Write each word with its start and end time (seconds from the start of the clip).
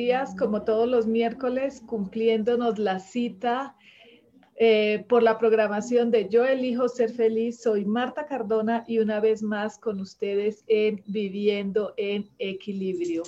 Días, 0.00 0.34
como 0.34 0.62
todos 0.62 0.88
los 0.88 1.06
miércoles, 1.06 1.82
cumpliéndonos 1.86 2.78
la 2.78 3.00
cita 3.00 3.76
eh, 4.56 5.04
por 5.10 5.22
la 5.22 5.36
programación 5.36 6.10
de 6.10 6.26
Yo 6.30 6.46
elijo 6.46 6.88
ser 6.88 7.10
feliz. 7.10 7.60
Soy 7.60 7.84
Marta 7.84 8.24
Cardona 8.24 8.82
y 8.88 8.98
una 8.98 9.20
vez 9.20 9.42
más 9.42 9.78
con 9.78 10.00
ustedes 10.00 10.64
en 10.68 11.02
Viviendo 11.06 11.92
en 11.98 12.30
Equilibrio, 12.38 13.24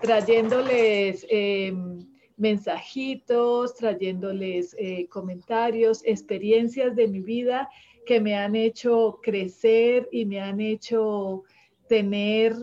trayéndoles 0.00 1.26
em, 1.28 2.06
mensajitos, 2.38 3.74
trayéndoles 3.74 4.74
eh, 4.78 5.08
comentarios, 5.10 6.00
experiencias 6.06 6.96
de 6.96 7.06
mi 7.06 7.20
vida 7.20 7.68
que 8.06 8.18
me 8.18 8.34
han 8.34 8.56
hecho 8.56 9.20
crecer 9.22 10.08
y 10.10 10.24
me 10.24 10.40
han 10.40 10.58
hecho 10.58 11.44
tener 11.86 12.54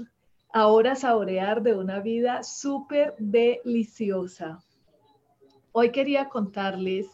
ahora 0.56 0.96
saborear 0.96 1.62
de 1.64 1.74
una 1.74 2.00
vida 2.00 2.42
súper 2.42 3.14
deliciosa. 3.20 4.64
Hoy 5.74 5.92
quería 5.92 6.30
contarles, 6.30 7.08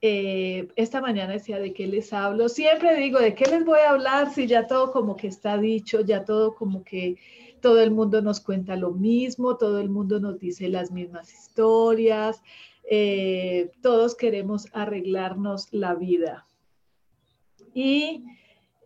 eh, 0.00 0.68
esta 0.74 1.02
mañana 1.02 1.34
decía 1.34 1.58
de 1.58 1.74
qué 1.74 1.86
les 1.86 2.14
hablo, 2.14 2.48
siempre 2.48 2.96
digo 2.96 3.18
de 3.18 3.34
qué 3.34 3.44
les 3.44 3.66
voy 3.66 3.80
a 3.80 3.90
hablar 3.90 4.32
si 4.32 4.46
ya 4.46 4.66
todo 4.66 4.90
como 4.90 5.16
que 5.16 5.26
está 5.26 5.58
dicho, 5.58 6.00
ya 6.00 6.24
todo 6.24 6.54
como 6.54 6.82
que 6.82 7.18
todo 7.60 7.78
el 7.78 7.90
mundo 7.90 8.22
nos 8.22 8.40
cuenta 8.40 8.74
lo 8.74 8.92
mismo, 8.92 9.58
todo 9.58 9.78
el 9.78 9.90
mundo 9.90 10.18
nos 10.18 10.38
dice 10.38 10.70
las 10.70 10.90
mismas 10.90 11.30
historias, 11.30 12.40
eh, 12.88 13.70
todos 13.82 14.14
queremos 14.14 14.68
arreglarnos 14.72 15.68
la 15.72 15.94
vida. 15.94 16.46
Y 17.74 18.24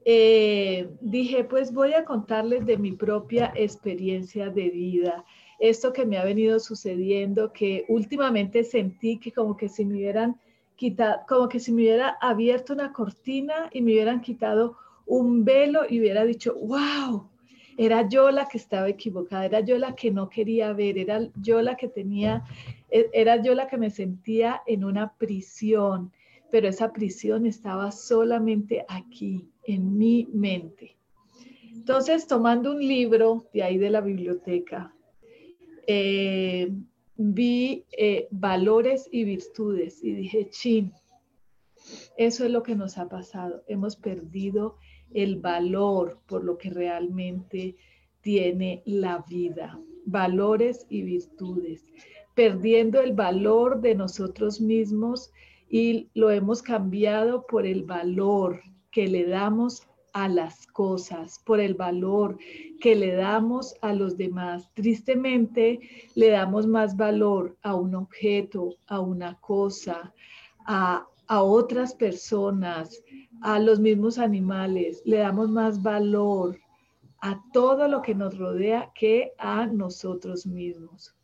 eh, 0.09 0.89
dije, 1.01 1.43
pues 1.43 1.75
voy 1.75 1.93
a 1.95 2.05
contarles 2.05 2.65
de 2.65 2.79
mi 2.79 2.93
propia 2.93 3.53
experiencia 3.57 4.51
de 4.51 4.71
vida. 4.71 5.25
Esto 5.59 5.93
que 5.93 6.07
me 6.07 6.17
ha 6.17 6.25
venido 6.25 6.61
sucediendo, 6.61 7.53
que 7.53 7.85
últimamente 7.89 8.63
sentí 8.63 9.19
que 9.19 9.33
como 9.33 9.57
que 9.57 9.69
si 9.69 9.85
me 9.85 9.95
hubieran 9.95 10.41
quitado, 10.77 11.23
como 11.27 11.49
que 11.49 11.59
si 11.59 11.73
me 11.73 11.83
hubiera 11.83 12.17
abierto 12.21 12.73
una 12.73 12.93
cortina 12.93 13.69
y 13.73 13.83
me 13.83 13.95
hubieran 13.95 14.21
quitado 14.21 14.77
un 15.07 15.45
velo 15.45 15.81
y 15.91 15.99
hubiera 15.99 16.25
dicho, 16.25 16.55
wow, 16.55 17.29
era 17.77 18.09
yo 18.09 18.31
la 18.31 18.47
que 18.47 18.59
estaba 18.59 18.89
equivocada, 18.89 19.47
era 19.47 19.59
yo 19.59 19.77
la 19.77 19.97
que 19.97 20.13
no 20.13 20.29
quería 20.29 20.73
ver, 20.73 20.99
era 20.99 21.21
yo 21.35 21.63
la 21.63 21.77
que 21.77 21.89
tenía, 21.89 22.45
e, 22.93 23.11
era 23.13 23.43
yo 23.43 23.57
la 23.57 23.67
que 23.67 23.77
me 23.77 23.91
sentía 23.91 24.63
en 24.69 24.85
una 24.85 25.15
prisión, 25.15 26.13
pero 26.53 26.69
esa 26.69 26.93
prisión 26.93 27.45
estaba 27.45 27.91
solamente 27.91 28.85
aquí, 28.89 29.51
en 29.67 29.97
mi 29.97 30.29
mente. 30.33 30.97
Entonces, 31.73 32.27
tomando 32.27 32.73
un 32.73 32.81
libro 32.81 33.47
de 33.53 33.63
ahí 33.63 33.79
de 33.79 33.91
la 33.91 34.01
biblioteca, 34.01 34.93
eh, 35.87 36.73
vi 37.17 37.85
eh, 37.97 38.29
valores 38.31 39.09
y 39.11 39.25
virtudes 39.25 40.03
y 40.03 40.13
dije, 40.13 40.49
chin, 40.51 40.93
eso 42.17 42.45
es 42.45 42.51
lo 42.51 42.63
que 42.63 42.75
nos 42.75 42.99
ha 42.99 43.09
pasado. 43.09 43.63
Hemos 43.69 43.97
perdido 43.97 44.77
el 45.15 45.37
valor 45.37 46.19
por 46.27 46.45
lo 46.45 46.59
que 46.59 46.71
realmente 46.71 47.77
tiene 48.21 48.83
la 48.85 49.25
vida. 49.29 49.81
Valores 50.05 50.87
y 50.89 51.03
virtudes. 51.03 51.85
Perdiendo 52.35 53.01
el 53.01 53.13
valor 53.13 53.81
de 53.81 53.95
nosotros 53.95 54.61
mismos 54.61 55.31
y 55.69 56.09
lo 56.15 56.31
hemos 56.31 56.63
cambiado 56.63 57.47
por 57.47 57.67
el 57.67 57.85
valor 57.85 58.61
que 58.97 59.07
le 59.07 59.27
damos 59.27 59.87
a 60.15 60.27
las 60.27 60.67
cosas, 60.69 61.39
por 61.45 61.61
el 61.61 61.75
valor 61.75 62.39
que 62.81 62.95
le 62.95 63.15
damos 63.15 63.75
a 63.83 63.93
los 63.93 64.17
demás. 64.17 64.71
Tristemente, 64.73 65.81
le 66.15 66.31
damos 66.31 66.67
más 66.67 66.97
valor 66.97 67.59
a 67.61 67.75
un 67.75 67.95
objeto, 67.95 68.71
a 68.87 69.01
una 69.01 69.39
cosa, 69.41 70.15
a, 70.65 71.07
a 71.27 71.43
otras 71.43 71.95
personas, 71.95 73.05
a 73.43 73.59
los 73.59 73.81
mismos 73.81 74.17
animales. 74.17 75.03
Le 75.05 75.19
damos 75.19 75.51
más 75.51 75.83
valor 75.83 76.59
a 77.21 77.39
todo 77.53 77.87
lo 77.87 78.01
que 78.01 78.15
nos 78.15 78.39
rodea 78.39 78.91
que 78.95 79.35
a 79.37 79.67
nosotros 79.67 80.47
mismos. 80.47 81.15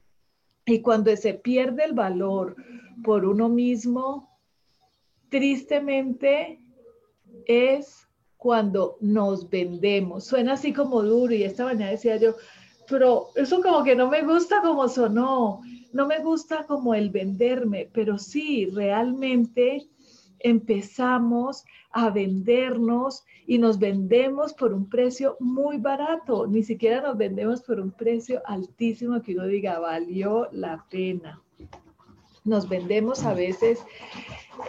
Y 0.66 0.82
cuando 0.82 1.16
se 1.16 1.32
pierde 1.32 1.86
el 1.86 1.94
valor 1.94 2.54
por 3.02 3.24
uno 3.24 3.48
mismo, 3.48 4.28
tristemente 5.30 6.61
es 7.46 8.08
cuando 8.36 8.96
nos 9.00 9.48
vendemos. 9.48 10.24
Suena 10.24 10.54
así 10.54 10.72
como 10.72 11.02
duro 11.02 11.32
y 11.32 11.44
esta 11.44 11.64
mañana 11.64 11.92
decía 11.92 12.16
yo, 12.16 12.34
pero 12.88 13.28
eso 13.36 13.62
como 13.62 13.84
que 13.84 13.94
no 13.94 14.08
me 14.08 14.22
gusta 14.22 14.60
como 14.60 14.88
sonó, 14.88 15.60
no 15.92 16.06
me 16.06 16.18
gusta 16.18 16.64
como 16.66 16.94
el 16.94 17.10
venderme, 17.10 17.88
pero 17.92 18.18
sí, 18.18 18.66
realmente 18.66 19.86
empezamos 20.40 21.64
a 21.92 22.10
vendernos 22.10 23.24
y 23.46 23.58
nos 23.58 23.78
vendemos 23.78 24.54
por 24.54 24.72
un 24.72 24.88
precio 24.88 25.36
muy 25.40 25.78
barato, 25.78 26.46
ni 26.46 26.62
siquiera 26.62 27.00
nos 27.00 27.16
vendemos 27.16 27.62
por 27.62 27.80
un 27.80 27.92
precio 27.92 28.42
altísimo 28.46 29.20
que 29.22 29.34
uno 29.34 29.46
diga, 29.46 29.78
valió 29.78 30.48
la 30.52 30.84
pena. 30.90 31.40
Nos 32.44 32.68
vendemos 32.68 33.24
a 33.24 33.34
veces 33.34 33.78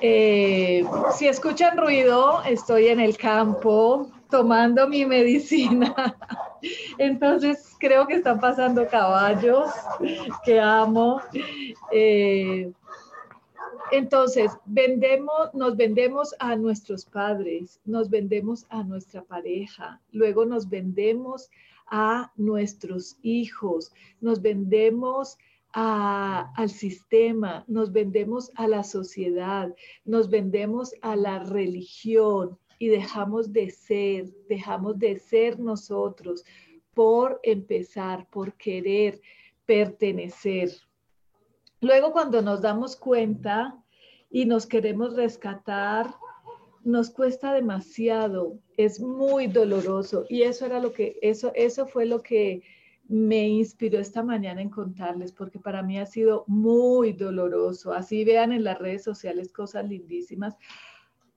eh, 0.02 0.86
si 1.16 1.28
escuchan 1.28 1.78
ruido, 1.78 2.42
estoy 2.44 2.88
en 2.88 3.00
el 3.00 3.18
campo 3.18 4.12
tomando 4.30 4.88
mi 4.88 5.06
medicina. 5.06 6.18
Entonces 6.98 7.76
creo 7.80 8.08
que 8.08 8.16
están 8.16 8.40
pasando 8.40 8.88
caballos 8.88 9.70
que 10.46 10.60
amo. 10.60 11.22
Eh, 11.92 12.72
entonces, 13.92 14.52
vendemos, 14.66 15.54
nos 15.54 15.78
vendemos 15.78 16.34
a 16.40 16.56
nuestros 16.56 17.06
padres, 17.06 17.80
nos 17.86 18.10
vendemos 18.10 18.66
a 18.70 18.84
nuestra 18.84 19.22
pareja, 19.22 20.02
luego 20.12 20.46
nos 20.46 20.68
vendemos 20.68 21.52
a 21.92 22.32
nuestros 22.36 23.18
hijos, 23.22 23.92
nos 24.20 24.42
vendemos 24.42 25.38
al 25.74 26.70
sistema, 26.70 27.66
nos 27.68 27.92
vendemos 27.92 28.52
a 28.56 28.68
la 28.68 28.84
sociedad, 28.84 29.74
nos 30.06 30.30
vendemos 30.30 30.94
a 31.02 31.16
la 31.16 31.40
religión 31.40 32.60
y 32.78 32.88
dejamos 32.88 33.52
de 33.52 33.72
ser, 33.72 34.32
dejamos 34.48 35.00
de 35.00 35.18
ser 35.18 35.60
nosotros 35.60 36.46
por 36.94 37.40
empezar, 37.44 38.28
por 38.30 38.54
querer 38.54 39.20
pertenecer. 39.66 40.72
Luego 41.82 42.12
cuando 42.12 42.42
nos 42.42 42.62
damos 42.62 42.96
cuenta 42.96 43.84
y 44.30 44.46
nos 44.46 44.68
queremos 44.68 45.16
rescatar, 45.16 46.14
nos 46.84 47.10
cuesta 47.10 47.54
demasiado, 47.54 48.60
es 48.78 49.00
muy 49.00 49.48
doloroso 49.48 50.26
y 50.30 50.44
eso 50.44 50.66
era 50.66 50.80
lo 50.80 50.94
que 50.94 51.18
eso 51.22 51.52
eso 51.56 51.88
fue 51.88 52.06
lo 52.06 52.22
que 52.22 52.62
me 53.08 53.48
inspiró 53.48 54.00
esta 54.00 54.24
mañana 54.24 54.62
en 54.62 54.70
contarles, 54.70 55.32
porque 55.32 55.60
para 55.60 55.84
mí 55.84 56.00
ha 56.00 56.06
sido 56.06 56.46
muy 56.48 57.14
doloroso. 57.14 57.94
Así 57.94 58.24
vean 58.24 58.52
en 58.52 58.64
las 58.64 58.80
redes 58.80 59.04
sociales 59.04 59.52
cosas 59.52 59.88
lindísimas. 59.88 60.56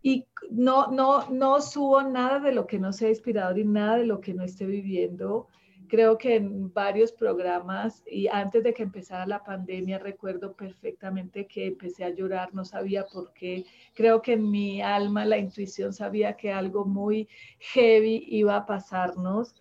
Y 0.03 0.27
no, 0.51 0.87
no, 0.89 1.29
no 1.31 1.61
subo 1.61 2.03
nada 2.03 2.39
de 2.39 2.53
lo 2.53 2.67
que 2.67 2.79
no 2.79 2.93
sea 2.93 3.09
inspirador 3.09 3.59
y 3.59 3.65
nada 3.65 3.97
de 3.97 4.07
lo 4.07 4.21
que 4.21 4.35
no 4.35 4.45
esté 4.45 4.65
viviendo 4.67 5.49
Creo 5.89 6.19
que 6.19 6.37
en 6.37 6.73
varios 6.73 7.13
programas 7.13 8.03
y 8.11 8.27
antes 8.29 8.63
de 8.65 8.75
que 8.75 8.83
empezara 8.83 9.27
la 9.27 9.45
pandemia 9.45 9.99
recuerdo 9.99 10.55
perfectamente 10.55 11.47
que 11.47 11.67
empecé 11.67 12.05
a 12.05 12.11
llorar, 12.11 12.53
no 12.55 12.65
sabía 12.65 13.07
por 13.07 13.33
qué. 13.33 13.65
Creo 13.95 14.21
que 14.21 14.33
en 14.33 14.51
mi 14.51 14.83
alma 14.83 15.25
la 15.25 15.39
intuición 15.39 15.93
sabía 15.93 16.37
que 16.37 16.53
algo 16.53 16.85
muy 16.85 17.29
heavy 17.61 18.25
iba 18.29 18.57
a 18.57 18.67
pasarnos 18.67 19.55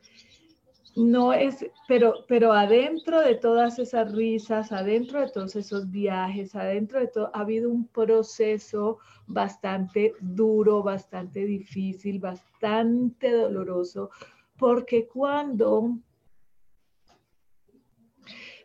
no 0.95 1.33
es, 1.33 1.65
pero, 1.87 2.25
pero 2.27 2.53
adentro 2.53 3.19
de 3.19 3.35
todas 3.35 3.79
esas 3.79 4.13
risas, 4.13 4.71
adentro 4.71 5.19
de 5.19 5.29
todos 5.29 5.55
esos 5.55 5.91
viajes, 5.91 6.55
adentro 6.55 6.99
de 6.99 7.07
todo, 7.07 7.31
ha 7.33 7.41
habido 7.41 7.69
un 7.69 7.87
proceso 7.87 8.99
bastante 9.27 10.13
duro, 10.21 10.83
bastante 10.83 11.45
difícil, 11.45 12.19
bastante 12.19 13.31
doloroso, 13.31 14.09
porque 14.57 15.05
cuando, 15.07 15.99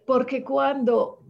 porque 0.06 0.44
cuando 0.44 1.24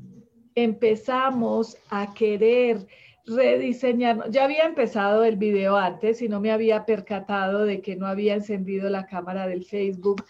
empezamos 0.54 1.78
a 1.88 2.12
querer 2.12 2.86
rediseñar, 3.24 4.30
ya 4.30 4.44
había 4.44 4.64
empezado 4.64 5.24
el 5.24 5.36
video 5.36 5.76
antes 5.76 6.20
y 6.20 6.28
no 6.28 6.40
me 6.40 6.50
había 6.50 6.84
percatado 6.84 7.64
de 7.64 7.80
que 7.80 7.96
no 7.96 8.06
había 8.06 8.34
encendido 8.34 8.90
la 8.90 9.06
cámara 9.06 9.46
del 9.46 9.64
Facebook 9.64 10.24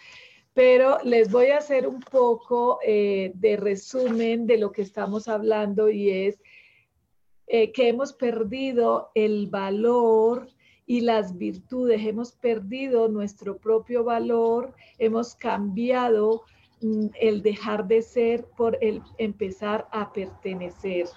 pero 0.53 0.97
les 1.03 1.31
voy 1.31 1.47
a 1.47 1.57
hacer 1.57 1.87
un 1.87 2.01
poco 2.01 2.79
eh, 2.85 3.31
de 3.35 3.55
resumen 3.55 4.47
de 4.47 4.57
lo 4.57 4.71
que 4.71 4.81
estamos 4.81 5.27
hablando 5.27 5.89
y 5.89 6.09
es 6.09 6.39
eh, 7.47 7.71
que 7.71 7.87
hemos 7.87 8.13
perdido 8.13 9.11
el 9.15 9.47
valor 9.47 10.47
y 10.85 11.01
las 11.01 11.37
virtudes, 11.37 12.05
hemos 12.05 12.33
perdido 12.33 13.07
nuestro 13.07 13.57
propio 13.57 14.03
valor, 14.03 14.73
hemos 14.97 15.35
cambiado 15.35 16.43
mm, 16.81 17.07
el 17.19 17.41
dejar 17.41 17.87
de 17.87 18.01
ser 18.01 18.45
por 18.57 18.77
el 18.81 19.01
empezar 19.17 19.87
a 19.91 20.11
pertenecer. 20.11 21.07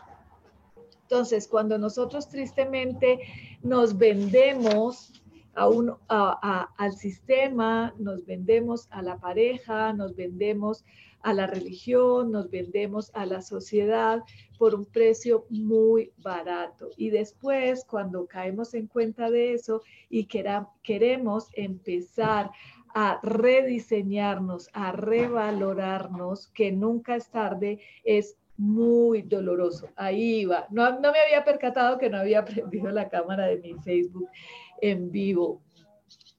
Entonces, 1.02 1.48
cuando 1.48 1.76
nosotros 1.76 2.28
tristemente 2.28 3.20
nos 3.62 3.98
vendemos, 3.98 5.12
a 5.56 6.68
al 6.76 6.92
sistema, 6.92 7.94
nos 7.98 8.24
vendemos 8.26 8.88
a 8.90 9.02
la 9.02 9.18
pareja, 9.18 9.92
nos 9.92 10.14
vendemos 10.16 10.84
a 11.24 11.32
la 11.32 11.46
religión, 11.46 12.30
nos 12.30 12.50
vendemos 12.50 13.10
a 13.14 13.24
la 13.24 13.40
sociedad 13.40 14.22
por 14.58 14.74
un 14.74 14.84
precio 14.84 15.46
muy 15.48 16.12
barato. 16.18 16.90
Y 16.96 17.10
después, 17.10 17.84
cuando 17.86 18.26
caemos 18.26 18.74
en 18.74 18.86
cuenta 18.86 19.30
de 19.30 19.54
eso 19.54 19.82
y 20.10 20.26
queremos 20.26 21.48
empezar 21.54 22.50
a 22.94 23.20
rediseñarnos, 23.22 24.68
a 24.72 24.92
revalorarnos, 24.92 26.48
que 26.48 26.70
nunca 26.70 27.16
es 27.16 27.28
tarde, 27.30 27.80
es 28.04 28.36
muy 28.56 29.22
doloroso. 29.22 29.88
Ahí 29.96 30.44
va. 30.44 30.66
No, 30.70 31.00
no 31.00 31.10
me 31.10 31.18
había 31.18 31.42
percatado 31.44 31.98
que 31.98 32.10
no 32.10 32.18
había 32.18 32.44
prendido 32.44 32.90
la 32.90 33.08
cámara 33.08 33.46
de 33.46 33.58
mi 33.58 33.74
Facebook 33.74 34.28
en 34.80 35.10
vivo. 35.10 35.62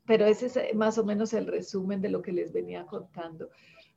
Pero 0.05 0.25
ese 0.25 0.47
es 0.47 0.57
eh, 0.57 0.71
más 0.75 0.97
o 0.97 1.05
menos 1.05 1.33
el 1.33 1.47
resumen 1.47 2.01
de 2.01 2.09
lo 2.09 2.21
que 2.21 2.31
les 2.31 2.53
venía 2.53 2.85
contando. 2.85 3.49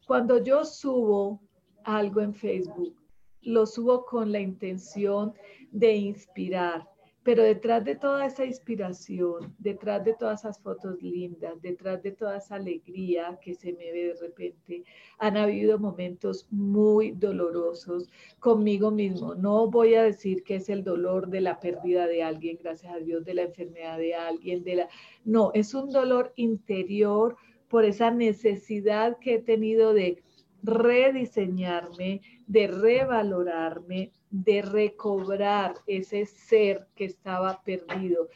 Cuando 0.07 0.43
yo 0.43 0.65
subo 0.65 1.41
algo 1.85 2.21
en 2.21 2.35
Facebook, 2.35 2.97
lo 3.43 3.67
subo 3.67 4.05
con 4.05 4.33
la 4.33 4.41
intención 4.41 5.35
de 5.71 5.95
inspirar, 5.95 6.89
pero 7.29 7.43
detrás 7.43 7.85
de 7.85 7.95
toda 7.95 8.25
esa 8.25 8.47
inspiración, 8.47 9.55
detrás 9.59 10.03
de 10.03 10.15
todas 10.15 10.41
esas 10.41 10.59
fotos 10.61 11.03
lindas, 11.03 11.61
detrás 11.61 12.03
de 12.03 12.13
toda 12.13 12.39
esa 12.39 12.55
alegría 12.55 13.39
que 13.43 13.55
se 13.55 13.75
me 13.75 13.93
ve 13.93 14.15
de 14.15 14.15
repente, 14.15 14.83
han 15.19 15.37
habido 15.37 15.79
momentos 15.79 16.47
muy 16.51 17.11
dolorosos 17.11 18.09
conmigo 18.41 18.91
mismo. 18.91 19.35
No 19.35 19.69
voy 19.69 19.95
a 19.97 20.05
decir 20.05 20.43
que 20.43 20.55
es 20.55 20.71
el 20.71 20.83
dolor 20.83 21.29
de 21.29 21.43
la 21.43 21.61
pérdida 21.61 22.07
de 22.07 22.23
alguien, 22.23 22.59
gracias 22.63 22.95
a 22.95 22.99
Dios, 22.99 23.27
de 23.27 23.35
la 23.35 23.43
enfermedad 23.43 23.99
de 23.99 24.15
alguien, 24.15 24.65
de 24.65 24.77
la... 24.77 24.89
No, 25.27 25.51
es 25.53 25.75
un 25.75 25.91
dolor 25.91 26.33
interior 26.37 27.37
por 27.69 27.85
esa 27.85 28.11
necesidad 28.11 29.19
que 29.19 29.35
he 29.35 29.39
tenido 29.39 29.93
de 29.93 30.23
rediseñarme, 30.63 32.21
de 32.47 32.67
revalorarme, 32.67 34.13
de 34.31 34.63
recobrar 34.63 35.75
ese 35.87 36.27
ser 36.27 36.87
que 36.95 37.07
estaba 37.07 37.63
perdido. 37.63 38.29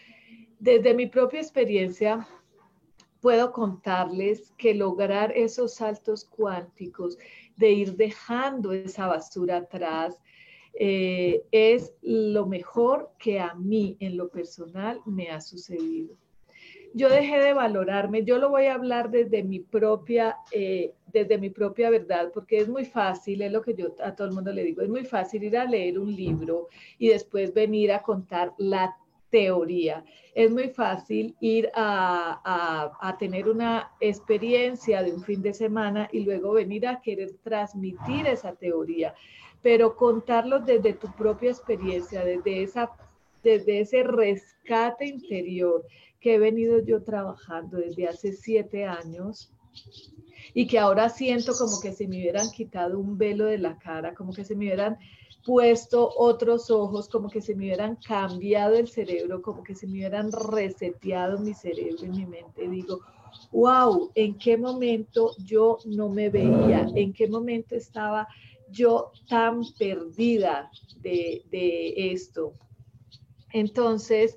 Desde 0.58 0.94
mi 0.94 1.06
propia 1.06 1.40
experiencia, 1.40 2.26
puedo 3.20 3.52
contarles 3.52 4.52
que 4.58 4.74
lograr 4.74 5.32
esos 5.36 5.74
saltos 5.74 6.24
cuánticos, 6.24 7.18
de 7.56 7.70
ir 7.70 7.96
dejando 7.96 8.72
esa 8.72 9.06
basura 9.06 9.58
atrás, 9.58 10.20
eh, 10.74 11.44
es 11.52 11.94
lo 12.00 12.46
mejor 12.46 13.12
que 13.18 13.38
a 13.40 13.54
mí 13.54 13.96
en 14.00 14.16
lo 14.16 14.30
personal 14.30 15.00
me 15.04 15.30
ha 15.30 15.40
sucedido 15.40 16.16
yo 16.94 17.08
dejé 17.08 17.38
de 17.38 17.54
valorarme, 17.54 18.24
yo 18.24 18.38
lo 18.38 18.50
voy 18.50 18.66
a 18.66 18.74
hablar 18.74 19.10
desde 19.10 19.42
mi 19.42 19.60
propia, 19.60 20.36
eh, 20.50 20.92
desde 21.12 21.38
mi 21.38 21.50
propia 21.50 21.90
verdad, 21.90 22.30
porque 22.32 22.58
es 22.58 22.68
muy 22.68 22.84
fácil, 22.84 23.42
es 23.42 23.52
lo 23.52 23.62
que 23.62 23.74
yo 23.74 23.94
a 24.02 24.14
todo 24.14 24.28
el 24.28 24.34
mundo 24.34 24.52
le 24.52 24.64
digo, 24.64 24.82
es 24.82 24.88
muy 24.88 25.04
fácil 25.04 25.42
ir 25.44 25.56
a 25.56 25.64
leer 25.64 25.98
un 25.98 26.14
libro 26.14 26.68
y 26.98 27.08
después 27.08 27.54
venir 27.54 27.92
a 27.92 28.02
contar 28.02 28.52
la 28.58 28.96
teoría. 29.30 30.04
Es 30.34 30.50
muy 30.50 30.68
fácil 30.68 31.34
ir 31.40 31.70
a, 31.74 32.98
a, 33.00 33.18
tener 33.18 33.48
una 33.48 33.90
experiencia 33.98 35.02
de 35.02 35.12
un 35.12 35.22
fin 35.22 35.40
de 35.40 35.54
semana 35.54 36.08
y 36.12 36.20
luego 36.20 36.52
venir 36.52 36.86
a 36.86 37.00
querer 37.00 37.32
transmitir 37.42 38.26
esa 38.26 38.54
teoría, 38.54 39.14
pero 39.62 39.96
contarlo 39.96 40.60
desde 40.60 40.92
tu 40.92 41.10
propia 41.12 41.50
experiencia, 41.50 42.24
desde, 42.24 42.62
esa, 42.62 42.90
desde 43.42 43.80
ese 43.80 44.02
rescate 44.02 45.06
interior 45.06 45.82
que 46.22 46.36
he 46.36 46.38
venido 46.38 46.78
yo 46.78 47.02
trabajando 47.02 47.78
desde 47.78 48.06
hace 48.06 48.32
siete 48.32 48.84
años 48.84 49.52
y 50.54 50.68
que 50.68 50.78
ahora 50.78 51.08
siento 51.08 51.52
como 51.58 51.80
que 51.80 51.92
si 51.92 52.06
me 52.06 52.18
hubieran 52.18 52.48
quitado 52.50 53.00
un 53.00 53.18
velo 53.18 53.46
de 53.46 53.58
la 53.58 53.76
cara, 53.76 54.14
como 54.14 54.32
que 54.32 54.44
se 54.44 54.54
me 54.54 54.66
hubieran 54.66 54.98
puesto 55.44 56.08
otros 56.16 56.70
ojos, 56.70 57.08
como 57.08 57.28
que 57.28 57.40
se 57.40 57.56
me 57.56 57.64
hubieran 57.64 57.96
cambiado 57.96 58.76
el 58.76 58.86
cerebro, 58.86 59.42
como 59.42 59.64
que 59.64 59.74
se 59.74 59.88
me 59.88 59.94
hubieran 59.94 60.30
reseteado 60.30 61.40
mi 61.40 61.54
cerebro 61.54 62.06
y 62.06 62.10
mi 62.10 62.26
mente. 62.26 62.68
Digo, 62.68 63.00
wow, 63.50 64.12
¿en 64.14 64.38
qué 64.38 64.56
momento 64.56 65.34
yo 65.44 65.78
no 65.86 66.08
me 66.08 66.30
veía? 66.30 66.86
¿En 66.94 67.12
qué 67.12 67.26
momento 67.26 67.74
estaba 67.74 68.28
yo 68.70 69.10
tan 69.28 69.62
perdida 69.76 70.70
de 71.00 71.42
esto? 71.96 72.52
Entonces, 73.52 74.36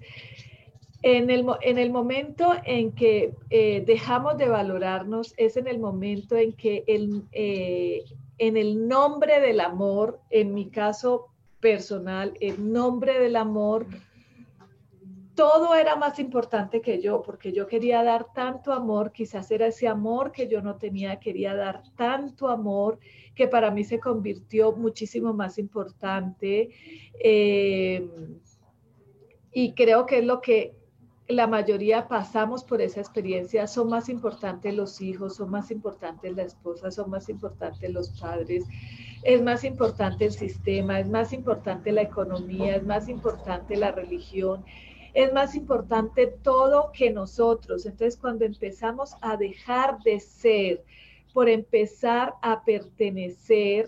en 1.06 1.30
el, 1.30 1.46
en 1.62 1.78
el 1.78 1.92
momento 1.92 2.56
en 2.64 2.92
que 2.92 3.36
eh, 3.52 3.84
dejamos 3.86 4.40
de 4.40 4.50
valorarnos 4.50 5.36
es 5.38 5.56
en 5.56 5.68
el 5.68 5.78
momento 5.78 6.36
en 6.36 6.54
que 6.54 6.84
el, 6.88 7.28
eh, 7.32 8.06
en 8.40 8.58
el 8.58 8.88
nombre 8.88 9.40
del 9.40 9.60
amor, 9.60 10.20
en 10.32 10.56
mi 10.56 10.72
caso 10.72 11.28
personal, 11.60 12.34
el 12.40 12.74
nombre 12.74 13.20
del 13.20 13.36
amor, 13.36 13.86
todo 15.36 15.76
era 15.76 15.96
más 15.96 16.18
importante 16.18 16.82
que 16.82 17.00
yo, 17.00 17.22
porque 17.22 17.54
yo 17.54 17.68
quería 17.68 18.02
dar 18.02 18.34
tanto 18.34 18.74
amor, 18.74 19.12
quizás 19.12 19.52
era 19.52 19.68
ese 19.68 19.88
amor 19.88 20.32
que 20.32 20.48
yo 20.48 20.64
no 20.64 20.78
tenía, 20.78 21.20
quería 21.20 21.54
dar 21.54 21.84
tanto 21.96 22.48
amor 22.48 22.98
que 23.36 23.48
para 23.48 23.70
mí 23.70 23.84
se 23.84 24.00
convirtió 24.00 24.72
muchísimo 24.72 25.36
más 25.36 25.60
importante. 25.60 26.72
Eh, 27.20 28.10
y 29.52 29.74
creo 29.74 30.08
que 30.08 30.18
es 30.18 30.26
lo 30.26 30.42
que 30.42 30.74
la 31.28 31.48
mayoría 31.48 32.08
pasamos 32.08 32.64
por 32.64 32.82
esa 32.82 33.00
experiencia, 33.00 33.66
son 33.66 33.90
más 33.90 34.10
importantes 34.10 34.76
los 34.76 35.02
hijos, 35.02 35.36
son 35.36 35.50
más 35.50 35.72
importantes 35.72 36.36
la 36.36 36.44
esposa, 36.44 36.92
son 36.92 37.10
más 37.10 37.30
importantes 37.30 37.90
los 37.92 38.10
padres, 38.20 38.64
es 39.24 39.42
más 39.42 39.64
importante 39.64 40.26
el 40.26 40.34
sistema, 40.34 41.00
es 41.00 41.10
más 41.10 41.34
importante 41.34 41.92
la 41.92 42.04
economía, 42.04 42.76
es 42.76 42.84
más 42.84 43.10
importante 43.10 43.76
la 43.76 43.92
religión, 43.92 44.64
es 45.16 45.34
más 45.34 45.56
importante 45.56 46.28
todo 46.28 46.92
que 46.92 47.10
nosotros. 47.10 47.88
Entonces, 47.88 48.18
cuando 48.18 48.46
empezamos 48.46 49.16
a 49.22 49.36
dejar 49.36 49.98
de 50.04 50.20
ser, 50.20 50.84
por 51.34 51.50
empezar 51.50 52.36
a 52.44 52.64
pertenecer, 52.64 53.88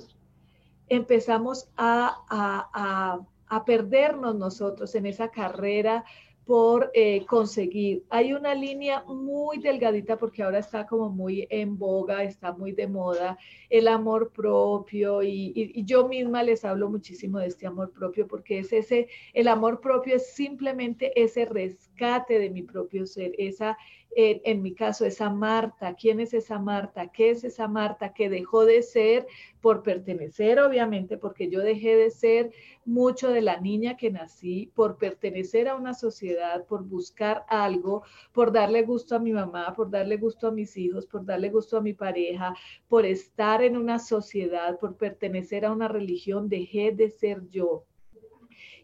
empezamos 0.89 1.69
a, 1.77 2.17
a, 2.29 3.19
a 3.47 3.65
perdernos 3.65 4.35
nosotros 4.35 4.95
en 4.95 5.05
esa 5.05 5.29
carrera 5.29 6.03
por 6.47 6.89
eh, 6.93 7.25
conseguir. 7.25 8.05
Hay 8.09 8.31
una 8.31 8.55
línea 8.55 9.03
muy 9.05 9.59
delgadita 9.59 10.17
porque 10.17 10.43
ahora 10.43 10.59
está 10.59 10.87
como 10.87 11.09
muy 11.09 11.45
en 11.49 11.77
boga, 11.77 12.23
está 12.23 12.53
muy 12.53 12.71
de 12.71 12.87
moda 12.87 13.37
el 13.69 13.89
amor 13.89 14.31
propio 14.31 15.21
y, 15.21 15.83
yo 15.85 16.07
misma 16.07 16.43
les 16.43 16.63
hablo 16.63 16.89
muchísimo 16.89 17.39
de 17.39 17.47
este 17.47 17.67
amor 17.67 17.91
propio 17.91 18.27
porque 18.27 18.59
es 18.59 18.71
ese, 18.71 19.09
el 19.33 19.49
amor 19.49 19.81
propio 19.81 20.15
es 20.15 20.33
simplemente 20.33 21.11
ese 21.21 21.43
rescate 21.43 22.39
de 22.39 22.49
mi 22.49 22.63
propio 22.63 23.05
ser, 23.05 23.33
esa, 23.37 23.77
en, 24.15 24.61
mi 24.63 24.73
caso, 24.73 25.05
esa 25.05 25.29
Marta. 25.29 25.93
¿Quién 25.93 26.19
es 26.19 26.33
esa 26.33 26.57
Marta? 26.57 27.07
¿Qué 27.11 27.29
es 27.29 27.43
esa 27.43 27.67
Marta 27.67 28.13
que 28.13 28.29
dejó 28.29 28.65
de 28.65 28.81
ser 28.81 29.27
por 29.61 29.83
pertenecer, 29.83 30.59
obviamente, 30.59 31.17
porque 31.17 31.49
yo 31.49 31.59
dejé 31.61 31.95
de 31.95 32.09
ser 32.09 32.51
mucho 32.85 33.29
de 33.29 33.41
la 33.41 33.59
niña 33.59 33.97
que 33.97 34.09
nací, 34.09 34.71
por 34.73 34.97
pertenecer 34.97 35.67
a 35.67 35.75
una 35.75 35.93
sociedad, 35.93 36.65
por 36.65 36.83
buscar 36.83 37.45
algo, 37.47 38.03
por 38.31 38.51
darle 38.51 38.83
gusto 38.83 39.15
a 39.15 39.19
mi 39.19 39.33
mamá, 39.33 39.73
por 39.75 39.91
darle 39.91 40.17
gusto 40.17 40.47
a 40.47 40.51
mis 40.51 40.77
hijos, 40.77 41.05
por 41.05 41.25
darle 41.25 41.49
gusto 41.49 41.77
a 41.77 41.81
mi 41.81 41.93
pareja, 41.93 42.55
por 42.87 43.05
estar 43.05 43.61
en 43.61 43.77
una 43.77 43.99
sociedad, 43.99 44.79
por 44.79 44.95
pertenecer 44.95 45.65
a 45.65 45.71
una 45.71 45.87
religión, 45.87 46.49
dejé 46.49 46.91
de 46.91 47.09
ser 47.09 47.47
yo. 47.49 47.83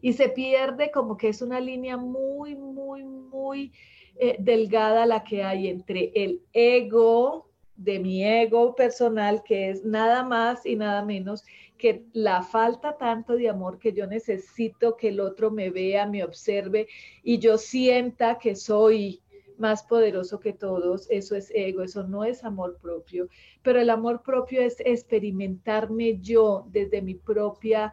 Y 0.00 0.12
se 0.12 0.28
pierde 0.28 0.90
como 0.90 1.16
que 1.16 1.28
es 1.28 1.40
una 1.40 1.60
línea 1.60 1.96
muy, 1.96 2.54
muy, 2.54 3.04
muy 3.04 3.72
eh, 4.16 4.36
delgada 4.38 5.06
la 5.06 5.24
que 5.24 5.42
hay 5.42 5.68
entre 5.68 6.12
el 6.14 6.40
ego, 6.52 7.50
de 7.76 7.98
mi 7.98 8.24
ego 8.24 8.74
personal, 8.74 9.42
que 9.42 9.70
es 9.70 9.84
nada 9.84 10.22
más 10.22 10.64
y 10.64 10.76
nada 10.76 11.04
menos 11.04 11.44
que 11.76 12.04
la 12.12 12.42
falta 12.42 12.96
tanto 12.96 13.34
de 13.34 13.48
amor 13.48 13.78
que 13.78 13.92
yo 13.92 14.06
necesito 14.06 14.96
que 14.96 15.08
el 15.08 15.20
otro 15.20 15.50
me 15.50 15.70
vea, 15.70 16.06
me 16.06 16.22
observe 16.22 16.86
y 17.22 17.38
yo 17.38 17.58
sienta 17.58 18.38
que 18.38 18.54
soy 18.54 19.20
más 19.58 19.82
poderoso 19.82 20.40
que 20.40 20.52
todos, 20.52 21.08
eso 21.10 21.36
es 21.36 21.50
ego, 21.54 21.82
eso 21.82 22.04
no 22.04 22.24
es 22.24 22.44
amor 22.44 22.78
propio, 22.80 23.28
pero 23.62 23.80
el 23.80 23.90
amor 23.90 24.22
propio 24.22 24.60
es 24.62 24.76
experimentarme 24.80 26.18
yo 26.20 26.66
desde 26.70 27.02
mi 27.02 27.14
propia... 27.14 27.92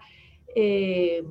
Eh, 0.56 1.24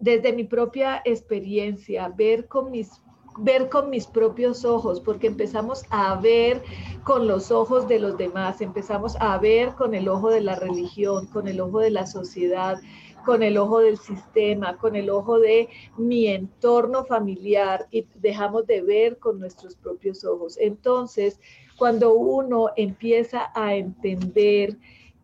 desde 0.00 0.34
mi 0.34 0.44
propia 0.44 1.00
experiencia, 1.04 2.08
ver 2.08 2.46
con 2.46 2.70
mis 2.70 2.90
ver 3.38 3.68
con 3.68 3.90
mis 3.90 4.06
propios 4.06 4.64
ojos, 4.64 5.00
porque 5.00 5.26
empezamos 5.26 5.84
a 5.90 6.16
ver 6.16 6.62
con 7.04 7.26
los 7.26 7.50
ojos 7.50 7.88
de 7.88 7.98
los 7.98 8.16
demás, 8.16 8.60
empezamos 8.60 9.16
a 9.20 9.38
ver 9.38 9.74
con 9.74 9.94
el 9.94 10.08
ojo 10.08 10.30
de 10.30 10.40
la 10.40 10.54
religión, 10.56 11.26
con 11.26 11.48
el 11.48 11.60
ojo 11.60 11.80
de 11.80 11.90
la 11.90 12.06
sociedad, 12.06 12.78
con 13.24 13.42
el 13.42 13.56
ojo 13.56 13.80
del 13.80 13.98
sistema, 13.98 14.76
con 14.76 14.96
el 14.96 15.10
ojo 15.10 15.40
de 15.40 15.68
mi 15.96 16.26
entorno 16.28 17.04
familiar 17.04 17.86
y 17.90 18.06
dejamos 18.14 18.66
de 18.66 18.82
ver 18.82 19.18
con 19.18 19.40
nuestros 19.40 19.74
propios 19.74 20.24
ojos. 20.24 20.56
Entonces, 20.58 21.40
cuando 21.78 22.14
uno 22.14 22.70
empieza 22.76 23.50
a 23.54 23.74
entender 23.74 24.76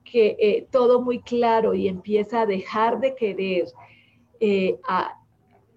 que 0.05 0.37
eh, 0.41 0.67
todo 0.71 1.01
muy 1.01 1.21
claro 1.21 1.75
y 1.75 1.87
empieza 1.87 2.43
a 2.43 2.47
dejar 2.47 3.01
de 3.01 3.15
querer, 3.15 3.67
eh, 4.41 4.81
a 4.89 5.20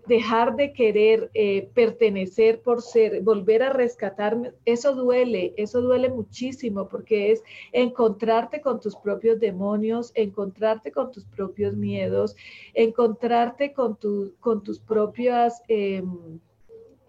dejar 0.07 0.55
de 0.55 0.73
querer 0.73 1.29
eh, 1.33 1.69
pertenecer 1.73 2.61
por 2.61 2.81
ser, 2.81 3.21
volver 3.21 3.63
a 3.63 3.71
rescatarme, 3.71 4.51
eso 4.65 4.95
duele, 4.95 5.53
eso 5.57 5.81
duele 5.81 6.09
muchísimo 6.09 6.87
porque 6.89 7.31
es 7.31 7.43
encontrarte 7.71 8.61
con 8.61 8.79
tus 8.79 8.95
propios 8.95 9.39
demonios, 9.39 10.11
encontrarte 10.15 10.91
con 10.91 11.11
tus 11.11 11.25
propios 11.25 11.75
miedos, 11.75 12.35
encontrarte 12.73 13.73
con, 13.73 13.97
con 14.39 14.63
tus 14.63 14.79
propias... 14.79 15.61
Em, 15.67 16.39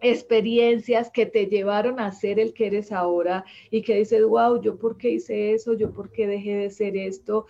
experiencias 0.00 1.10
que 1.10 1.24
te 1.24 1.46
llevaron 1.46 1.98
a 1.98 2.12
ser 2.12 2.38
el 2.38 2.52
que 2.52 2.66
eres 2.66 2.92
ahora 2.92 3.44
y 3.70 3.80
que 3.80 3.96
dices, 3.96 4.22
wow, 4.22 4.60
yo 4.60 4.76
por 4.76 4.98
qué 4.98 5.12
hice 5.12 5.54
eso, 5.54 5.72
yo 5.72 5.92
por 5.92 6.10
qué 6.10 6.26
dejé 6.26 6.56
de 6.56 6.70
ser 6.70 6.94
esto. 6.94 7.46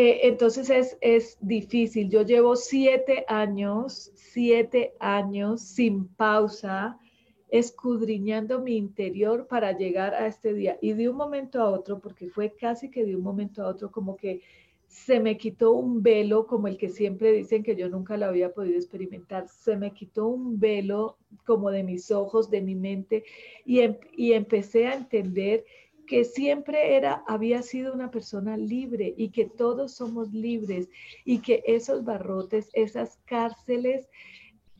Eh, 0.00 0.28
entonces 0.28 0.70
es, 0.70 0.96
es 1.00 1.36
difícil. 1.40 2.08
Yo 2.08 2.22
llevo 2.22 2.54
siete 2.54 3.24
años, 3.26 4.12
siete 4.14 4.94
años 5.00 5.60
sin 5.60 6.06
pausa, 6.06 7.00
escudriñando 7.48 8.60
mi 8.60 8.76
interior 8.76 9.48
para 9.48 9.76
llegar 9.76 10.14
a 10.14 10.28
este 10.28 10.54
día. 10.54 10.78
Y 10.80 10.92
de 10.92 11.08
un 11.08 11.16
momento 11.16 11.60
a 11.60 11.68
otro, 11.68 11.98
porque 11.98 12.28
fue 12.28 12.54
casi 12.54 12.92
que 12.92 13.04
de 13.04 13.16
un 13.16 13.24
momento 13.24 13.64
a 13.64 13.66
otro, 13.66 13.90
como 13.90 14.16
que 14.16 14.40
se 14.86 15.18
me 15.18 15.36
quitó 15.36 15.72
un 15.72 16.00
velo, 16.00 16.46
como 16.46 16.68
el 16.68 16.78
que 16.78 16.90
siempre 16.90 17.32
dicen 17.32 17.64
que 17.64 17.74
yo 17.74 17.88
nunca 17.88 18.16
lo 18.16 18.26
había 18.26 18.54
podido 18.54 18.76
experimentar, 18.76 19.48
se 19.48 19.76
me 19.76 19.92
quitó 19.92 20.28
un 20.28 20.60
velo 20.60 21.18
como 21.44 21.72
de 21.72 21.82
mis 21.82 22.12
ojos, 22.12 22.50
de 22.50 22.62
mi 22.62 22.76
mente, 22.76 23.24
y, 23.64 23.80
em, 23.80 23.96
y 24.16 24.34
empecé 24.34 24.86
a 24.86 24.94
entender 24.94 25.64
que 26.08 26.24
siempre 26.24 26.96
era, 26.96 27.22
había 27.28 27.62
sido 27.62 27.92
una 27.92 28.10
persona 28.10 28.56
libre 28.56 29.14
y 29.16 29.28
que 29.28 29.44
todos 29.44 29.92
somos 29.92 30.32
libres 30.32 30.88
y 31.24 31.40
que 31.40 31.62
esos 31.66 32.02
barrotes, 32.02 32.70
esas 32.72 33.18
cárceles 33.26 34.08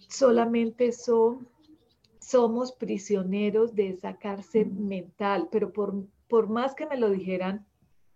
solamente 0.08 0.90
son, 0.90 1.47
somos 2.18 2.73
prisioneros 2.73 3.75
de 3.75 3.90
esa 3.90 4.16
cárcel 4.16 4.73
mental, 4.73 5.49
pero 5.52 5.70
por, 5.70 5.94
por 6.28 6.49
más 6.49 6.75
que 6.75 6.87
me 6.87 6.97
lo 6.97 7.11
dijeran, 7.11 7.66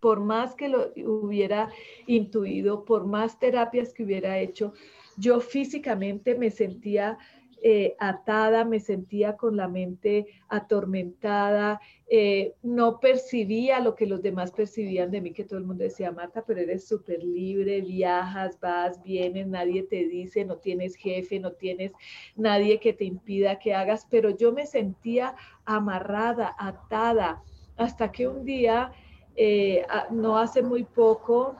por 0.00 0.20
más 0.20 0.54
que 0.54 0.68
lo 0.68 0.90
hubiera 0.96 1.70
intuido, 2.06 2.84
por 2.86 3.06
más 3.06 3.38
terapias 3.38 3.92
que 3.92 4.04
hubiera 4.04 4.38
hecho, 4.38 4.72
yo 5.18 5.40
físicamente 5.40 6.34
me 6.34 6.50
sentía 6.50 7.18
eh, 7.64 7.94
atada, 8.00 8.64
me 8.64 8.80
sentía 8.80 9.36
con 9.36 9.56
la 9.56 9.68
mente 9.68 10.26
atormentada, 10.48 11.80
eh, 12.08 12.54
no 12.62 12.98
percibía 12.98 13.78
lo 13.78 13.94
que 13.94 14.06
los 14.06 14.20
demás 14.20 14.50
percibían 14.50 15.12
de 15.12 15.20
mí, 15.20 15.32
que 15.32 15.44
todo 15.44 15.60
el 15.60 15.64
mundo 15.64 15.84
decía, 15.84 16.10
Marta, 16.10 16.42
pero 16.44 16.60
eres 16.60 16.88
súper 16.88 17.22
libre, 17.22 17.80
viajas, 17.80 18.58
vas, 18.58 19.00
vienes, 19.04 19.46
nadie 19.46 19.84
te 19.84 20.08
dice, 20.08 20.44
no 20.44 20.56
tienes 20.56 20.96
jefe, 20.96 21.38
no 21.38 21.52
tienes 21.52 21.92
nadie 22.34 22.80
que 22.80 22.92
te 22.92 23.04
impida 23.04 23.60
que 23.60 23.74
hagas, 23.74 24.08
pero 24.10 24.30
yo 24.30 24.52
me 24.52 24.66
sentía 24.66 25.36
amarrada, 25.64 26.56
atada, 26.58 27.42
hasta 27.76 28.10
que 28.10 28.26
un 28.26 28.44
día, 28.44 28.90
eh, 29.36 29.86
no 30.10 30.36
hace 30.36 30.62
muy 30.62 30.82
poco, 30.82 31.56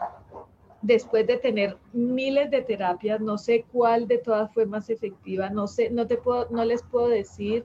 después 0.82 1.26
de 1.26 1.36
tener 1.36 1.78
miles 1.92 2.50
de 2.50 2.62
terapias, 2.62 3.20
no 3.20 3.38
sé 3.38 3.64
cuál 3.72 4.08
de 4.08 4.18
todas 4.18 4.52
fue 4.52 4.66
más 4.66 4.90
efectiva, 4.90 5.48
no 5.48 5.66
sé, 5.68 5.90
no 5.90 6.06
te 6.06 6.16
puedo, 6.16 6.48
no 6.50 6.64
les 6.64 6.82
puedo 6.82 7.08
decir 7.08 7.64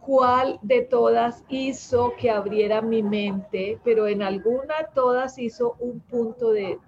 cuál 0.00 0.60
de 0.62 0.82
todas 0.82 1.42
hizo 1.48 2.14
que 2.16 2.30
abriera 2.30 2.80
mi 2.80 3.02
mente, 3.02 3.80
pero 3.82 4.06
en 4.06 4.22
alguna 4.22 4.74
todas 4.94 5.38
hizo 5.38 5.76
un 5.80 5.98
punto 6.00 6.52
de, 6.52 6.78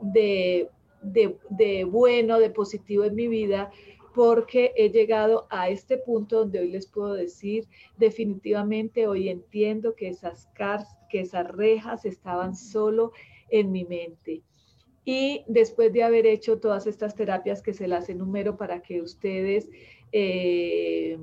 de, 0.00 0.68
de, 1.02 1.84
bueno, 1.84 2.38
de 2.38 2.50
positivo 2.50 3.04
en 3.04 3.16
mi 3.16 3.26
vida, 3.26 3.72
porque 4.14 4.72
he 4.76 4.90
llegado 4.90 5.46
a 5.50 5.70
este 5.70 5.96
punto 5.96 6.40
donde 6.40 6.60
hoy 6.60 6.70
les 6.70 6.86
puedo 6.86 7.14
decir 7.14 7.66
definitivamente, 7.96 9.08
hoy 9.08 9.30
entiendo 9.30 9.96
que 9.96 10.08
esas, 10.08 10.48
que 11.10 11.20
esas 11.20 11.48
rejas 11.48 12.04
estaban 12.04 12.54
solo 12.54 13.12
en 13.52 13.70
mi 13.70 13.84
mente. 13.84 14.42
Y 15.04 15.44
después 15.46 15.92
de 15.92 16.02
haber 16.02 16.26
hecho 16.26 16.58
todas 16.58 16.86
estas 16.86 17.14
terapias 17.14 17.62
que 17.62 17.74
se 17.74 17.86
las 17.86 18.08
enumero 18.08 18.56
para 18.56 18.82
que 18.82 19.00
ustedes 19.02 19.68
eh, 20.12 21.18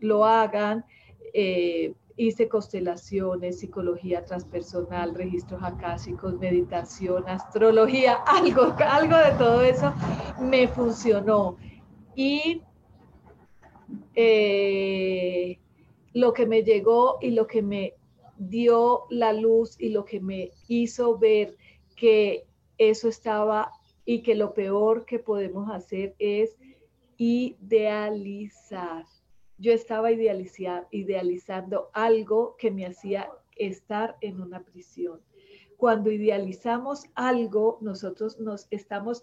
lo 0.00 0.24
hagan, 0.24 0.84
eh, 1.32 1.94
hice 2.16 2.48
constelaciones, 2.48 3.60
psicología 3.60 4.24
transpersonal, 4.24 5.14
registros 5.14 5.62
acásicos, 5.62 6.38
meditación, 6.38 7.28
astrología, 7.28 8.14
algo, 8.26 8.74
algo 8.78 9.16
de 9.16 9.32
todo 9.38 9.62
eso 9.62 9.94
me 10.40 10.66
funcionó. 10.68 11.56
Y 12.14 12.62
eh, 14.14 15.58
lo 16.14 16.32
que 16.32 16.46
me 16.46 16.62
llegó 16.62 17.18
y 17.20 17.30
lo 17.32 17.46
que 17.46 17.62
me 17.62 17.94
dio 18.38 19.02
la 19.10 19.34
luz 19.34 19.78
y 19.78 19.90
lo 19.90 20.04
que 20.04 20.20
me 20.20 20.52
hizo 20.66 21.18
ver 21.18 21.57
que 21.98 22.46
eso 22.78 23.08
estaba 23.08 23.72
y 24.04 24.22
que 24.22 24.34
lo 24.34 24.54
peor 24.54 25.04
que 25.04 25.18
podemos 25.18 25.68
hacer 25.70 26.14
es 26.18 26.56
idealizar. 27.16 29.04
Yo 29.58 29.72
estaba 29.72 30.10
idealizando 30.12 31.90
algo 31.92 32.56
que 32.56 32.70
me 32.70 32.86
hacía 32.86 33.28
estar 33.56 34.16
en 34.20 34.40
una 34.40 34.62
prisión. 34.62 35.20
Cuando 35.76 36.12
idealizamos 36.12 37.04
algo, 37.14 37.78
nosotros 37.80 38.38
nos 38.38 38.68
estamos 38.70 39.22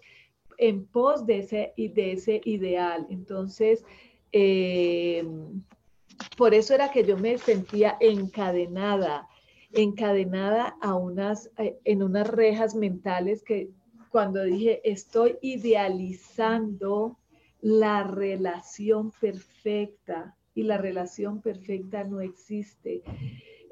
en 0.58 0.86
pos 0.86 1.26
de 1.26 1.38
ese, 1.38 1.72
de 1.76 2.12
ese 2.12 2.42
ideal. 2.44 3.06
Entonces, 3.08 3.84
eh, 4.32 5.26
por 6.36 6.52
eso 6.54 6.74
era 6.74 6.90
que 6.90 7.04
yo 7.04 7.16
me 7.16 7.38
sentía 7.38 7.96
encadenada 8.00 9.28
encadenada 9.72 10.76
a 10.80 10.94
unas, 10.94 11.50
eh, 11.58 11.78
en 11.84 12.02
unas 12.02 12.28
rejas 12.28 12.74
mentales 12.74 13.42
que 13.42 13.70
cuando 14.10 14.42
dije 14.44 14.80
estoy 14.84 15.36
idealizando 15.42 17.18
la 17.60 18.04
relación 18.04 19.10
perfecta 19.20 20.36
y 20.54 20.62
la 20.62 20.78
relación 20.78 21.42
perfecta 21.42 22.04
no 22.04 22.20
existe. 22.20 23.02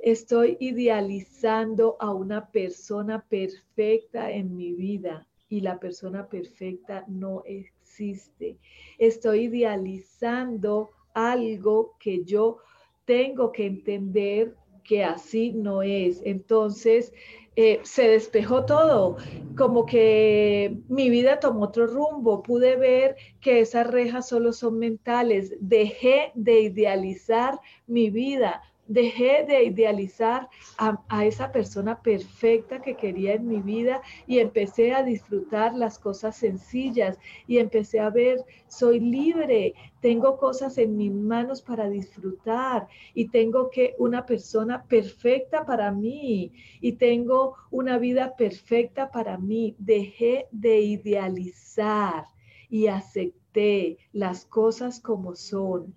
Estoy 0.03 0.59
idealizando 0.61 1.97
a 1.99 2.13
una 2.13 2.51
persona 2.51 3.25
perfecta 3.27 4.31
en 4.31 4.55
mi 4.55 4.75
vida 4.75 5.27
y 5.49 5.61
la 5.61 5.79
persona 5.79 6.29
perfecta 6.29 7.05
no 7.09 7.43
existe. 7.47 8.59
Estoy 8.99 9.45
idealizando 9.45 10.91
algo 11.15 11.97
que 11.99 12.25
yo 12.25 12.59
tengo 13.07 13.53
que 13.53 13.67
entender 13.67 14.55
que 14.85 15.05
así 15.05 15.53
no 15.53 15.83
es. 15.83 16.21
Entonces, 16.25 17.13
eh, 17.57 17.81
se 17.85 18.09
despejó 18.09 18.65
todo, 18.65 19.17
como 19.57 19.87
que 19.87 20.77
mi 20.89 21.09
vida 21.09 21.39
tomó 21.39 21.65
otro 21.65 21.87
rumbo, 21.87 22.43
pude 22.43 22.77
ver 22.77 23.17
que 23.41 23.61
esas 23.61 23.87
rejas 23.87 24.29
solo 24.29 24.53
son 24.53 24.79
mentales, 24.79 25.55
dejé 25.61 26.33
de 26.35 26.61
idealizar 26.61 27.61
mi 27.87 28.11
vida, 28.11 28.63
dejé 28.87 29.45
de 29.45 29.65
idealizar 29.65 30.49
a, 30.79 31.25
esa 31.25 31.51
persona 31.53 32.01
perfecta 32.03 32.83
que 32.83 32.97
quería 32.97 33.35
en 33.35 33.47
mi 33.47 33.61
vida 33.61 34.03
y 34.27 34.39
empecé 34.39 34.93
a 34.93 35.03
disfrutar 35.03 35.75
las 35.75 35.99
cosas 35.99 36.37
sencillas 36.37 37.19
y 37.47 37.59
empecé 37.59 38.01
a 38.01 38.11
ver, 38.11 38.45
soy 38.69 39.01
libre, 39.01 39.75
tengo 40.01 40.37
cosas 40.37 40.77
en 40.79 40.97
mis 40.97 41.13
manos 41.13 41.63
para 41.63 41.89
disfrutar 41.89 42.89
y 43.15 43.29
tengo 43.29 43.71
que 43.71 43.95
una 43.99 44.27
persona 44.27 44.85
perfecta 44.85 45.65
para 45.65 45.91
mí 45.91 46.53
y 46.81 46.93
tengo 46.93 47.57
una 47.71 47.99
vida 47.99 48.37
perfecta 48.37 49.11
para 49.11 49.39
mí. 49.39 49.75
Dejé 49.79 50.47
de 50.51 50.81
idealizar 50.81 52.27
y 52.69 52.89
acepté 52.89 53.99
las 54.13 54.45
cosas 54.45 55.01
como 55.01 55.35
son 55.35 55.95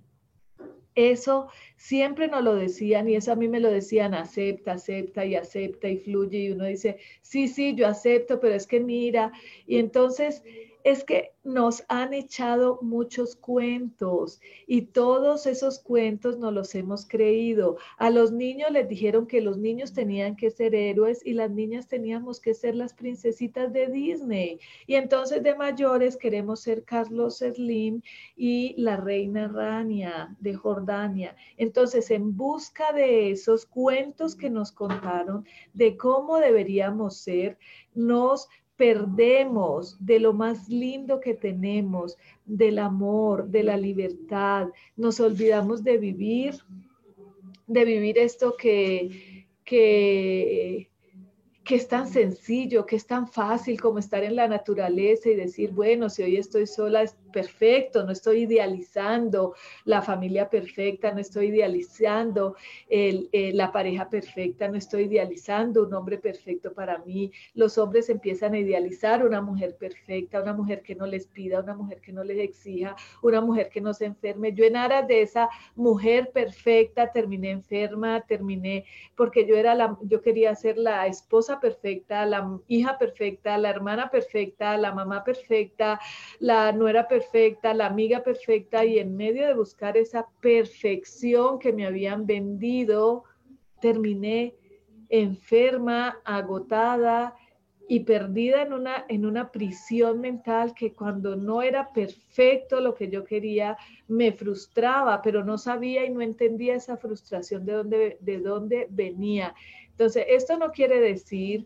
eso 0.98 1.48
siempre 1.78 2.28
nos 2.28 2.44
lo 2.44 2.56
decían 2.56 3.08
y 3.08 3.16
eso 3.16 3.32
a 3.32 3.36
mí 3.36 3.48
me 3.48 3.60
lo 3.60 3.70
decían, 3.72 4.14
acepta, 4.16 4.74
acepta 4.74 5.26
y 5.26 5.36
acepta 5.36 5.88
y 5.88 5.98
fluye 5.98 6.40
y 6.40 6.52
uno 6.52 6.66
dice, 6.66 6.98
sí, 7.22 7.48
sí, 7.48 7.76
yo 7.76 7.88
acepto, 7.88 8.40
pero 8.40 8.56
es 8.56 8.66
que 8.68 8.80
mira. 8.80 9.32
Y 9.68 9.78
entonces 9.78 10.44
es 10.88 11.04
que 11.04 11.34
nos 11.44 11.84
han 11.90 12.14
echado 12.14 12.80
muchos 12.82 13.36
cuentos 13.36 14.40
y 14.68 14.84
todos 14.84 15.46
esos 15.46 15.80
cuentos 15.80 16.38
nos 16.38 16.54
los 16.54 16.74
hemos 16.76 17.06
creído. 17.06 17.76
A 17.98 18.10
los 18.10 18.32
niños 18.32 18.72
les 18.72 18.88
dijeron 18.88 19.28
que 19.28 19.42
los 19.42 19.58
niños 19.58 19.92
tenían 19.92 20.38
que 20.38 20.50
ser 20.50 20.74
héroes 20.74 21.26
y 21.26 21.34
las 21.34 21.52
niñas 21.52 21.90
teníamos 21.90 22.40
que 22.40 22.54
ser 22.54 22.74
las 22.76 22.94
princesitas 22.94 23.74
de 23.74 23.88
Disney. 23.88 24.62
Y 24.86 24.96
entonces 24.96 25.44
de 25.44 25.56
mayores 25.56 26.16
queremos 26.16 26.62
ser 26.62 26.86
Carlos 26.86 27.40
Slim 27.40 28.02
y 28.38 28.74
la 28.78 28.96
reina 28.96 29.50
Rania 29.50 30.38
de 30.40 30.54
Jordania. 30.54 31.36
Entonces, 31.58 32.12
en 32.12 32.38
busca 32.38 32.94
de 32.94 33.32
esos 33.32 33.66
cuentos 33.66 34.38
que 34.38 34.50
nos 34.50 34.72
contaron 34.72 35.46
de 35.74 35.98
cómo 35.98 36.38
deberíamos 36.38 37.18
ser, 37.18 37.58
nos 37.94 38.48
perdemos 38.78 39.98
de 40.00 40.20
lo 40.20 40.34
más 40.34 40.70
lindo 40.70 41.20
que 41.20 41.34
tenemos, 41.34 42.16
del 42.46 42.80
amor, 42.80 43.48
de 43.48 43.64
la 43.64 43.76
libertad, 43.76 44.70
nos 44.96 45.20
olvidamos 45.20 45.84
de 45.84 45.98
vivir, 45.98 46.56
de 47.66 47.84
vivir 47.84 48.18
esto 48.20 48.56
que, 48.56 49.48
que, 49.66 50.90
que 51.64 51.76
es 51.76 51.88
tan 51.88 52.08
sencillo, 52.08 52.86
que 52.86 52.96
es 52.96 53.08
tan 53.08 53.28
fácil 53.28 53.82
como 53.82 53.98
estar 53.98 54.24
en 54.24 54.36
la 54.36 54.48
naturaleza 54.48 55.30
y 55.30 55.36
decir, 55.36 55.72
bueno, 55.72 56.10
si 56.10 56.22
hoy 56.22 56.38
estoy 56.38 56.68
sola 56.68 57.04
perfecto, 57.32 58.04
no 58.04 58.12
estoy 58.12 58.44
idealizando 58.44 59.56
la 59.86 60.02
familia 60.02 60.50
perfecta, 60.50 61.12
no 61.12 61.20
estoy 61.20 61.48
idealizando 61.48 62.56
el, 62.90 63.30
eh, 63.32 63.52
la 63.54 63.72
pareja 63.72 64.10
perfecta, 64.10 64.68
no 64.68 64.78
estoy 64.78 65.04
idealizando 65.04 65.84
un 65.84 65.94
hombre 65.94 66.18
perfecto 66.18 66.74
para 66.74 66.98
mí. 67.00 67.32
Los 67.54 67.78
hombres 67.78 68.10
empiezan 68.10 68.54
a 68.54 68.60
idealizar 68.60 69.26
una 69.26 69.42
mujer 69.42 69.76
perfecta, 69.78 70.42
una 70.42 70.54
mujer 70.54 70.82
que 70.82 70.96
no 70.96 71.06
les 71.06 71.28
pida, 71.28 71.60
una 71.60 71.76
mujer 71.76 72.02
que 72.02 72.14
no 72.14 72.24
les 72.24 72.40
exija, 72.40 72.96
una 73.22 73.42
mujer 73.42 73.70
que 73.70 73.82
no 73.82 73.94
se 73.94 74.06
enferme. 74.06 74.54
Yo 74.54 74.66
en 74.66 74.76
aras 74.76 75.08
de 75.08 75.22
esa 75.22 75.50
mujer 75.76 76.32
perfecta 76.34 77.12
terminé 77.12 77.52
enferma, 77.52 78.22
terminé 78.22 78.86
porque 79.16 79.46
yo 79.48 79.56
era 79.56 79.76
la, 79.76 79.98
yo 80.02 80.22
quería 80.22 80.54
ser 80.56 80.78
la 80.78 81.08
esposa 81.08 81.60
perfecta, 81.60 82.26
la 82.26 82.60
hija 82.68 82.98
perfecta, 82.98 83.58
la 83.58 83.70
hermana 83.70 84.10
perfecta, 84.10 84.78
la 84.78 84.94
mamá 84.94 85.24
perfecta, 85.24 86.00
la 86.40 86.72
nuera 86.72 87.08
perfecta, 87.08 87.17
la 87.74 87.86
amiga 87.86 88.24
perfecta 88.24 88.86
y 88.86 89.00
en 89.00 89.16
medio 89.16 89.48
de 89.48 89.54
buscar 89.54 89.98
esa 89.98 90.28
perfección 90.42 91.60
que 91.60 91.74
me 91.74 91.86
habían 91.86 92.26
vendido, 92.26 93.24
terminé 93.82 94.56
enferma, 95.10 96.20
agotada 96.26 97.36
y 97.88 98.02
perdida 98.02 98.64
en 98.64 98.74
una, 98.74 99.06
en 99.08 99.26
una 99.26 99.52
prisión 99.52 100.20
mental 100.20 100.74
que 100.76 100.94
cuando 100.94 101.38
no 101.38 101.62
era 101.62 101.94
perfecto 101.94 102.82
lo 102.82 102.94
que 102.94 103.10
yo 103.10 103.24
quería, 103.24 103.78
me 104.08 104.34
frustraba, 104.34 105.22
pero 105.22 105.44
no 105.44 105.58
sabía 105.58 106.06
y 106.06 106.10
no 106.10 106.22
entendía 106.22 106.76
esa 106.76 106.98
frustración 106.98 107.66
de 107.66 107.74
dónde, 107.74 108.18
de 108.20 108.40
dónde 108.40 108.88
venía. 108.90 109.56
Entonces, 109.92 110.26
esto 110.28 110.58
no 110.58 110.72
quiere 110.72 111.00
decir 111.00 111.66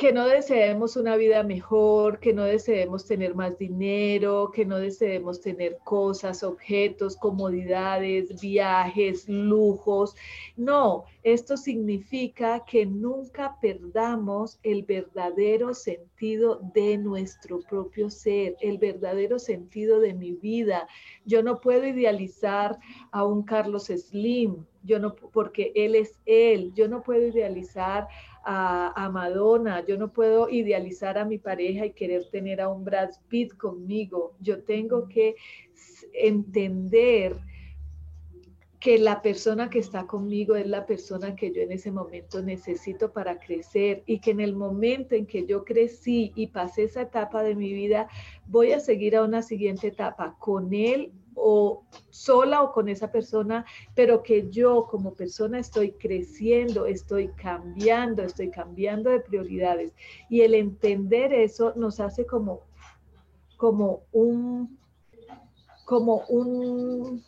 que 0.00 0.14
no 0.14 0.26
deseemos 0.26 0.96
una 0.96 1.14
vida 1.16 1.42
mejor, 1.42 2.20
que 2.20 2.32
no 2.32 2.44
deseemos 2.44 3.04
tener 3.04 3.34
más 3.34 3.58
dinero, 3.58 4.50
que 4.50 4.64
no 4.64 4.78
deseemos 4.78 5.42
tener 5.42 5.76
cosas, 5.84 6.42
objetos, 6.42 7.16
comodidades, 7.16 8.40
viajes, 8.40 9.28
lujos. 9.28 10.16
No, 10.56 11.04
esto 11.22 11.58
significa 11.58 12.64
que 12.64 12.86
nunca 12.86 13.58
perdamos 13.60 14.58
el 14.62 14.84
verdadero 14.84 15.74
sentido 15.74 16.60
de 16.72 16.96
nuestro 16.96 17.60
propio 17.60 18.08
ser, 18.08 18.56
el 18.62 18.78
verdadero 18.78 19.38
sentido 19.38 20.00
de 20.00 20.14
mi 20.14 20.32
vida. 20.32 20.88
Yo 21.26 21.42
no 21.42 21.60
puedo 21.60 21.86
idealizar 21.86 22.78
a 23.12 23.26
un 23.26 23.42
Carlos 23.42 23.88
Slim, 23.88 24.64
yo 24.82 24.98
no, 24.98 25.14
porque 25.14 25.72
él 25.74 25.94
es 25.94 26.20
él, 26.26 26.72
yo 26.74 26.88
no 26.88 27.02
puedo 27.02 27.26
idealizar 27.26 28.08
a, 28.44 28.92
a, 29.04 29.10
Madonna, 29.10 29.84
yo 29.86 29.98
no 29.98 30.12
puedo 30.12 30.48
idealizar 30.48 31.18
a 31.18 31.24
mi 31.24 31.38
pareja 31.38 31.86
y 31.86 31.92
querer 31.92 32.28
tener 32.30 32.60
a 32.60 32.68
un 32.68 32.84
Brad 32.84 33.10
Pitt 33.28 33.56
conmigo, 33.56 34.34
yo 34.40 34.62
tengo 34.62 35.08
que 35.08 35.36
entender 36.14 37.36
que 38.80 38.98
la 38.98 39.20
persona 39.20 39.68
que 39.68 39.78
está 39.78 40.06
conmigo 40.06 40.56
es 40.56 40.66
la 40.66 40.86
persona 40.86 41.36
que 41.36 41.52
yo 41.52 41.60
en 41.60 41.70
ese 41.70 41.92
momento 41.92 42.42
necesito 42.42 43.12
para 43.12 43.38
crecer 43.38 44.02
y 44.06 44.20
que 44.20 44.30
en 44.30 44.40
el 44.40 44.56
momento 44.56 45.14
en 45.14 45.26
que 45.26 45.44
yo 45.44 45.64
crecí 45.66 46.32
y 46.34 46.46
pasé 46.46 46.84
esa 46.84 47.02
etapa 47.02 47.42
de 47.42 47.54
mi 47.54 47.74
vida, 47.74 48.08
voy 48.46 48.72
a 48.72 48.80
seguir 48.80 49.16
a 49.16 49.22
una 49.22 49.42
siguiente 49.42 49.88
etapa 49.88 50.34
con 50.38 50.72
él 50.72 51.12
o 51.40 51.84
sola 52.10 52.62
o 52.62 52.72
con 52.72 52.88
esa 52.88 53.10
persona, 53.10 53.64
pero 53.94 54.22
que 54.22 54.50
yo 54.50 54.86
como 54.90 55.14
persona 55.14 55.58
estoy 55.58 55.92
creciendo, 55.92 56.86
estoy 56.86 57.28
cambiando, 57.28 58.22
estoy 58.22 58.50
cambiando 58.50 59.10
de 59.10 59.20
prioridades. 59.20 59.92
Y 60.28 60.42
el 60.42 60.54
entender 60.54 61.32
eso 61.32 61.72
nos 61.76 61.98
hace 62.00 62.26
como, 62.26 62.60
como 63.56 64.02
un, 64.12 64.78
como 65.86 66.24
un 66.28 67.24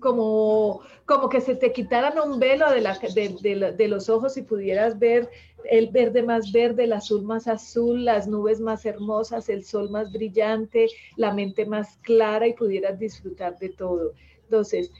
como, 0.00 0.80
como 1.06 1.28
que 1.28 1.40
se 1.40 1.54
te 1.54 1.72
quitaran 1.72 2.18
un 2.18 2.38
velo 2.38 2.70
de, 2.70 2.80
la, 2.80 2.98
de, 2.98 3.74
de, 3.76 3.88
los 3.88 4.08
ojos 4.08 4.36
y 4.36 4.42
pudieras 4.42 4.98
ver 4.98 5.28
el 5.64 5.88
verde 5.88 6.22
más 6.22 6.52
verde, 6.52 6.84
el 6.84 6.92
azul 6.92 7.22
más 7.22 7.48
azul, 7.48 8.04
las 8.04 8.26
nubes 8.26 8.60
más 8.60 8.86
hermosas, 8.86 9.48
el 9.48 9.64
sol 9.64 9.90
más 9.90 10.12
brillante, 10.12 10.88
la 11.16 11.32
mente 11.32 11.66
más 11.66 11.98
clara 12.02 12.46
y 12.46 12.54
pudieras 12.54 12.98
disfrutar 12.98 13.58
de 13.58 13.70
todo. 13.70 14.12
Entonces, 14.44 14.92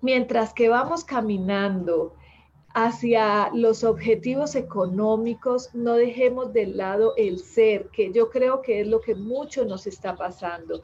mientras 0.00 0.52
que 0.52 0.68
vamos 0.68 1.04
caminando 1.04 2.14
hacia 2.74 3.50
los 3.54 3.84
objetivos 3.84 4.54
económicos, 4.54 5.74
no 5.74 5.94
dejemos 5.94 6.52
de 6.52 6.66
lado 6.66 7.14
el 7.16 7.38
ser, 7.38 7.88
que 7.88 8.12
yo 8.12 8.28
creo 8.28 8.60
que 8.60 8.80
es 8.80 8.86
lo 8.86 9.00
que 9.00 9.14
mucho 9.14 9.64
nos 9.64 9.86
está 9.86 10.14
pasando, 10.14 10.82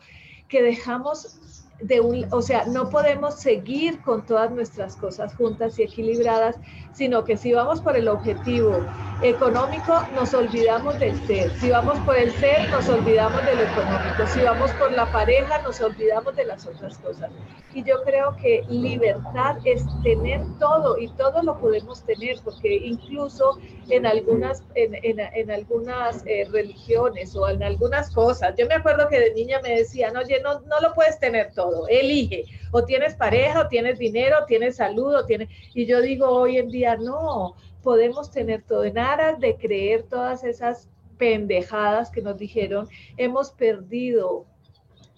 que 0.48 0.62
dejamos 0.62 1.61
de 1.82 2.00
un, 2.00 2.26
o 2.30 2.42
sea, 2.42 2.64
no 2.66 2.88
podemos 2.90 3.40
seguir 3.40 4.00
con 4.02 4.24
todas 4.24 4.50
nuestras 4.50 4.96
cosas 4.96 5.34
juntas 5.34 5.78
y 5.78 5.82
equilibradas, 5.82 6.56
sino 6.92 7.24
que 7.24 7.36
si 7.36 7.52
vamos 7.52 7.80
por 7.80 7.96
el 7.96 8.08
objetivo 8.08 8.84
económico, 9.22 10.02
nos 10.14 10.34
olvidamos 10.34 10.98
del 10.98 11.18
ser. 11.26 11.50
Si 11.58 11.70
vamos 11.70 11.98
por 12.00 12.16
el 12.16 12.32
ser, 12.32 12.68
nos 12.70 12.88
olvidamos 12.88 13.44
de 13.46 13.54
lo 13.54 13.62
económico. 13.62 14.26
Si 14.26 14.40
vamos 14.40 14.70
por 14.72 14.92
la 14.92 15.10
pareja, 15.10 15.62
nos 15.62 15.80
olvidamos 15.80 16.36
de 16.36 16.44
las 16.44 16.66
otras 16.66 16.98
cosas. 16.98 17.30
Y 17.74 17.82
yo 17.84 18.02
creo 18.02 18.36
que 18.36 18.64
libertad 18.68 19.56
es 19.64 19.84
tener 20.02 20.42
todo 20.58 20.98
y 20.98 21.08
todo 21.14 21.42
lo 21.42 21.58
podemos 21.58 22.02
tener, 22.02 22.38
porque 22.44 22.74
incluso 22.76 23.58
en 23.88 24.06
algunas, 24.06 24.62
en, 24.74 24.94
en, 25.02 25.20
en 25.20 25.50
algunas 25.50 26.22
eh, 26.26 26.46
religiones 26.50 27.34
o 27.34 27.48
en 27.48 27.62
algunas 27.62 28.10
cosas, 28.10 28.54
yo 28.58 28.66
me 28.66 28.74
acuerdo 28.74 29.08
que 29.08 29.18
de 29.18 29.34
niña 29.34 29.60
me 29.62 29.76
decían, 29.76 30.16
oye, 30.16 30.40
no, 30.42 30.60
no 30.60 30.80
lo 30.80 30.92
puedes 30.94 31.18
tener 31.18 31.52
todo, 31.54 31.71
elige, 31.88 32.44
o 32.70 32.84
tienes 32.84 33.14
pareja, 33.14 33.62
o 33.62 33.68
tienes 33.68 33.98
dinero, 33.98 34.36
o 34.42 34.46
tienes 34.46 34.76
salud, 34.76 35.14
o 35.14 35.26
tienes... 35.26 35.48
Y 35.74 35.86
yo 35.86 36.00
digo 36.00 36.28
hoy 36.28 36.58
en 36.58 36.68
día, 36.68 36.96
no, 36.96 37.54
podemos 37.82 38.30
tener 38.30 38.62
todo 38.62 38.84
en 38.84 38.98
aras 38.98 39.40
de 39.40 39.56
creer 39.56 40.04
todas 40.04 40.44
esas 40.44 40.88
pendejadas 41.18 42.10
que 42.10 42.22
nos 42.22 42.36
dijeron, 42.36 42.88
hemos 43.16 43.50
perdido 43.52 44.46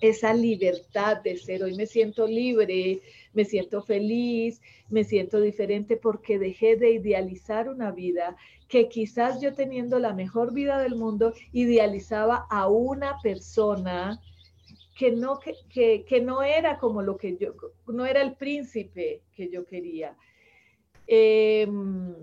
esa 0.00 0.34
libertad 0.34 1.22
de 1.22 1.36
ser. 1.36 1.62
Hoy 1.62 1.74
me 1.76 1.86
siento 1.86 2.26
libre, 2.26 3.00
me 3.32 3.44
siento 3.44 3.82
feliz, 3.82 4.60
me 4.88 5.04
siento 5.04 5.40
diferente 5.40 5.96
porque 5.96 6.38
dejé 6.38 6.76
de 6.76 6.92
idealizar 6.92 7.68
una 7.68 7.90
vida 7.90 8.36
que 8.68 8.88
quizás 8.88 9.40
yo 9.40 9.54
teniendo 9.54 9.98
la 9.98 10.12
mejor 10.12 10.52
vida 10.52 10.78
del 10.78 10.96
mundo 10.96 11.32
idealizaba 11.52 12.46
a 12.50 12.68
una 12.68 13.18
persona 13.22 14.20
que 14.94 15.10
no, 15.10 15.38
que, 15.38 16.04
que, 16.04 16.20
no 16.20 16.42
era 16.42 16.78
como 16.78 17.02
lo 17.02 17.16
que 17.16 17.36
yo, 17.36 17.54
no 17.86 18.06
era 18.06 18.22
el 18.22 18.36
príncipe 18.36 19.22
que 19.32 19.50
yo 19.50 19.64
quería. 19.64 20.16
Em, 21.06 22.14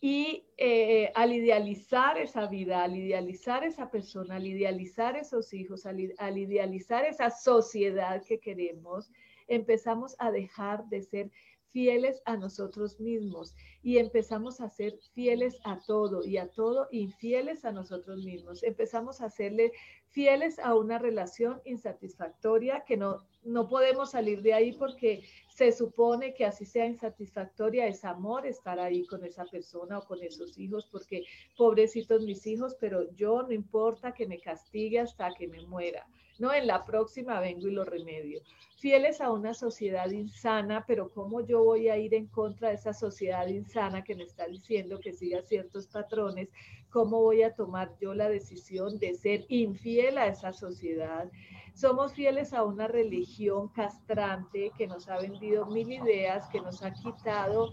y 0.00 0.44
eh, 0.56 1.10
al 1.14 1.32
idealizar 1.32 2.16
esa 2.18 2.46
vida, 2.46 2.84
al 2.84 2.96
idealizar 2.96 3.64
esa 3.64 3.90
persona, 3.90 4.36
al 4.36 4.46
idealizar 4.46 5.16
esos 5.16 5.52
hijos, 5.52 5.84
al, 5.84 6.14
al 6.18 6.38
idealizar 6.38 7.04
esa 7.04 7.30
sociedad 7.30 8.22
que 8.24 8.38
queremos, 8.38 9.10
empezamos 9.48 10.14
a 10.18 10.30
dejar 10.30 10.86
de 10.88 11.02
ser 11.02 11.30
fieles 11.72 12.22
a 12.24 12.36
nosotros 12.36 12.98
mismos 13.00 13.54
y 13.82 13.98
empezamos 13.98 14.60
a 14.60 14.68
ser 14.68 14.98
fieles 15.14 15.58
a 15.64 15.78
todo 15.80 16.24
y 16.24 16.38
a 16.38 16.48
todo 16.48 16.88
infieles 16.90 17.64
a 17.64 17.72
nosotros 17.72 18.24
mismos. 18.24 18.62
Empezamos 18.62 19.20
a 19.20 19.30
serle 19.30 19.72
fieles 20.08 20.58
a 20.58 20.74
una 20.74 20.98
relación 20.98 21.60
insatisfactoria 21.64 22.84
que 22.86 22.96
no, 22.96 23.26
no 23.44 23.68
podemos 23.68 24.12
salir 24.12 24.42
de 24.42 24.54
ahí 24.54 24.72
porque 24.72 25.22
se 25.48 25.72
supone 25.72 26.34
que 26.34 26.44
así 26.44 26.64
sea 26.64 26.86
insatisfactoria, 26.86 27.86
es 27.86 28.04
amor 28.04 28.46
estar 28.46 28.78
ahí 28.78 29.06
con 29.06 29.24
esa 29.24 29.44
persona 29.44 29.98
o 29.98 30.06
con 30.06 30.22
esos 30.22 30.58
hijos, 30.58 30.86
porque 30.90 31.24
pobrecitos 31.56 32.22
mis 32.22 32.46
hijos, 32.46 32.76
pero 32.80 33.10
yo 33.14 33.42
no 33.42 33.52
importa 33.52 34.12
que 34.12 34.26
me 34.26 34.40
castigue 34.40 35.00
hasta 35.00 35.32
que 35.34 35.48
me 35.48 35.64
muera. 35.66 36.06
No, 36.38 36.52
en 36.52 36.66
la 36.66 36.84
próxima 36.84 37.40
vengo 37.40 37.68
y 37.68 37.72
lo 37.72 37.84
remedio 37.84 38.42
fieles 38.76 39.20
a 39.20 39.32
una 39.32 39.54
sociedad 39.54 40.10
insana, 40.10 40.84
pero 40.86 41.10
¿cómo 41.10 41.40
yo 41.40 41.64
voy 41.64 41.88
a 41.88 41.96
ir 41.96 42.14
en 42.14 42.26
contra 42.26 42.68
de 42.68 42.74
esa 42.74 42.92
sociedad 42.92 43.46
insana 43.48 44.04
que 44.04 44.14
me 44.14 44.24
está 44.24 44.46
diciendo 44.46 45.00
que 45.00 45.12
siga 45.12 45.42
ciertos 45.42 45.86
patrones? 45.86 46.50
¿Cómo 46.90 47.20
voy 47.20 47.42
a 47.42 47.54
tomar 47.54 47.90
yo 48.00 48.14
la 48.14 48.28
decisión 48.28 48.98
de 48.98 49.14
ser 49.14 49.44
infiel 49.48 50.18
a 50.18 50.28
esa 50.28 50.52
sociedad? 50.52 51.30
Somos 51.74 52.12
fieles 52.12 52.52
a 52.52 52.64
una 52.64 52.86
religión 52.86 53.68
castrante 53.68 54.70
que 54.78 54.86
nos 54.86 55.08
ha 55.08 55.18
vendido 55.18 55.66
mil 55.66 55.90
ideas, 55.90 56.48
que 56.48 56.60
nos 56.60 56.82
ha 56.82 56.92
quitado 56.92 57.72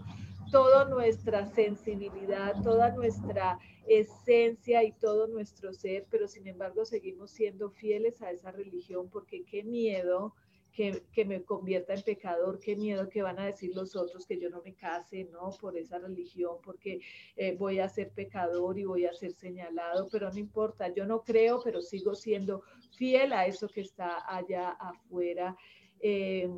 toda 0.54 0.84
nuestra 0.84 1.46
sensibilidad, 1.46 2.54
toda 2.62 2.90
nuestra 2.92 3.58
esencia 3.88 4.84
y 4.84 4.92
todo 4.92 5.26
nuestro 5.26 5.72
ser, 5.72 6.06
pero 6.08 6.28
sin 6.28 6.46
embargo 6.46 6.84
seguimos 6.84 7.32
siendo 7.32 7.70
fieles 7.70 8.22
a 8.22 8.30
esa 8.30 8.52
religión 8.52 9.10
porque 9.10 9.44
qué 9.44 9.64
miedo 9.64 10.32
que, 10.70 11.24
me 11.24 11.42
convierta 11.42 11.94
en 11.94 12.02
pecador, 12.02 12.60
qué 12.60 12.76
miedo 12.76 13.08
que 13.08 13.22
van 13.22 13.40
a 13.40 13.46
decir 13.46 13.74
los 13.74 13.96
otros 13.96 14.26
que 14.26 14.38
yo 14.38 14.48
no 14.48 14.62
me 14.62 14.74
case, 14.74 15.24
¿no? 15.24 15.50
Por 15.60 15.76
esa 15.76 15.98
religión, 15.98 16.58
porque 16.64 17.00
eh, 17.34 17.56
voy 17.56 17.80
a 17.80 17.88
ser 17.88 18.12
pecador 18.12 18.78
y 18.78 18.84
voy 18.84 19.06
a 19.06 19.12
ser 19.12 19.32
señalado, 19.32 20.06
pero 20.12 20.30
no 20.30 20.38
importa, 20.38 20.86
yo 20.86 21.04
no 21.04 21.24
creo, 21.24 21.60
pero 21.64 21.82
sigo 21.82 22.14
siendo 22.14 22.62
fiel 22.96 23.32
a 23.32 23.46
eso 23.46 23.68
que 23.68 23.80
está 23.80 24.22
allá 24.32 24.70
afuera. 24.70 25.56
Eh, 25.98 26.48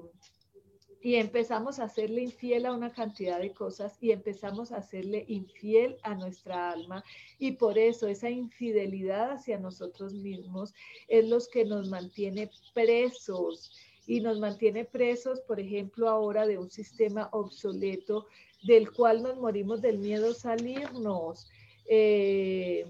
y 1.02 1.16
empezamos 1.16 1.78
a 1.78 1.84
hacerle 1.84 2.22
infiel 2.22 2.66
a 2.66 2.72
una 2.72 2.92
cantidad 2.92 3.38
de 3.38 3.52
cosas 3.52 3.96
y 4.00 4.10
empezamos 4.10 4.72
a 4.72 4.78
hacerle 4.78 5.24
infiel 5.28 5.96
a 6.02 6.14
nuestra 6.14 6.70
alma 6.70 7.04
y 7.38 7.52
por 7.52 7.78
eso 7.78 8.08
esa 8.08 8.30
infidelidad 8.30 9.32
hacia 9.32 9.58
nosotros 9.58 10.14
mismos 10.14 10.74
es 11.08 11.28
lo 11.28 11.38
que 11.52 11.64
nos 11.64 11.88
mantiene 11.88 12.50
presos 12.74 13.70
y 14.06 14.20
nos 14.20 14.38
mantiene 14.38 14.84
presos, 14.84 15.40
por 15.40 15.58
ejemplo, 15.58 16.08
ahora 16.08 16.46
de 16.46 16.58
un 16.58 16.70
sistema 16.70 17.28
obsoleto 17.32 18.26
del 18.62 18.92
cual 18.92 19.22
nos 19.22 19.36
morimos 19.36 19.82
del 19.82 19.98
miedo 19.98 20.32
salirnos. 20.32 21.48
Eh, 21.88 22.86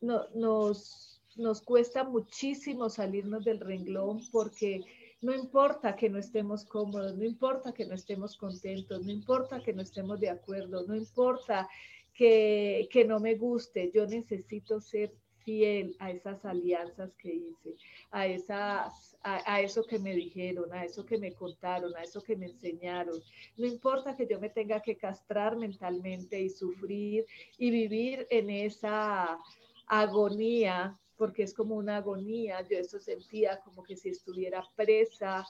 nos, 0.00 1.20
nos 1.36 1.60
cuesta 1.62 2.04
muchísimo 2.04 2.88
salirnos 2.88 3.44
del 3.44 3.60
renglón 3.60 4.20
porque 4.32 4.82
no 5.22 5.34
importa 5.34 5.96
que 5.96 6.10
no 6.10 6.18
estemos 6.18 6.64
cómodos, 6.64 7.16
no 7.16 7.24
importa 7.24 7.72
que 7.72 7.86
no 7.86 7.94
estemos 7.94 8.36
contentos, 8.36 9.04
no 9.04 9.10
importa 9.10 9.62
que 9.62 9.72
no 9.72 9.82
estemos 9.82 10.18
de 10.20 10.28
acuerdo, 10.28 10.84
no 10.86 10.96
importa 10.96 11.68
que, 12.12 12.88
que 12.90 13.04
no 13.04 13.20
me 13.20 13.36
guste, 13.36 13.90
yo 13.94 14.06
necesito 14.06 14.80
ser 14.80 15.14
fiel 15.44 15.96
a 15.98 16.10
esas 16.10 16.44
alianzas 16.44 17.14
que 17.16 17.34
hice, 17.34 17.76
a, 18.10 18.26
esas, 18.26 19.16
a, 19.22 19.60
eso 19.60 19.84
que 19.84 19.98
me 19.98 20.14
dijeron, 20.14 20.72
a 20.72 20.84
eso 20.84 21.04
que 21.04 21.18
me 21.18 21.32
contaron, 21.32 21.94
a 21.96 22.02
eso 22.02 22.22
que 22.22 22.36
me 22.36 22.46
enseñaron. 22.46 23.20
No 23.56 23.66
importa 23.66 24.16
que 24.16 24.26
yo 24.26 24.40
me 24.40 24.50
tenga 24.50 24.80
que 24.80 24.96
castrar 24.96 25.56
mentalmente 25.56 26.40
y 26.40 26.48
sufrir 26.48 27.26
y 27.58 27.70
vivir 27.70 28.26
en 28.30 28.50
esa 28.50 29.38
agonía, 29.86 30.98
porque 31.22 31.44
es 31.44 31.54
como 31.54 31.76
una 31.76 31.98
agonía, 31.98 32.66
yo 32.68 32.76
eso 32.76 32.98
sentía 32.98 33.60
como 33.60 33.84
que 33.84 33.96
si 33.96 34.08
estuviera 34.08 34.60
presa 34.74 35.46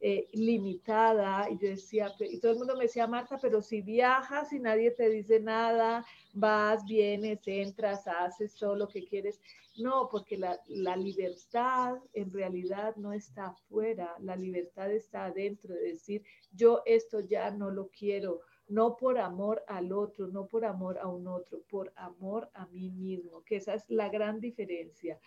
eh, 0.00 0.28
limitada 0.34 1.50
y 1.50 1.58
yo 1.58 1.70
decía, 1.70 2.14
y 2.20 2.38
todo 2.38 2.52
el 2.52 2.58
mundo 2.58 2.76
me 2.76 2.84
decía, 2.84 3.08
Marta, 3.08 3.36
pero 3.42 3.60
si 3.60 3.82
viajas 3.82 4.52
y 4.52 4.60
nadie 4.60 4.92
te 4.92 5.10
dice 5.10 5.40
nada, 5.40 6.06
vas, 6.32 6.84
vienes, 6.84 7.40
entras, 7.44 8.06
haces 8.06 8.54
todo 8.54 8.76
lo 8.76 8.86
que 8.86 9.04
quieres. 9.04 9.40
No, 9.78 10.08
porque 10.08 10.38
la, 10.38 10.60
la 10.68 10.96
libertad 10.96 11.96
en 12.12 12.30
realidad 12.30 12.94
no 12.94 13.12
está 13.12 13.46
afuera, 13.46 14.14
la 14.20 14.36
libertad 14.36 14.92
está 14.92 15.24
adentro, 15.24 15.74
de 15.74 15.94
decir, 15.94 16.22
yo 16.52 16.82
esto 16.86 17.18
ya 17.18 17.50
no 17.50 17.72
lo 17.72 17.88
quiero, 17.88 18.42
no 18.68 18.96
por 18.96 19.18
amor 19.18 19.62
al 19.68 19.92
otro, 19.92 20.26
no 20.28 20.46
por 20.46 20.64
amor 20.64 20.98
a 20.98 21.06
un 21.06 21.26
otro, 21.26 21.60
por 21.68 21.92
amor 21.96 22.50
a 22.54 22.66
mí 22.66 22.90
mismo, 22.90 23.42
que 23.44 23.56
esa 23.56 23.74
es 23.74 23.88
la 23.88 24.08
gran 24.08 24.40
diferencia. 24.40 25.18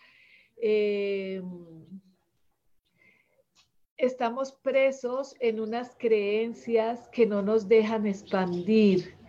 Eh, 0.56 1.42
estamos 3.96 4.52
presos 4.52 5.34
en 5.40 5.60
unas 5.60 5.96
creencias 5.96 7.08
que 7.08 7.26
no 7.26 7.42
nos 7.42 7.68
dejan 7.68 8.06
expandir 8.06 9.19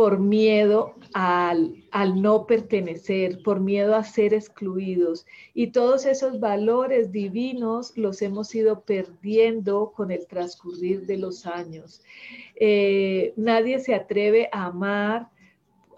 por 0.00 0.18
miedo 0.18 0.94
al, 1.12 1.84
no 2.22 2.46
pertenecer, 2.46 3.42
por 3.42 3.60
miedo 3.60 3.94
a 3.94 4.02
ser 4.02 4.32
excluidos. 4.32 5.26
Y 5.52 5.72
todos 5.72 6.06
esos 6.06 6.40
valores 6.40 7.12
divinos 7.12 7.92
los 7.98 8.22
hemos 8.22 8.54
ido 8.54 8.80
perdiendo 8.80 9.92
con 9.94 10.10
el 10.10 10.26
transcurrir 10.26 11.04
de 11.04 11.18
los 11.18 11.44
años. 11.44 12.00
Eh, 12.56 13.34
nadie 13.36 13.78
se 13.78 13.94
atreve 13.94 14.48
a 14.52 14.64
amar 14.68 15.28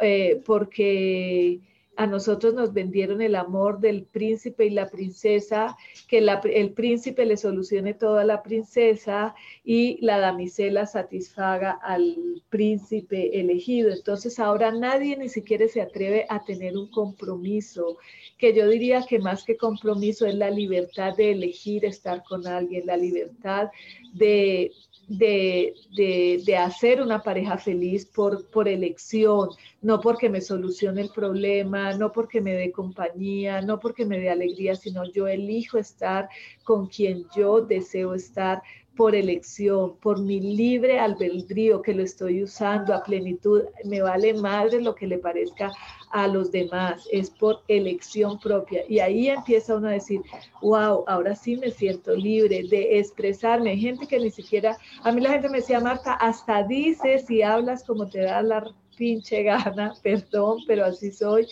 eh, 0.01 0.43
porque 0.45 1.61
a 1.97 2.07
nosotros 2.07 2.55
nos 2.55 2.73
vendieron 2.73 3.21
el 3.21 3.35
amor 3.35 3.79
del 3.79 4.05
príncipe 4.05 4.67
y 4.67 4.71
la 4.71 4.89
princesa, 4.89 5.77
que 6.09 6.19
el 6.19 6.73
príncipe 6.73 7.27
le 7.27 7.37
solucione 7.37 7.93
todo 7.93 8.19
a 8.19 8.25
la 8.25 8.43
princesa 8.43 9.35
y 9.63 9.99
la 10.05 10.19
damisela 10.19 10.87
satisfaga 10.87 11.73
al 11.73 12.17
príncipe 12.49 13.39
elegido. 13.39 13.93
Entonces 13.93 14.39
ahora 14.39 14.73
nadie 14.73 15.17
ni 15.17 15.29
siquiera 15.29 15.69
se 15.69 15.83
atreve 15.83 16.25
a 16.29 16.43
tener 16.45 16.77
un 16.77 16.91
compromiso, 16.91 17.99
que 18.39 18.55
yo 18.55 18.69
diría 18.69 19.05
que 19.07 19.19
más 19.19 19.45
que 19.45 19.57
compromiso 19.57 20.27
es 20.27 20.35
la 20.35 20.51
libertad 20.51 21.15
de 21.15 21.33
elegir 21.33 21.85
estar 21.85 22.23
con 22.25 22.47
alguien, 22.47 22.87
la 22.87 22.97
libertad 22.97 23.69
de 24.15 24.73
de, 25.09 25.75
de, 25.97 26.57
hacer 26.57 27.03
una 27.03 27.23
pareja 27.23 27.59
feliz 27.59 28.07
por, 28.07 28.49
por 28.51 28.69
elección, 28.69 29.51
no 29.81 30.01
porque 30.01 30.29
me 30.29 30.41
solucione 30.41 31.03
el 31.03 31.11
problema, 31.11 31.93
no 31.95 32.13
porque 32.13 32.41
me 32.41 32.55
dé 32.55 32.71
compañía, 32.71 33.61
no 33.63 33.79
porque 33.79 34.05
me 34.05 34.19
dé 34.19 34.31
alegría, 34.31 34.75
sino 34.75 35.05
yo 35.13 35.27
elijo 35.27 35.79
estar 35.79 36.29
con 36.65 36.87
quien 36.87 37.27
yo 37.37 37.61
deseo 37.61 38.15
estar 38.15 38.63
por 38.97 39.15
elección, 39.15 39.97
por 39.99 40.21
mi 40.21 40.41
libre 40.41 40.99
albedrío 40.99 41.81
que 41.81 41.95
lo 41.95 42.03
estoy 42.03 42.43
usando 42.43 42.95
a 42.95 43.03
plenitud. 43.03 43.63
Me 43.85 44.03
vale 44.03 44.35
madre 44.35 44.81
lo 44.81 44.95
que 44.95 45.07
le 45.07 45.19
parezca 45.19 45.73
a 46.13 46.29
los 46.29 46.53
demás, 46.53 47.09
es 47.11 47.31
por 47.31 47.63
elección 47.69 48.39
propia. 48.39 48.85
Y 48.89 49.01
ahí 49.01 49.29
empieza 49.29 49.77
uno 49.77 49.89
a 49.89 49.93
decir, 49.93 50.21
wow, 50.61 51.05
ahora 51.07 51.35
sí 51.35 51.57
me 51.57 51.71
siento 51.71 52.15
libre 52.15 52.63
de 52.69 52.99
expresarme. 52.99 53.71
Hay 53.71 53.81
gente 53.81 54.07
que 54.07 54.21
ni 54.21 54.31
siquiera, 54.31 54.77
a 55.03 55.11
mí 55.11 55.21
la 55.21 55.31
gente 55.31 55.49
me 55.49 55.59
decía, 55.59 55.81
Marta, 55.81 56.13
hasta 56.15 56.63
dices 56.65 57.29
y 57.31 57.43
hablas 57.43 57.83
como 57.85 58.09
te 58.09 58.21
da 58.21 58.43
la 58.43 58.65
pinche 58.97 59.43
gana, 59.43 59.95
perdón, 60.03 60.59
pero 60.67 60.85
así 60.85 61.11
soy. 61.11 61.47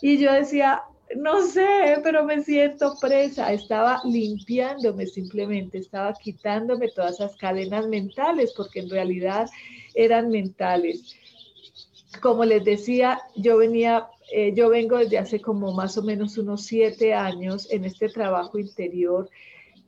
Y 0.00 0.18
yo 0.18 0.32
decía, 0.32 0.82
no 1.16 1.42
sé, 1.42 2.00
pero 2.02 2.24
me 2.24 2.42
siento 2.42 2.96
presa. 3.00 3.52
Estaba 3.52 4.00
limpiándome 4.04 5.06
simplemente, 5.06 5.78
estaba 5.78 6.12
quitándome 6.14 6.88
todas 6.88 7.14
esas 7.14 7.36
cadenas 7.36 7.86
mentales, 7.86 8.52
porque 8.56 8.80
en 8.80 8.90
realidad 8.90 9.48
eran 9.94 10.30
mentales. 10.30 11.14
Como 12.20 12.44
les 12.44 12.64
decía, 12.64 13.20
yo 13.36 13.56
venía, 13.58 14.08
eh, 14.32 14.52
yo 14.54 14.68
vengo 14.68 14.98
desde 14.98 15.18
hace 15.18 15.40
como 15.40 15.72
más 15.72 15.96
o 15.98 16.02
menos 16.02 16.38
unos 16.38 16.64
siete 16.64 17.14
años 17.14 17.70
en 17.70 17.84
este 17.84 18.08
trabajo 18.08 18.58
interior 18.58 19.28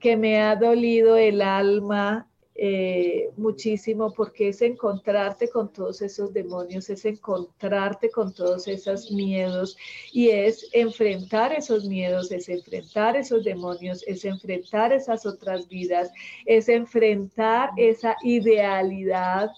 que 0.00 0.16
me 0.16 0.40
ha 0.40 0.56
dolido 0.56 1.16
el 1.16 1.40
alma 1.42 2.28
eh, 2.58 3.28
muchísimo 3.36 4.14
porque 4.14 4.48
es 4.48 4.62
encontrarte 4.62 5.50
con 5.50 5.70
todos 5.70 6.00
esos 6.00 6.32
demonios, 6.32 6.88
es 6.88 7.04
encontrarte 7.04 8.10
con 8.10 8.32
todos 8.32 8.66
esos 8.66 9.10
miedos 9.10 9.76
y 10.10 10.30
es 10.30 10.66
enfrentar 10.72 11.52
esos 11.52 11.84
miedos, 11.84 12.32
es 12.32 12.48
enfrentar 12.48 13.14
esos 13.14 13.44
demonios, 13.44 14.02
es 14.06 14.24
enfrentar 14.24 14.90
esas 14.90 15.26
otras 15.26 15.68
vidas, 15.68 16.10
es 16.46 16.70
enfrentar 16.70 17.72
esa 17.76 18.16
idealidad, 18.22 19.50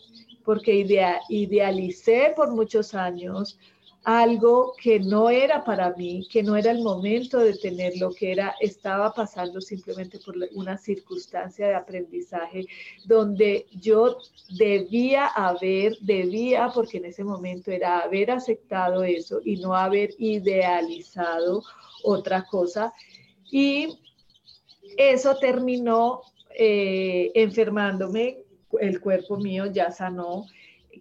porque 0.49 0.73
idealicé 1.29 2.33
por 2.35 2.53
muchos 2.53 2.95
años 2.95 3.59
algo 4.03 4.73
que 4.83 4.99
no 4.99 5.29
era 5.29 5.63
para 5.63 5.93
mí, 5.93 6.27
que 6.33 6.43
no 6.43 6.57
era 6.57 6.71
el 6.71 6.83
momento 6.83 7.37
de 7.37 7.53
tenerlo, 7.53 8.15
que 8.15 8.33
era, 8.33 8.55
estaba 8.59 9.13
pasando 9.13 9.61
simplemente 9.61 10.19
por 10.25 10.37
una 10.55 10.79
circunstancia 10.79 11.69
de 11.69 11.75
aprendizaje 11.75 12.65
donde 13.05 13.67
yo 13.73 14.17
debía 14.57 15.27
haber, 15.27 15.99
debía, 16.01 16.71
porque 16.75 16.97
en 16.97 17.05
ese 17.05 17.25
momento 17.25 17.71
era 17.71 17.99
haber 17.99 18.31
aceptado 18.31 19.05
eso 19.05 19.43
y 19.45 19.57
no 19.57 19.75
haber 19.75 20.15
idealizado 20.17 21.63
otra 22.05 22.47
cosa. 22.47 22.95
Y 23.51 23.99
eso 24.97 25.37
terminó 25.37 26.23
eh, 26.59 27.33
enfermándome, 27.35 28.48
el 28.81 29.01
cuerpo 29.01 29.37
mío 29.37 29.67
ya 29.67 29.91
sanó 29.91 30.47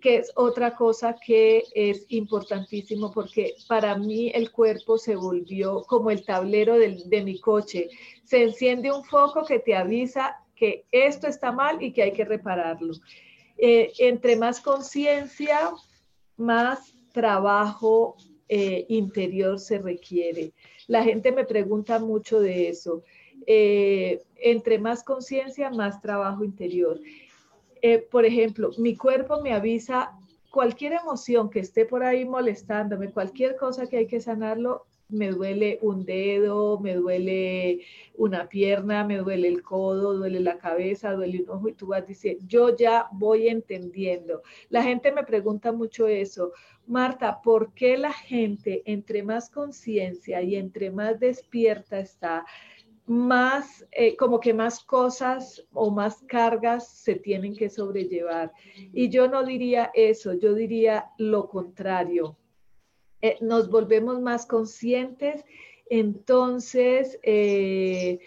que 0.02 0.18
es 0.18 0.32
otra 0.36 0.76
cosa 0.76 1.16
que 1.16 1.64
es 1.74 2.06
importantísimo 2.10 3.12
porque 3.12 3.56
para 3.68 3.98
mí 3.98 4.32
el 4.34 4.52
cuerpo 4.52 4.98
se 4.98 5.16
volvió 5.16 5.84
como 5.84 6.12
el 6.12 6.24
tablero 6.24 6.78
de 6.78 7.24
mi 7.24 7.40
coche. 7.40 7.90
Se 8.24 8.44
enciende 8.44 8.92
un 8.92 9.04
foco 9.04 9.46
que 9.46 9.60
te 9.60 9.76
avisa 9.76 10.38
que 10.56 10.86
esto 10.92 11.28
está 11.28 11.52
mal 11.52 11.82
y 11.82 11.92
que 11.92 12.04
hay 12.04 12.12
que 12.12 12.26
repararlo. 12.26 12.94
Eh, 13.58 13.92
entre 14.00 14.36
más 14.36 14.60
conciencia, 14.60 15.72
más 16.36 16.94
trabajo 17.12 18.18
eh, 18.50 18.86
interior 18.90 19.60
se 19.60 19.80
requiere. 19.80 20.52
La 20.88 21.04
gente 21.04 21.32
me 21.32 21.46
pregunta 21.46 22.00
mucho 22.00 22.40
de 22.40 22.70
eso. 22.70 23.04
Eh, 23.46 24.24
entre 24.36 24.80
más 24.80 25.04
conciencia, 25.04 25.70
más 25.70 26.02
trabajo 26.02 26.44
interior. 26.44 27.00
Eh, 27.82 28.00
por 28.00 28.26
ejemplo, 28.26 28.72
mi 28.78 28.96
cuerpo 28.96 29.42
me 29.42 29.54
avisa 29.54 30.12
cualquier 30.52 30.94
emoción 30.94 31.50
que 31.50 31.60
esté 31.60 31.86
por 31.86 32.04
ahí 32.04 32.26
molestándome, 32.26 33.12
cualquier 33.12 33.56
cosa 33.58 33.88
que 33.88 33.98
hay 33.98 34.08
que 34.08 34.20
sanarlo, 34.20 34.86
me 35.10 35.30
duele 35.32 35.80
un 35.82 36.06
dedo, 36.06 36.80
me 36.80 36.96
duele 36.96 37.82
una 38.16 38.50
pierna, 38.50 39.04
me 39.04 39.18
duele 39.18 39.48
el 39.48 39.62
codo, 39.62 40.13
duele 40.13 40.40
la 40.40 40.58
cabeza, 40.58 41.13
duele 41.13 41.44
un 41.44 41.50
ojo 41.50 41.70
y 41.70 41.74
tú 41.74 41.88
vas 41.88 42.06
diciendo, 42.06 42.44
yo 42.48 42.76
ya 42.76 43.08
voy 43.12 43.48
entendiendo. 43.48 44.42
La 44.70 44.84
gente 44.84 45.12
me 45.12 45.24
pregunta 45.24 45.72
mucho 45.72 46.08
eso, 46.08 46.52
Marta, 46.88 47.42
¿por 47.42 47.74
qué 47.74 47.98
la 47.98 48.13
gente 48.13 48.82
entre 48.86 49.24
más 49.24 49.50
conciencia 49.50 50.42
y 50.42 50.56
entre 50.56 50.90
más 50.92 51.20
despierta 51.20 52.00
está, 52.00 52.46
más, 53.08 53.88
eh, 53.91 54.15
como 54.17 54.39
que 54.39 54.54
más 54.54 54.84
cosas 54.84 55.65
o 55.74 55.89
más 55.89 56.22
cargas 56.28 56.89
se 56.89 57.15
tienen 57.15 57.56
que 57.56 57.70
sobrellevar. 57.70 58.52
Y 58.93 59.10
yo 59.10 59.28
no 59.28 59.43
diría 59.43 59.91
eso, 59.93 60.34
yo 60.34 60.54
diría 60.54 61.12
lo 61.17 61.48
contrario. 61.48 62.38
Eh, 63.22 63.38
nos 63.41 63.70
volvemos 63.70 64.20
más 64.22 64.46
conscientes, 64.46 65.43
entonces 65.89 67.17
eh, 67.24 68.20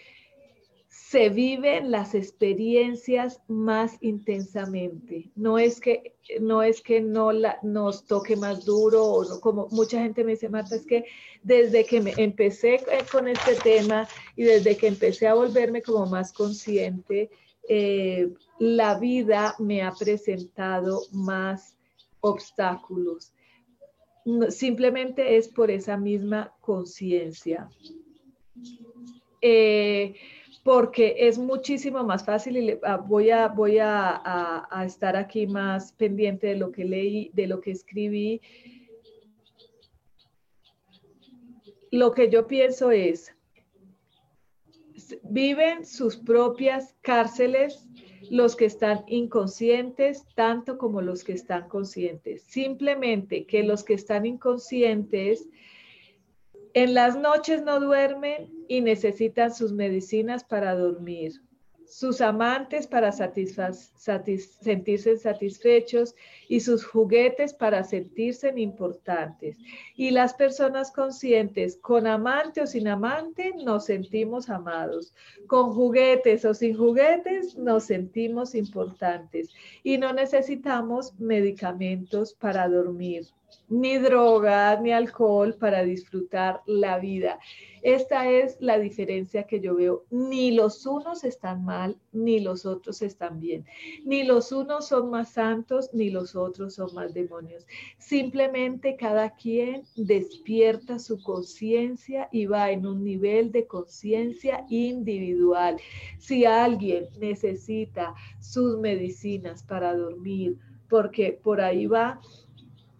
se 1.11 1.27
viven 1.27 1.91
las 1.91 2.15
experiencias 2.15 3.41
más 3.49 3.97
intensamente. 3.99 5.29
No 5.35 5.59
es 5.59 5.81
que 5.81 6.15
no, 6.39 6.63
es 6.63 6.81
que 6.81 7.01
no 7.01 7.31
nos 7.63 8.05
toque 8.05 8.37
más 8.37 8.63
duro 8.63 9.03
o 9.03 9.25
no, 9.25 9.41
como 9.41 9.67
mucha 9.71 10.01
gente 10.01 10.23
me 10.23 10.31
dice, 10.31 10.47
Marta, 10.47 10.77
es 10.77 10.85
que 10.85 11.03
desde 11.43 11.83
que 11.83 12.13
empecé 12.15 12.79
con 13.11 13.27
este 13.27 13.55
tema 13.55 14.07
y 14.37 14.43
desde 14.43 14.77
que 14.77 14.87
empecé 14.87 15.27
a 15.27 15.33
volverme 15.33 15.81
como 15.81 16.05
más 16.05 16.31
consciente, 16.31 17.29
eh, 17.67 18.29
la 18.59 18.97
vida 18.97 19.53
me 19.59 19.81
ha 19.81 19.91
presentado 19.91 21.01
más 21.11 21.75
obstáculos. 22.21 23.33
Simplemente 24.47 25.35
es 25.35 25.49
por 25.49 25.71
esa 25.71 25.97
misma 25.97 26.53
conciencia. 26.61 27.69
Eh, 29.41 30.13
porque 30.63 31.15
es 31.17 31.37
muchísimo 31.37 32.03
más 32.03 32.23
fácil 32.23 32.57
y 32.57 32.79
ah, 32.83 32.97
voy, 32.97 33.31
a, 33.31 33.47
voy 33.47 33.79
a, 33.79 34.83
estar 34.85 35.15
aquí 35.15 35.47
más 35.47 35.93
pendiente 35.93 36.47
de 36.47 36.55
lo 36.55 36.71
que 36.71 36.85
leí, 36.85 37.31
de 37.33 37.47
lo 37.47 37.61
que 37.61 37.71
escribí. 37.71 38.41
Lo 41.91 42.13
que 42.13 42.29
yo 42.29 42.47
pienso 42.47 42.91
es, 42.91 43.35
viven 45.23 45.85
sus 45.85 46.15
propias 46.15 46.95
cárceles 47.01 47.87
los 48.29 48.55
que 48.55 48.65
están 48.65 49.03
inconscientes, 49.07 50.25
tanto 50.35 50.77
como 50.77 51.01
los 51.01 51.23
que 51.23 51.33
están 51.33 51.67
conscientes. 51.67 52.43
Simplemente 52.43 53.45
que 53.45 53.63
los 53.63 53.83
que 53.83 53.95
están 53.95 54.25
inconscientes 54.25 55.49
en 56.73 56.93
las 56.93 57.17
noches 57.17 57.63
no 57.63 57.79
duermen 57.79 58.49
y 58.67 58.81
necesitan 58.81 59.53
sus 59.53 59.73
medicinas 59.73 60.43
para 60.43 60.75
dormir 60.75 61.41
sus 61.91 62.21
amantes 62.21 62.87
para 62.87 63.11
sentirse 63.11 63.67
satisfechos 65.17 66.15
y 66.47 66.61
sus 66.61 66.85
juguetes 66.85 67.53
para 67.53 67.83
sentirse 67.83 68.53
importantes. 68.55 69.57
Y 69.97 70.11
las 70.11 70.33
personas 70.33 70.89
conscientes, 70.91 71.75
con 71.75 72.07
amante 72.07 72.61
o 72.61 72.67
sin 72.67 72.87
amante, 72.87 73.51
nos 73.65 73.87
sentimos 73.87 74.49
amados. 74.49 75.13
Con 75.47 75.73
juguetes 75.73 76.45
o 76.45 76.53
sin 76.53 76.77
juguetes, 76.77 77.57
nos 77.57 77.83
sentimos 77.83 78.55
importantes. 78.55 79.49
Y 79.83 79.97
no 79.97 80.13
necesitamos 80.13 81.19
medicamentos 81.19 82.33
para 82.33 82.69
dormir, 82.69 83.27
ni 83.69 83.97
drogas, 83.97 84.81
ni 84.81 84.91
alcohol 84.91 85.55
para 85.55 85.83
disfrutar 85.83 86.61
la 86.65 86.99
vida. 86.99 87.39
Esta 87.81 88.29
es 88.29 88.57
la 88.59 88.77
diferencia 88.77 89.43
que 89.43 89.59
yo 89.59 89.75
veo. 89.75 90.05
Ni 90.11 90.51
los 90.51 90.85
unos 90.85 91.23
están 91.23 91.65
mal, 91.65 91.97
ni 92.11 92.39
los 92.39 92.65
otros 92.65 93.01
están 93.01 93.39
bien. 93.39 93.65
Ni 94.05 94.23
los 94.23 94.51
unos 94.51 94.87
son 94.87 95.09
más 95.09 95.31
santos, 95.31 95.89
ni 95.93 96.11
los 96.11 96.35
otros 96.35 96.75
son 96.75 96.93
más 96.93 97.13
demonios. 97.13 97.65
Simplemente 97.97 98.95
cada 98.97 99.31
quien 99.31 99.83
despierta 99.95 100.99
su 100.99 101.23
conciencia 101.23 102.29
y 102.31 102.45
va 102.45 102.71
en 102.71 102.85
un 102.85 103.03
nivel 103.03 103.51
de 103.51 103.65
conciencia 103.65 104.65
individual. 104.69 105.77
Si 106.19 106.45
alguien 106.45 107.07
necesita 107.19 108.13
sus 108.39 108.77
medicinas 108.77 109.63
para 109.63 109.95
dormir, 109.95 110.57
porque 110.87 111.39
por 111.41 111.61
ahí 111.61 111.87
va 111.87 112.19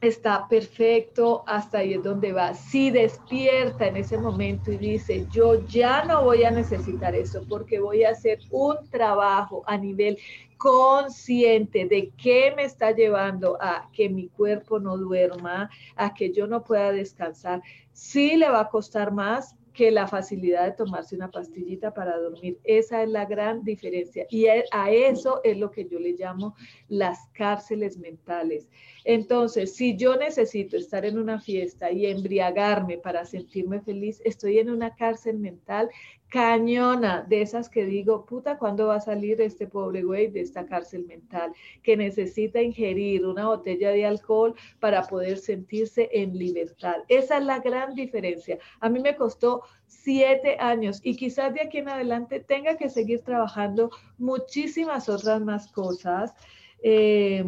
está 0.02 0.48
perfecto, 0.48 1.44
hasta 1.46 1.80
ahí 1.80 1.94
es 1.94 2.04
donde 2.04 2.34
va. 2.34 2.54
Si 2.56 2.90
despierta 2.90 3.88
en 3.88 3.98
ese 3.98 4.18
momento 4.18 4.72
y 4.72 4.78
dice, 4.78 5.28
yo 5.32 5.66
ya 5.68 6.04
no 6.06 6.24
voy 6.24 6.44
a 6.44 6.52
necesitar 6.52 7.16
eso 7.16 7.46
porque 7.48 7.80
voy 7.80 8.04
a 8.04 8.10
hacer 8.10 8.40
un 8.50 8.78
trabajo 8.90 9.64
a 9.68 9.78
nivel 9.78 10.18
consciente 10.58 11.86
de 11.86 12.12
qué 12.18 12.54
me 12.56 12.64
está 12.64 12.92
llevando 12.92 13.58
a 13.62 13.90
que 13.94 14.10
mi 14.10 14.28
cuerpo 14.28 14.80
no 14.80 14.98
duerma, 14.98 15.70
a 15.96 16.14
que 16.14 16.32
yo 16.32 16.46
no 16.46 16.64
pueda 16.64 16.92
descansar, 16.92 17.62
sí 17.92 18.38
le 18.38 18.50
va 18.50 18.62
a 18.62 18.70
costar 18.70 19.12
más, 19.12 19.56
que 19.74 19.92
la 19.92 20.08
facilidad 20.08 20.66
de 20.66 20.72
tomarse 20.74 21.16
una 21.16 21.32
pastillita 21.32 21.94
para 21.94 22.18
dormir. 22.18 22.60
Esa 22.64 23.04
es 23.04 23.10
la 23.10 23.26
gran 23.26 23.64
diferencia. 23.64 24.26
Y 24.30 24.48
a 24.48 24.92
eso 24.92 25.42
es 25.44 25.58
lo 25.58 25.72
que 25.72 25.86
yo 25.86 26.00
le 26.00 26.14
llamo 26.14 26.56
las 26.90 27.30
cárceles 27.34 27.98
mentales. 27.98 28.68
Entonces, 29.06 29.76
si 29.76 29.96
yo 29.96 30.16
necesito 30.18 30.78
estar 30.78 31.06
en 31.06 31.18
una 31.18 31.40
fiesta 31.40 31.92
y 31.92 32.06
embriagarme 32.06 32.98
para 32.98 33.26
sentirme 33.26 33.82
feliz, 33.82 34.22
estoy 34.26 34.60
en 34.60 34.70
una 34.70 34.96
cárcel 34.96 35.40
mental 35.40 35.90
cañona 36.32 37.26
de 37.28 37.42
esas 37.42 37.70
que 37.70 37.84
digo, 37.84 38.26
puta, 38.26 38.58
¿cuándo 38.58 38.88
va 38.88 38.96
a 38.96 39.02
salir 39.02 39.42
este 39.42 39.68
pobre 39.68 40.02
güey 40.02 40.32
de 40.32 40.40
esta 40.40 40.66
cárcel 40.66 41.06
mental 41.06 41.52
que 41.84 41.98
necesita 41.98 42.62
ingerir 42.62 43.26
una 43.26 43.48
botella 43.48 43.92
de 43.92 44.06
alcohol 44.06 44.56
para 44.80 45.04
poder 45.04 45.38
sentirse 45.38 46.10
en 46.14 46.38
libertad? 46.38 46.96
Esa 47.10 47.38
es 47.38 47.44
la 47.44 47.60
gran 47.60 47.96
diferencia. 47.96 48.58
A 48.80 48.88
mí 48.88 49.02
me 49.02 49.18
costó 49.18 49.64
siete 49.88 50.56
años 50.58 51.02
y 51.04 51.18
quizás 51.18 51.54
de 51.54 51.64
aquí 51.64 51.80
en 51.80 51.90
adelante 51.90 52.40
tenga 52.40 52.78
que 52.78 52.90
seguir 52.90 53.20
trabajando 53.24 53.92
muchísimas 54.18 55.10
otras 55.10 55.42
más 55.42 55.70
cosas. 55.70 56.34
Eh, 56.82 57.44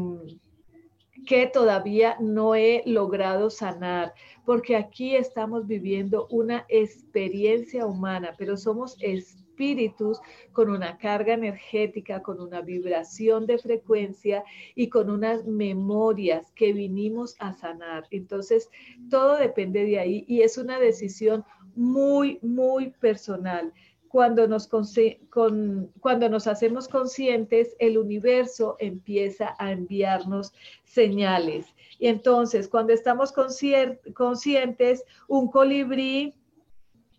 que 1.25 1.47
todavía 1.47 2.17
no 2.19 2.55
he 2.55 2.83
logrado 2.85 3.49
sanar, 3.49 4.13
porque 4.45 4.75
aquí 4.75 5.15
estamos 5.15 5.67
viviendo 5.67 6.27
una 6.29 6.65
experiencia 6.69 7.85
humana, 7.85 8.35
pero 8.37 8.57
somos 8.57 8.97
espíritus 8.99 10.19
con 10.51 10.69
una 10.69 10.97
carga 10.97 11.33
energética, 11.33 12.21
con 12.21 12.41
una 12.41 12.61
vibración 12.61 13.45
de 13.45 13.57
frecuencia 13.57 14.43
y 14.75 14.89
con 14.89 15.09
unas 15.09 15.45
memorias 15.45 16.51
que 16.53 16.73
vinimos 16.73 17.35
a 17.39 17.53
sanar. 17.53 18.05
Entonces, 18.09 18.69
todo 19.09 19.37
depende 19.37 19.85
de 19.85 19.99
ahí 19.99 20.25
y 20.27 20.41
es 20.41 20.57
una 20.57 20.79
decisión 20.79 21.45
muy, 21.75 22.39
muy 22.41 22.91
personal 22.91 23.73
cuando 24.13 24.47
nos, 24.47 24.69
cuando 24.69 26.29
nos 26.29 26.45
hacemos 26.45 26.87
conscientes, 26.87 27.75
el 27.79 27.97
universo 27.97 28.75
empieza 28.77 29.55
a 29.57 29.71
enviarnos 29.71 30.53
señales. 30.83 31.65
Y 31.97 32.05
entonces, 32.05 32.67
cuando 32.67 32.93
estamos 32.93 33.31
conscientes, 33.31 35.03
un 35.27 35.49
colibrí 35.49 36.35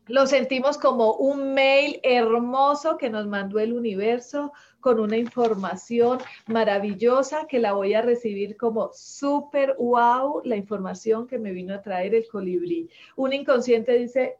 lo 0.07 0.27
sentimos 0.27 0.77
como 0.77 1.15
un 1.15 1.55
mail 1.55 1.99
hermoso 2.03 2.99
que 2.99 3.09
nos 3.09 3.27
mandó 3.27 3.59
el 3.59 3.73
universo 3.73 4.53
con 4.81 5.01
una 5.01 5.17
información 5.17 6.19
maravillosa 6.47 7.47
que 7.49 7.59
la 7.59 7.73
voy 7.73 7.95
a 7.95 8.03
recibir 8.03 8.57
como 8.59 8.91
súper 8.93 9.75
wow, 9.79 10.43
la 10.45 10.57
información 10.57 11.27
que 11.27 11.39
me 11.39 11.53
vino 11.53 11.75
a 11.75 11.81
traer 11.81 12.15
el 12.15 12.29
colibrí. 12.29 12.89
Un 13.17 13.33
inconsciente 13.33 13.99
dice, 13.99 14.37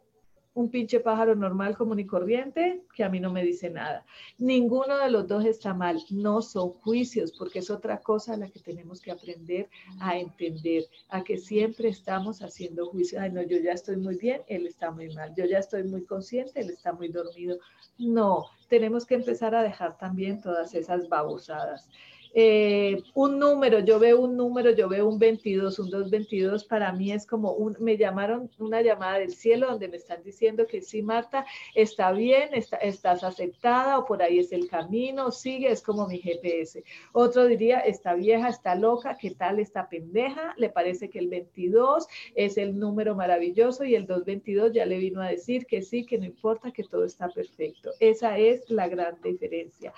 un 0.55 0.69
pinche 0.69 1.01
pájaro 1.01 1.35
normal, 1.35 1.75
común 1.75 1.99
y 1.99 2.05
corriente, 2.05 2.81
que 2.95 3.03
a 3.03 3.09
mí 3.09 3.19
no 3.19 3.31
me 3.31 3.43
dice 3.43 3.69
nada. 3.69 4.05
Ninguno 4.37 4.97
de 4.97 5.11
los 5.11 5.27
dos 5.27 5.45
está 5.45 5.73
mal, 5.73 6.01
no 6.09 6.41
son 6.41 6.71
juicios, 6.71 7.33
porque 7.37 7.59
es 7.59 7.69
otra 7.69 7.99
cosa 7.99 8.37
la 8.37 8.49
que 8.49 8.61
tenemos 8.61 9.01
que 9.01 9.11
aprender 9.11 9.69
a 9.99 10.17
entender, 10.17 10.85
a 11.09 11.23
que 11.23 11.37
siempre 11.37 11.89
estamos 11.89 12.41
haciendo 12.41 12.87
juicios. 12.87 13.21
Ay, 13.21 13.31
no, 13.31 13.41
yo 13.41 13.57
ya 13.59 13.73
estoy 13.73 13.97
muy 13.97 14.15
bien, 14.15 14.41
él 14.47 14.65
está 14.65 14.91
muy 14.91 15.13
mal, 15.13 15.33
yo 15.35 15.45
ya 15.45 15.59
estoy 15.59 15.83
muy 15.83 16.05
consciente, 16.05 16.61
él 16.61 16.69
está 16.69 16.93
muy 16.93 17.09
dormido. 17.09 17.57
No, 17.97 18.45
tenemos 18.69 19.05
que 19.05 19.15
empezar 19.15 19.55
a 19.55 19.63
dejar 19.63 19.97
también 19.97 20.41
todas 20.41 20.73
esas 20.73 21.09
babosadas. 21.09 21.89
Eh, 22.37 23.01
un 23.13 23.39
número, 23.39 23.79
yo 23.79 23.97
veo 23.97 24.19
un 24.19 24.35
número, 24.35 24.71
yo 24.71 24.89
veo 24.89 25.07
un 25.07 25.17
22, 25.17 25.79
un 25.79 25.89
222, 25.89 26.65
para 26.65 26.91
mí 26.91 27.13
es 27.13 27.25
como 27.25 27.53
un, 27.53 27.77
me 27.79 27.95
llamaron 27.95 28.51
una 28.59 28.81
llamada 28.81 29.19
del 29.19 29.31
cielo 29.31 29.67
donde 29.67 29.87
me 29.87 29.95
están 29.95 30.21
diciendo 30.21 30.67
que 30.67 30.81
sí, 30.81 31.01
Marta, 31.01 31.45
está 31.73 32.11
bien, 32.11 32.49
estás 32.53 33.23
aceptada 33.23 33.99
o 33.99 34.05
por 34.05 34.21
ahí 34.21 34.39
es 34.39 34.51
el 34.51 34.67
camino, 34.67 35.31
sigue, 35.31 35.71
es 35.71 35.81
como 35.81 36.07
mi 36.07 36.19
GPS. 36.19 36.83
Otro 37.13 37.45
diría, 37.45 37.79
está 37.79 38.15
vieja, 38.15 38.49
está 38.49 38.75
loca, 38.75 39.15
¿qué 39.17 39.31
tal 39.31 39.61
esta 39.61 39.87
pendeja? 39.87 40.53
Le 40.57 40.69
parece 40.69 41.09
que 41.09 41.19
el 41.19 41.29
22 41.29 42.05
es 42.35 42.57
el 42.57 42.77
número 42.77 43.15
maravilloso 43.15 43.85
y 43.85 43.95
el 43.95 44.07
222 44.07 44.73
ya 44.73 44.85
le 44.85 44.97
vino 44.97 45.21
a 45.21 45.29
decir 45.29 45.65
que 45.67 45.81
sí, 45.81 46.05
que 46.05 46.17
no 46.17 46.25
importa, 46.25 46.73
que 46.73 46.83
todo 46.83 47.05
está 47.05 47.29
perfecto. 47.29 47.91
Esa 48.01 48.37
es 48.37 48.69
la 48.69 48.89
gran 48.89 49.21
diferencia. 49.21 49.93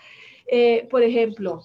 Eh, 0.45 0.87
por 0.91 1.01
ejemplo, 1.01 1.63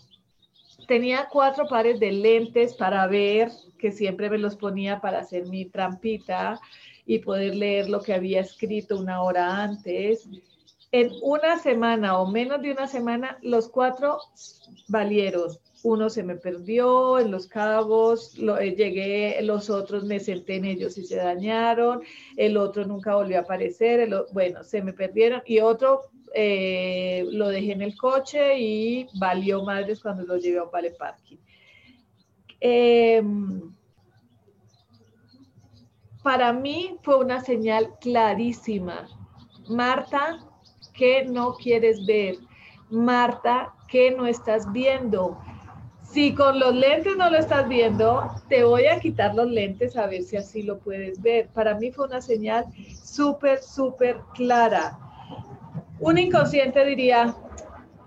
tenía 0.86 1.28
cuatro 1.30 1.66
pares 1.68 2.00
de 2.00 2.12
lentes 2.12 2.74
para 2.74 3.06
ver, 3.06 3.50
que 3.78 3.92
siempre 3.92 4.30
me 4.30 4.38
los 4.38 4.56
ponía 4.56 5.00
para 5.00 5.20
hacer 5.20 5.46
mi 5.46 5.64
trampita 5.66 6.60
y 7.06 7.18
poder 7.18 7.56
leer 7.56 7.88
lo 7.88 8.00
que 8.00 8.14
había 8.14 8.40
escrito 8.40 8.98
una 8.98 9.22
hora 9.22 9.62
antes. 9.62 10.28
En 10.92 11.10
una 11.22 11.58
semana 11.58 12.18
o 12.18 12.30
menos 12.30 12.60
de 12.62 12.72
una 12.72 12.86
semana, 12.86 13.38
los 13.42 13.68
cuatro 13.68 14.18
valieron. 14.88 15.50
Uno 15.84 16.10
se 16.10 16.22
me 16.22 16.36
perdió 16.36 17.18
en 17.18 17.32
los 17.32 17.48
cabos, 17.48 18.38
lo, 18.38 18.56
eh, 18.58 18.76
llegué, 18.76 19.40
los 19.42 19.68
otros 19.68 20.04
me 20.04 20.20
senté 20.20 20.56
en 20.56 20.66
ellos 20.66 20.96
y 20.96 21.04
se 21.04 21.16
dañaron, 21.16 22.02
el 22.36 22.56
otro 22.56 22.84
nunca 22.84 23.16
volvió 23.16 23.38
a 23.38 23.40
aparecer, 23.40 24.08
bueno, 24.32 24.62
se 24.62 24.80
me 24.80 24.92
perdieron 24.92 25.42
y 25.44 25.58
otro 25.58 26.11
eh, 26.34 27.26
lo 27.30 27.48
dejé 27.48 27.72
en 27.72 27.82
el 27.82 27.96
coche 27.96 28.58
y 28.58 29.08
valió 29.14 29.62
madres 29.62 30.00
cuando 30.00 30.24
lo 30.24 30.36
llevé 30.36 30.58
a 30.58 30.64
un 30.64 30.70
vale 30.70 30.90
parking. 30.92 31.36
Em, 32.60 33.74
para 36.22 36.52
mí 36.52 36.96
fue 37.02 37.16
una 37.18 37.40
señal 37.40 37.98
clarísima. 38.00 39.08
Marta, 39.68 40.38
¿qué 40.94 41.24
no 41.24 41.54
quieres 41.54 42.06
ver? 42.06 42.36
Marta, 42.88 43.74
¿qué 43.88 44.10
no 44.10 44.26
estás 44.26 44.70
viendo? 44.72 45.38
Si 46.02 46.34
con 46.34 46.58
los 46.58 46.74
lentes 46.74 47.16
no 47.16 47.30
lo 47.30 47.38
estás 47.38 47.68
viendo, 47.68 48.30
te 48.48 48.64
voy 48.64 48.86
a 48.86 49.00
quitar 49.00 49.34
los 49.34 49.50
lentes 49.50 49.96
a 49.96 50.06
ver 50.06 50.22
si 50.22 50.36
así 50.36 50.62
lo 50.62 50.78
puedes 50.78 51.20
ver. 51.20 51.48
Para 51.48 51.74
mí 51.74 51.90
fue 51.90 52.06
una 52.06 52.20
señal 52.20 52.66
súper, 53.02 53.62
súper 53.62 54.20
clara 54.34 54.98
un 56.02 56.18
inconsciente 56.18 56.84
diría, 56.84 57.34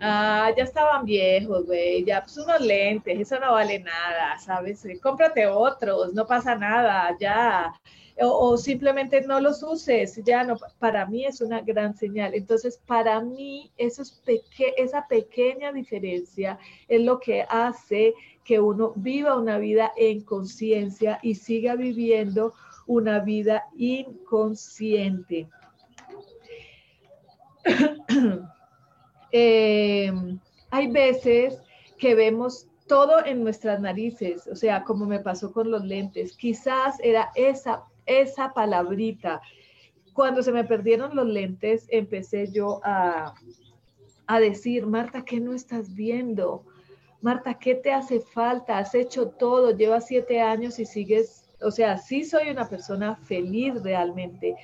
ah, 0.01 0.51
ya 0.55 0.63
estaban 0.63 1.05
viejos, 1.05 1.65
güey, 1.65 2.03
ya 2.03 2.21
pues 2.21 2.37
unos 2.37 2.59
lentes, 2.59 3.17
eso 3.19 3.39
no 3.39 3.53
vale 3.53 3.79
nada, 3.79 4.37
¿sabes? 4.37 4.85
Cómprate 5.01 5.47
otros, 5.47 6.13
no 6.13 6.27
pasa 6.27 6.55
nada, 6.55 7.15
ya. 7.19 7.73
O, 8.21 8.57
simplemente 8.57 9.21
no 9.21 9.41
los 9.41 9.61
uses, 9.63 10.21
ya 10.25 10.43
no, 10.43 10.57
para 10.79 11.05
mí 11.05 11.25
es 11.25 11.41
una 11.41 11.61
gran 11.61 11.95
señal. 11.95 12.33
Entonces, 12.33 12.79
para 12.85 13.19
mí, 13.21 13.71
esa 13.77 15.07
pequeña 15.07 15.71
diferencia 15.73 16.57
es 16.87 17.01
lo 17.01 17.19
que 17.19 17.45
hace 17.49 18.13
que 18.45 18.59
uno 18.59 18.93
viva 18.95 19.37
una 19.37 19.57
vida 19.57 19.91
en 19.97 20.21
conciencia 20.21 21.19
y 21.21 21.35
siga 21.35 21.75
viviendo 21.75 22.53
una 22.87 23.19
vida 23.19 23.65
inconsciente. 23.75 25.49
Eh, 29.37 30.13
hay 30.69 30.87
veces 30.91 31.61
que 31.97 32.15
vemos 32.15 32.69
todo 32.87 33.25
en 33.25 33.43
nuestras 33.43 33.81
narices, 33.81 34.47
o 34.47 34.55
sea, 34.55 34.83
como 34.83 35.05
me 35.05 35.19
pasó 35.19 35.51
con 35.51 35.71
los 35.71 35.83
lentes, 35.83 36.37
quizás 36.37 36.97
era 37.01 37.31
esa, 37.35 37.83
esa 38.05 38.53
palabrita. 38.53 39.41
Cuando 40.13 40.41
se 40.41 40.53
me 40.53 40.63
perdieron 40.63 41.15
los 41.15 41.27
lentes, 41.27 41.85
empecé 41.89 42.49
yo 42.49 42.79
a, 42.83 43.33
a 44.27 44.39
decir, 44.39 44.85
Marta, 44.85 45.25
¿qué 45.25 45.41
no 45.41 45.53
estás 45.53 45.93
viendo? 45.93 46.63
Marta, 47.21 47.55
¿qué 47.55 47.75
te 47.75 47.91
hace 47.91 48.21
falta? 48.21 48.77
Has 48.77 48.93
hecho 48.95 49.29
todo, 49.29 49.71
llevas 49.71 50.07
siete 50.07 50.39
años 50.39 50.79
y 50.79 50.85
sigues, 50.85 51.49
o 51.61 51.71
sea, 51.71 51.97
sí 51.97 52.23
soy 52.23 52.51
una 52.51 52.69
persona 52.69 53.15
feliz 53.15 53.81
realmente. 53.81 54.55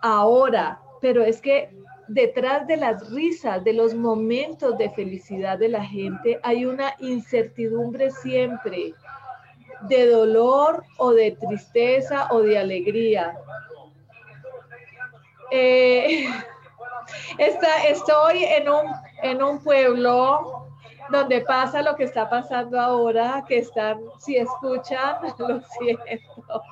Ahora, 0.00 0.80
pero 1.00 1.24
es 1.24 1.40
que 1.40 1.81
detrás 2.12 2.66
de 2.66 2.76
las 2.76 3.10
risas, 3.10 3.64
de 3.64 3.72
los 3.72 3.94
momentos 3.94 4.76
de 4.76 4.90
felicidad 4.90 5.58
de 5.58 5.68
la 5.68 5.82
gente, 5.82 6.38
hay 6.42 6.66
una 6.66 6.94
incertidumbre 6.98 8.10
siempre 8.10 8.94
de 9.82 10.10
dolor 10.10 10.84
o 10.98 11.12
de 11.12 11.32
tristeza 11.32 12.28
o 12.30 12.42
de 12.42 12.58
alegría. 12.58 13.38
Eh, 15.50 16.26
estoy 17.38 18.44
en 18.44 18.68
un, 18.68 18.86
en 19.22 19.42
un 19.42 19.62
pueblo 19.62 20.68
donde 21.10 21.40
pasa 21.40 21.82
lo 21.82 21.96
que 21.96 22.04
está 22.04 22.28
pasando 22.28 22.78
ahora, 22.78 23.42
que 23.48 23.58
están, 23.58 24.00
si 24.18 24.36
escuchan, 24.36 25.16
lo 25.38 25.60
siento. 25.62 26.62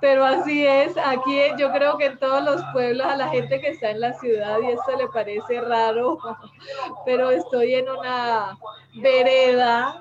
Pero 0.00 0.24
así 0.24 0.66
es, 0.66 0.96
aquí 0.96 1.38
yo 1.58 1.70
creo 1.72 1.98
que 1.98 2.06
en 2.06 2.18
todos 2.18 2.42
los 2.42 2.62
pueblos 2.72 3.06
a 3.06 3.16
la 3.16 3.28
gente 3.28 3.60
que 3.60 3.68
está 3.68 3.90
en 3.90 4.00
la 4.00 4.14
ciudad 4.14 4.58
y 4.62 4.70
esto 4.70 4.96
le 4.96 5.06
parece 5.08 5.60
raro, 5.60 6.18
pero 7.04 7.30
estoy 7.30 7.74
en 7.74 7.88
una 7.88 8.56
vereda 8.94 10.00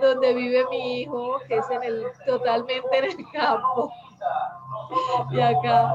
donde 0.00 0.34
vive 0.34 0.64
mi 0.70 1.02
hijo, 1.02 1.38
que 1.48 1.56
es 1.56 1.70
en 1.70 1.82
el, 1.82 2.04
totalmente 2.26 2.98
en 2.98 3.04
el 3.04 3.30
campo. 3.32 3.92
Y 5.30 5.40
acá, 5.40 5.94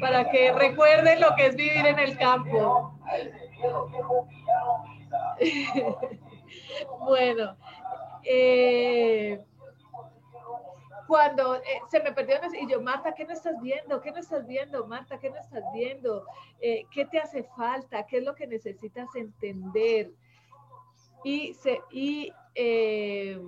para 0.00 0.28
que 0.30 0.52
recuerden 0.52 1.20
lo 1.20 1.34
que 1.36 1.46
es 1.46 1.56
vivir 1.56 1.86
en 1.86 1.98
el 1.98 2.16
campo. 2.18 2.92
bueno, 7.00 7.56
eh, 8.24 9.40
cuando 11.06 11.56
eh, 11.56 11.80
se 11.90 12.00
me 12.00 12.12
perdió 12.12 12.36
y 12.60 12.68
yo, 12.68 12.80
Marta, 12.80 13.14
¿qué 13.14 13.24
no 13.24 13.32
estás 13.32 13.60
viendo? 13.60 14.00
¿Qué 14.00 14.10
no 14.10 14.18
estás 14.18 14.46
viendo? 14.46 14.86
Marta, 14.86 15.18
¿qué 15.18 15.30
no 15.30 15.36
estás 15.36 15.64
viendo? 15.72 16.26
Eh, 16.60 16.86
¿Qué 16.92 17.04
te 17.06 17.18
hace 17.18 17.44
falta? 17.56 18.06
¿Qué 18.06 18.18
es 18.18 18.24
lo 18.24 18.34
que 18.34 18.46
necesitas 18.46 19.08
entender? 19.14 20.12
Y, 21.24 21.54
se, 21.54 21.80
y 21.90 22.32
eh, 22.54 23.40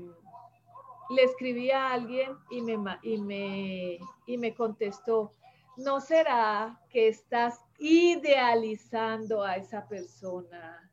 le 1.11 1.23
escribí 1.23 1.71
a 1.71 1.93
alguien 1.93 2.37
y 2.51 2.63
me, 2.63 2.79
y, 3.03 3.19
me, 3.19 3.99
y 4.27 4.39
me 4.39 4.55
contestó, 4.55 5.33
¿no 5.77 6.01
será 6.01 6.81
que 6.91 7.09
estás 7.09 7.61
idealizando 7.79 9.43
a 9.43 9.57
esa 9.57 9.87
persona? 9.87 10.87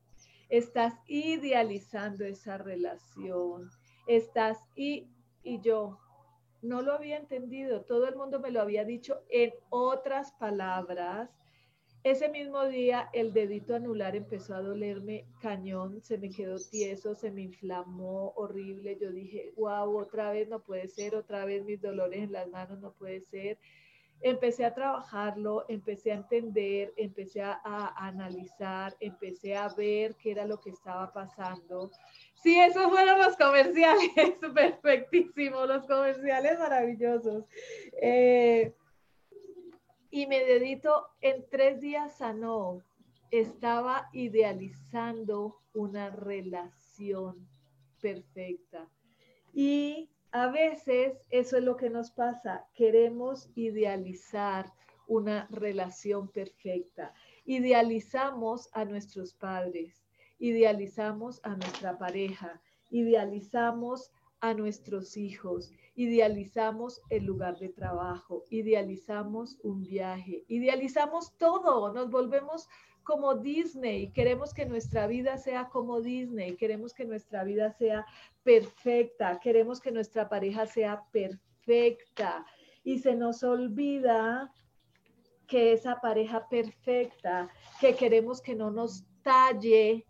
estás 0.58 0.94
idealizando 1.08 2.26
esa 2.26 2.60
relación, 2.60 3.72
estás 4.06 4.60
y, 4.76 5.08
y 5.42 5.60
yo 5.62 5.98
no 6.64 6.82
lo 6.82 6.94
había 6.94 7.18
entendido, 7.18 7.82
todo 7.82 8.08
el 8.08 8.16
mundo 8.16 8.40
me 8.40 8.52
lo 8.52 8.62
había 8.62 8.86
dicho 8.86 9.22
en 9.30 9.54
otras 9.70 10.32
palabras. 10.34 11.30
Ese 12.04 12.28
mismo 12.28 12.66
día 12.66 13.10
el 13.14 13.32
dedito 13.32 13.76
anular 13.76 14.16
empezó 14.16 14.56
a 14.56 14.62
dolerme 14.62 15.26
cañón, 15.42 16.02
se 16.02 16.18
me 16.18 16.30
quedó 16.30 16.58
tieso, 16.72 17.16
se 17.16 17.32
me 17.32 17.44
inflamó 17.44 18.34
horrible. 18.36 18.98
Yo 19.00 19.12
dije, 19.12 19.54
wow, 19.56 19.98
otra 19.98 20.32
vez 20.32 20.50
no 20.50 20.62
puede 20.62 20.88
ser, 20.88 21.16
otra 21.16 21.46
vez 21.46 21.64
mis 21.64 21.82
dolores 21.82 22.24
en 22.24 22.32
las 22.34 22.50
manos 22.50 22.80
no 22.80 22.92
puede 22.92 23.22
ser 23.22 23.58
empecé 24.24 24.64
a 24.66 24.74
trabajarlo, 24.74 25.66
empecé 25.68 26.12
a 26.12 26.16
entender, 26.16 26.94
empecé 26.96 27.42
a, 27.42 27.94
analizar, 27.98 28.96
empecé 29.00 29.56
a 29.56 29.68
ver 29.70 30.16
qué 30.16 30.32
era 30.32 30.46
lo 30.46 30.60
que 30.60 30.70
estaba 30.70 31.12
pasando. 31.12 31.92
Sí, 32.44 32.60
esos 32.60 32.92
fueron 32.92 33.20
los 33.20 33.38
comerciales, 33.38 34.12
perfectísimos, 34.54 35.66
los 35.66 35.88
comerciales 35.88 36.60
maravillosos. 36.60 37.46
Eh, 38.02 38.76
y 40.12 40.28
me 40.28 40.44
dedito 40.44 41.08
en 41.22 41.46
tres 41.50 41.80
días 41.80 42.18
sanó. 42.18 42.84
Estaba 43.32 44.10
idealizando 44.12 45.58
una 45.74 46.10
relación 46.10 47.48
perfecta. 48.02 48.90
Y 49.54 50.10
a 50.32 50.48
veces 50.48 51.18
eso 51.30 51.58
es 51.58 51.64
lo 51.64 51.78
que 51.78 51.90
nos 51.90 52.12
pasa. 52.12 52.68
Queremos 52.74 53.50
idealizar 53.56 54.72
una 55.08 55.48
relación 55.50 56.28
perfecta. 56.28 57.14
Idealizamos 57.46 58.70
a 58.74 58.84
nuestros 58.84 59.34
padres, 59.34 60.03
idealizamos 60.44 61.40
a 61.44 61.56
nuestra 61.56 61.98
pareja, 61.98 62.62
idealizamos 62.92 64.12
a 64.42 64.54
nuestros 64.54 65.16
hijos, 65.16 65.72
idealizamos 65.96 67.02
el 67.10 67.24
lugar 67.24 67.58
de 67.60 67.70
trabajo, 67.70 68.44
idealizamos 68.50 69.58
un 69.64 69.86
viaje, 69.86 70.44
idealizamos 70.50 71.38
todo, 71.38 71.94
nos 71.94 72.12
volvemos 72.12 72.68
como 73.04 73.36
Disney, 73.36 74.12
queremos 74.12 74.54
que 74.54 74.66
nuestra 74.66 75.08
vida 75.08 75.38
sea 75.38 75.70
como 75.70 76.02
Disney, 76.02 76.58
queremos 76.58 76.94
que 76.94 77.06
nuestra 77.06 77.46
vida 77.46 77.72
sea 77.72 78.06
perfecta, 78.44 79.40
queremos 79.40 79.80
que 79.80 79.94
nuestra 79.94 80.28
pareja 80.28 80.66
sea 80.66 81.06
perfecta. 81.14 82.46
Y 82.84 83.00
se 83.00 83.16
nos 83.16 83.44
olvida 83.44 84.54
que 85.48 85.72
esa 85.72 86.02
pareja 86.02 86.50
perfecta, 86.50 87.50
que 87.80 87.96
queremos 87.96 88.42
que 88.42 88.56
no 88.56 88.72
nos 88.72 89.06
talle 89.22 90.06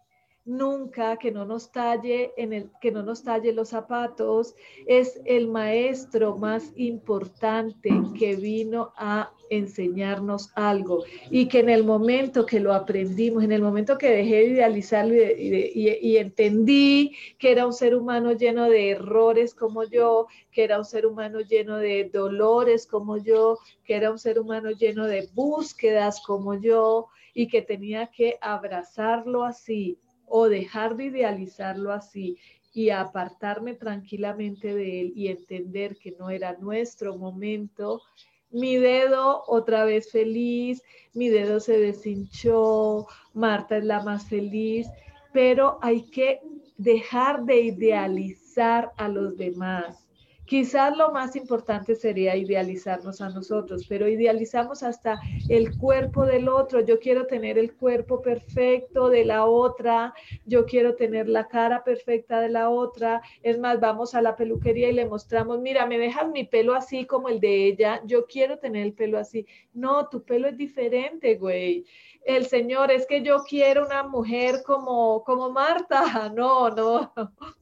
nunca, 0.45 1.17
que 1.17 1.31
no 1.31 1.45
nos 1.45 1.71
talle 1.71 2.33
en 2.37 2.53
el 2.53 2.69
que 2.81 2.91
no 2.91 3.01
nos 3.01 3.23
talle 3.23 3.53
los 3.53 3.69
zapatos, 3.69 4.55
es 4.85 5.21
el 5.25 5.47
maestro 5.47 6.37
más 6.37 6.73
importante 6.75 7.89
que 8.17 8.35
vino 8.35 8.91
a 8.97 9.31
enseñarnos 9.49 10.51
algo. 10.55 11.03
Y 11.29 11.47
que 11.47 11.59
en 11.59 11.69
el 11.69 11.83
momento 11.83 12.45
que 12.45 12.59
lo 12.59 12.73
aprendimos, 12.73 13.43
en 13.43 13.51
el 13.51 13.61
momento 13.61 13.97
que 13.97 14.09
dejé 14.09 14.35
de 14.35 14.45
idealizarlo 14.45 15.13
y, 15.15 16.17
entendí 16.17 17.15
que 17.37 17.51
era 17.51 17.65
un 17.65 17.73
ser 17.73 17.95
humano 17.95 18.33
lleno 18.33 18.69
de 18.69 18.91
errores 18.91 19.55
como 19.55 19.83
yo, 19.83 20.27
que 20.51 20.63
era 20.63 20.77
un 20.77 20.85
ser 20.85 21.05
humano 21.05 21.39
lleno 21.41 21.77
de 21.77 22.09
dolores 22.11 22.85
como 22.85 23.17
yo, 23.17 23.59
que 23.85 23.95
era 23.95 24.11
un 24.11 24.19
ser 24.19 24.39
humano 24.39 24.71
lleno 24.71 25.05
de 25.05 25.29
búsquedas 25.33 26.21
como 26.21 26.55
yo 26.55 27.07
y 27.33 27.47
que 27.47 27.61
tenía 27.61 28.07
que 28.07 28.37
abrazarlo 28.41 29.43
así 29.43 29.97
o 30.35 30.49
dejar 30.49 30.95
de 30.95 31.05
idealizarlo 31.05 31.91
así 31.91 32.39
y 32.73 32.89
apartarme 32.89 33.75
tranquilamente 33.75 34.73
de 34.73 35.01
él 35.01 35.13
y 35.15 35.27
entender 35.27 35.95
que 35.97 36.15
no 36.17 36.31
era 36.31 36.57
nuestro 36.57 37.15
momento, 37.15 38.01
mi 38.49 38.77
dedo 38.77 39.43
otra 39.45 39.85
vez 39.85 40.11
feliz, 40.11 40.81
mi 41.13 41.29
dedo 41.29 41.59
se 41.59 41.77
deshinchó, 41.77 43.05
Marta 43.35 43.77
es 43.77 43.83
la 43.83 44.01
más 44.01 44.27
feliz, 44.27 44.87
pero 45.33 45.77
hay 45.83 46.01
que 46.09 46.41
dejar 46.77 47.43
de 47.43 47.61
idealizar 47.61 48.91
a 48.97 49.09
los 49.09 49.37
demás 49.37 50.02
Quizás 50.45 50.97
lo 50.97 51.11
más 51.13 51.37
importante 51.37 51.95
sería 51.95 52.35
idealizarnos 52.35 53.21
a 53.21 53.29
nosotros, 53.29 53.85
pero 53.85 54.09
idealizamos 54.09 54.83
hasta 54.83 55.21
el 55.47 55.75
cuerpo 55.77 56.25
del 56.25 56.49
otro. 56.49 56.81
Yo 56.81 56.99
quiero 56.99 57.27
tener 57.27 57.57
el 57.57 57.73
cuerpo 57.75 58.21
perfecto 58.21 59.07
de 59.07 59.23
la 59.23 59.45
otra, 59.45 60.13
yo 60.43 60.65
quiero 60.65 60.95
tener 60.95 61.29
la 61.29 61.47
cara 61.47 61.83
perfecta 61.85 62.41
de 62.41 62.49
la 62.49 62.69
otra. 62.69 63.21
Es 63.41 63.57
más, 63.57 63.79
vamos 63.79 64.15
a 64.15 64.21
la 64.21 64.35
peluquería 64.35 64.89
y 64.89 64.93
le 64.93 65.05
mostramos, 65.05 65.61
mira, 65.61 65.85
me 65.85 65.97
dejas 65.97 66.29
mi 66.29 66.43
pelo 66.43 66.73
así 66.75 67.05
como 67.05 67.29
el 67.29 67.39
de 67.39 67.67
ella, 67.67 68.01
yo 68.05 68.25
quiero 68.25 68.59
tener 68.59 68.83
el 68.85 68.93
pelo 68.93 69.17
así. 69.19 69.47
No, 69.71 70.09
tu 70.09 70.23
pelo 70.25 70.49
es 70.49 70.57
diferente, 70.57 71.35
güey 71.35 71.85
el 72.25 72.45
Señor, 72.45 72.91
es 72.91 73.05
que 73.05 73.21
yo 73.21 73.43
quiero 73.43 73.85
una 73.85 74.03
mujer 74.03 74.63
como, 74.63 75.23
como 75.23 75.49
Marta. 75.49 76.03
No, 76.35 76.69
no, 76.69 77.13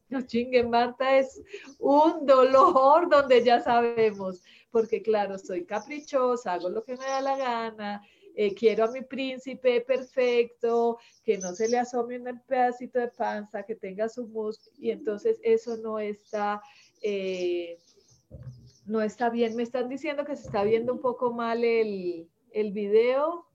no 0.10 0.22
chinguen, 0.22 0.70
Marta 0.70 1.18
es 1.18 1.42
un 1.80 2.26
dolor 2.26 3.10
donde 3.10 3.44
ya 3.44 3.60
sabemos, 3.60 4.42
porque 4.72 5.02
claro, 5.02 5.38
soy 5.38 5.66
caprichosa, 5.66 6.54
hago 6.54 6.70
lo 6.70 6.84
que 6.84 6.96
me 6.96 7.06
da 7.06 7.22
la 7.22 7.38
gana, 7.38 8.02
eh, 8.36 8.54
quiero 8.54 8.86
a 8.86 8.92
mi 8.92 9.02
príncipe 9.02 9.82
perfecto, 9.82 11.00
que 11.24 11.38
no 11.38 11.54
se 11.54 11.68
le 11.68 11.80
asome 11.80 12.18
un 12.18 12.42
pedacito 12.48 13.00
de 13.00 13.10
panza, 13.10 13.64
que 13.64 13.76
tenga 13.76 14.08
su 14.08 14.28
músculo, 14.28 14.76
y 14.80 14.92
entonces 14.92 15.40
eso 15.44 15.78
no 15.78 16.00
está, 16.00 16.62
eh, 17.02 17.78
no 18.86 19.02
está 19.02 19.30
bien. 19.30 19.56
Me 19.56 19.64
están 19.64 19.90
diciendo 19.90 20.24
que 20.24 20.36
se 20.36 20.46
está 20.46 20.64
viendo 20.64 20.94
un 20.94 21.02
poco 21.02 21.34
mal 21.34 21.64
el, 21.64 22.30
el 22.52 22.72
video. 22.72 23.51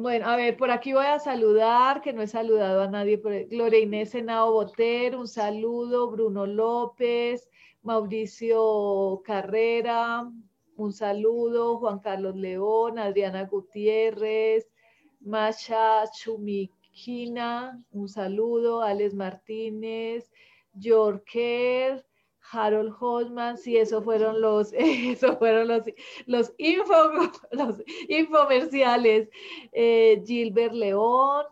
Bueno, 0.00 0.26
a 0.28 0.36
ver, 0.36 0.56
por 0.56 0.70
aquí 0.70 0.92
voy 0.92 1.06
a 1.06 1.18
saludar, 1.18 2.00
que 2.02 2.12
no 2.12 2.22
he 2.22 2.28
saludado 2.28 2.82
a 2.82 2.86
nadie. 2.86 3.16
Gloria 3.50 3.80
Inés 3.80 4.10
Senao 4.10 4.52
Boter, 4.52 5.16
un 5.16 5.26
saludo. 5.26 6.08
Bruno 6.12 6.46
López, 6.46 7.50
Mauricio 7.82 9.20
Carrera, 9.24 10.30
un 10.76 10.92
saludo. 10.92 11.78
Juan 11.78 11.98
Carlos 11.98 12.36
León, 12.36 13.00
Adriana 13.00 13.42
Gutiérrez, 13.46 14.70
Masha 15.18 16.04
Chumikina, 16.12 17.82
un 17.90 18.08
saludo. 18.08 18.82
Alex 18.82 19.14
Martínez, 19.14 20.30
Yorker, 20.74 22.06
Harold 22.50 22.94
Holman, 22.98 23.58
sí, 23.58 23.76
esos 23.76 24.04
fueron 24.04 24.40
los, 24.40 24.72
eso 24.76 25.36
fueron 25.36 25.68
los, 25.68 25.82
los, 26.26 26.52
info, 26.58 26.94
los 27.52 27.82
infomerciales, 28.08 29.28
eh, 29.72 30.22
Gilbert 30.26 30.72
León. 30.72 31.46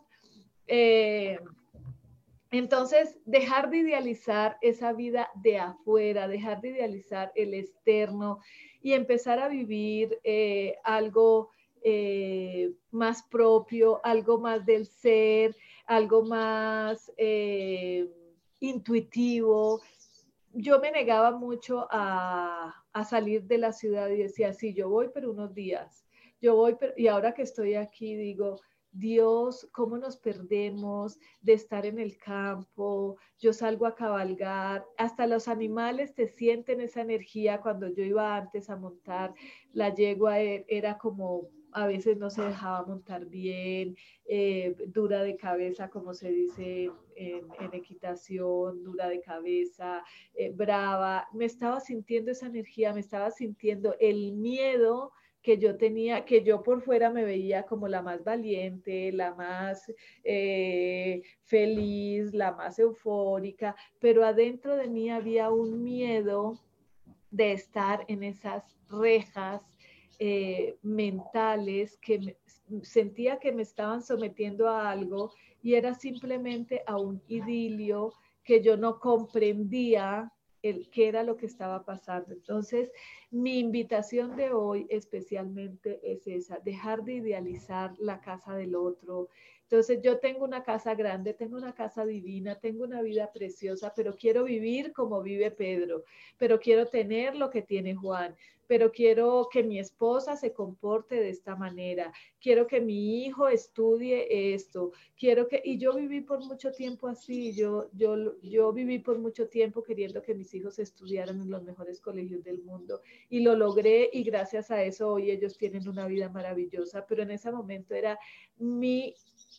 Eh, 0.67 1.39
entonces, 2.51 3.19
dejar 3.25 3.69
de 3.69 3.77
idealizar 3.77 4.57
esa 4.61 4.93
vida 4.93 5.29
de 5.35 5.59
afuera, 5.59 6.27
dejar 6.27 6.61
de 6.61 6.69
idealizar 6.69 7.31
el 7.35 7.53
externo 7.53 8.39
y 8.81 8.93
empezar 8.93 9.39
a 9.39 9.49
vivir 9.49 10.19
eh, 10.23 10.75
algo 10.83 11.51
más 12.91 13.23
propio, 13.23 14.01
algo 14.03 14.39
más 14.39 14.65
del 14.65 14.87
ser, 14.87 15.55
algo 15.85 16.21
más 16.23 17.09
intuitivo, 18.59 19.81
yo 20.57 20.79
me 20.79 20.91
negaba 20.91 21.31
mucho 21.31 21.87
a, 21.91 22.83
salir 23.07 23.43
de 23.43 23.59
la 23.59 23.71
ciudad 23.71 24.09
y 24.09 24.17
decía, 24.17 24.53
sí, 24.53 24.73
yo 24.73 24.89
voy, 24.89 25.09
pero 25.13 25.29
unos 25.29 25.53
días, 25.53 26.07
yo 26.41 26.55
voy, 26.55 26.75
pero, 26.79 26.93
y 26.97 27.07
ahora 27.07 27.33
que 27.35 27.43
estoy 27.43 27.75
aquí 27.75 28.15
digo, 28.15 28.59
Dios, 28.91 29.69
cómo 29.71 29.99
nos 29.99 30.17
perdemos 30.17 31.19
de 31.41 31.53
estar 31.53 31.85
en 31.85 31.99
el 31.99 32.17
campo, 32.17 33.17
yo 33.37 33.53
salgo 33.53 33.85
a 33.85 33.93
cabalgar, 33.93 34.83
hasta 34.97 35.27
los 35.27 35.47
animales 35.47 36.15
te 36.15 36.27
sienten 36.27 36.81
esa 36.81 37.01
energía 37.01 37.61
cuando 37.61 37.87
yo 37.89 38.03
iba 38.03 38.35
antes 38.35 38.71
a 38.71 38.77
montar, 38.77 39.35
la 39.73 39.93
yegua 39.93 40.41
e, 40.41 40.65
era 40.67 40.97
como 40.97 41.49
a 41.77 41.85
veces 41.85 42.17
no 42.17 42.31
se 42.31 42.41
dejaba 42.41 42.83
montar 42.87 43.27
bien, 43.27 43.95
eh, 44.25 44.75
dura 44.87 45.21
de 45.21 45.37
cabeza, 45.37 45.89
como 45.89 46.15
se 46.15 46.31
dice 46.31 46.89
en, 47.15 47.45
equitación, 47.71 48.83
dura 48.83 49.07
de 49.07 49.21
cabeza, 49.21 50.03
eh, 50.33 50.51
brava. 50.51 51.27
Me 51.33 51.45
estaba 51.45 51.79
sintiendo 51.79 52.31
esa 52.31 52.47
energía, 52.47 52.93
me 52.93 53.01
estaba 53.01 53.29
sintiendo 53.29 53.95
el 53.99 54.33
miedo 54.33 55.11
que 55.43 55.59
yo 55.59 55.77
tenía, 55.77 56.25
que 56.25 56.43
yo 56.43 56.63
por 56.63 56.81
fuera 56.81 57.11
me 57.11 57.23
veía 57.23 57.61
como 57.63 57.87
la 57.87 58.01
más 58.01 58.23
valiente, 58.23 59.11
la 59.11 59.35
más 59.35 59.93
eh, 60.23 61.21
feliz, 61.43 62.33
la 62.33 62.53
más 62.53 62.79
eufórica, 62.79 63.75
pero 63.99 64.25
adentro 64.25 64.75
de 64.75 64.87
mí 64.87 65.11
había 65.11 65.51
un 65.51 65.83
miedo 65.83 66.59
de 67.29 67.51
estar 67.51 68.03
en 68.07 68.23
esas 68.23 68.63
rejas 68.89 69.61
eh, 70.19 70.77
mentales 70.81 71.97
que 71.97 72.37
sentía 72.81 73.39
que 73.39 73.51
me 73.51 73.61
estaban 73.61 74.01
sometiendo 74.01 74.67
a 74.67 74.91
algo 74.91 75.31
y 75.61 75.75
era 75.75 75.93
simplemente 75.93 76.83
a 76.85 76.97
un 76.97 77.21
idilio 77.27 78.13
que 78.43 78.61
yo 78.61 78.77
no 78.77 78.99
comprendía 78.99 80.31
el, 80.63 80.89
qué 80.89 81.07
era 81.07 81.23
lo 81.23 81.37
que 81.37 81.45
estaba 81.45 81.85
pasando. 81.85 82.33
Entonces, 82.33 82.91
mi 83.29 83.59
invitación 83.59 84.35
de 84.35 84.51
hoy 84.51 84.87
especialmente 84.89 85.99
es 86.03 86.25
esa, 86.27 86.59
dejar 86.59 87.03
de 87.03 87.15
idealizar 87.15 87.93
la 87.99 88.19
casa 88.21 88.55
del 88.55 88.75
otro, 88.75 89.29
entonces 89.69 89.99
yo 90.01 90.17
tengo 90.19 90.45
una 90.45 90.63
casa 90.63 90.95
grande, 90.95 91.33
tengo 91.33 91.57
una 91.57 91.73
casa 91.73 92.05
divina, 92.05 92.55
tengo 92.55 92.85
una 92.85 93.01
vida 93.01 93.33
preciosa, 93.33 93.91
pero 93.93 94.15
quiero 94.15 94.45
vivir 94.45 94.93
como 94.93 95.21
vive 95.21 95.51
Pedro, 95.51 96.05
pero 96.37 96.57
quiero 96.57 96.85
tener 96.85 97.35
lo 97.35 97.49
que 97.49 97.61
tiene 97.61 97.93
Juan, 97.93 98.33
pero 98.67 98.91
quiero 98.91 99.47
que 99.51 99.63
mi 99.63 99.79
esposa 99.79 100.35
se 100.35 100.53
comporte 100.53 101.15
de 101.15 101.29
esta 101.29 101.55
manera, 101.55 102.13
quiero 102.39 102.67
que 102.67 102.81
mi 102.81 103.23
hijo 103.23 103.47
estudie 103.47 104.53
esto, 104.53 104.91
quiero 105.17 105.47
que, 105.47 105.61
y 105.63 105.77
yo 105.77 105.93
viví 105.93 106.21
por 106.21 106.43
mucho 106.45 106.71
tiempo 106.71 107.07
así, 107.07 107.53
yo, 107.53 107.89
yo, 107.93 108.39
yo 108.41 108.73
viví 108.73 108.99
por 108.99 109.17
mucho 109.19 109.47
tiempo 109.47 109.81
queriendo 109.81 110.21
que 110.21 110.35
mis 110.35 110.53
hijos 110.53 110.79
estudiaran 110.79 111.41
en 111.41 111.49
los 111.49 111.63
mejores 111.63 112.01
colegios 112.01 112.43
del 112.43 112.61
mundo 112.61 113.01
y 113.29 113.39
lo 113.39 113.55
logré 113.55 114.09
y 114.11 114.23
gracias 114.23 114.69
a 114.69 114.83
eso 114.83 115.13
hoy 115.13 115.31
ellos 115.31 115.57
tienen 115.57 115.87
una 115.87 116.07
vida 116.07 116.29
maravillosa, 116.29 117.05
pero 117.07 117.23
en 117.23 117.31
ese 117.31 117.51
momento 117.51 117.95
era 117.95 118.19
mi 118.57 119.15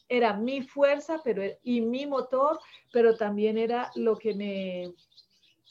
era 0.09 0.35
mi 0.37 0.63
fuerza 0.63 1.21
pero, 1.23 1.43
y 1.63 1.81
mi 1.81 2.07
motor, 2.07 2.59
pero 2.93 3.17
también 3.17 3.59
era 3.59 3.91
lo 3.95 4.17
que 4.17 4.35
me, 4.35 4.95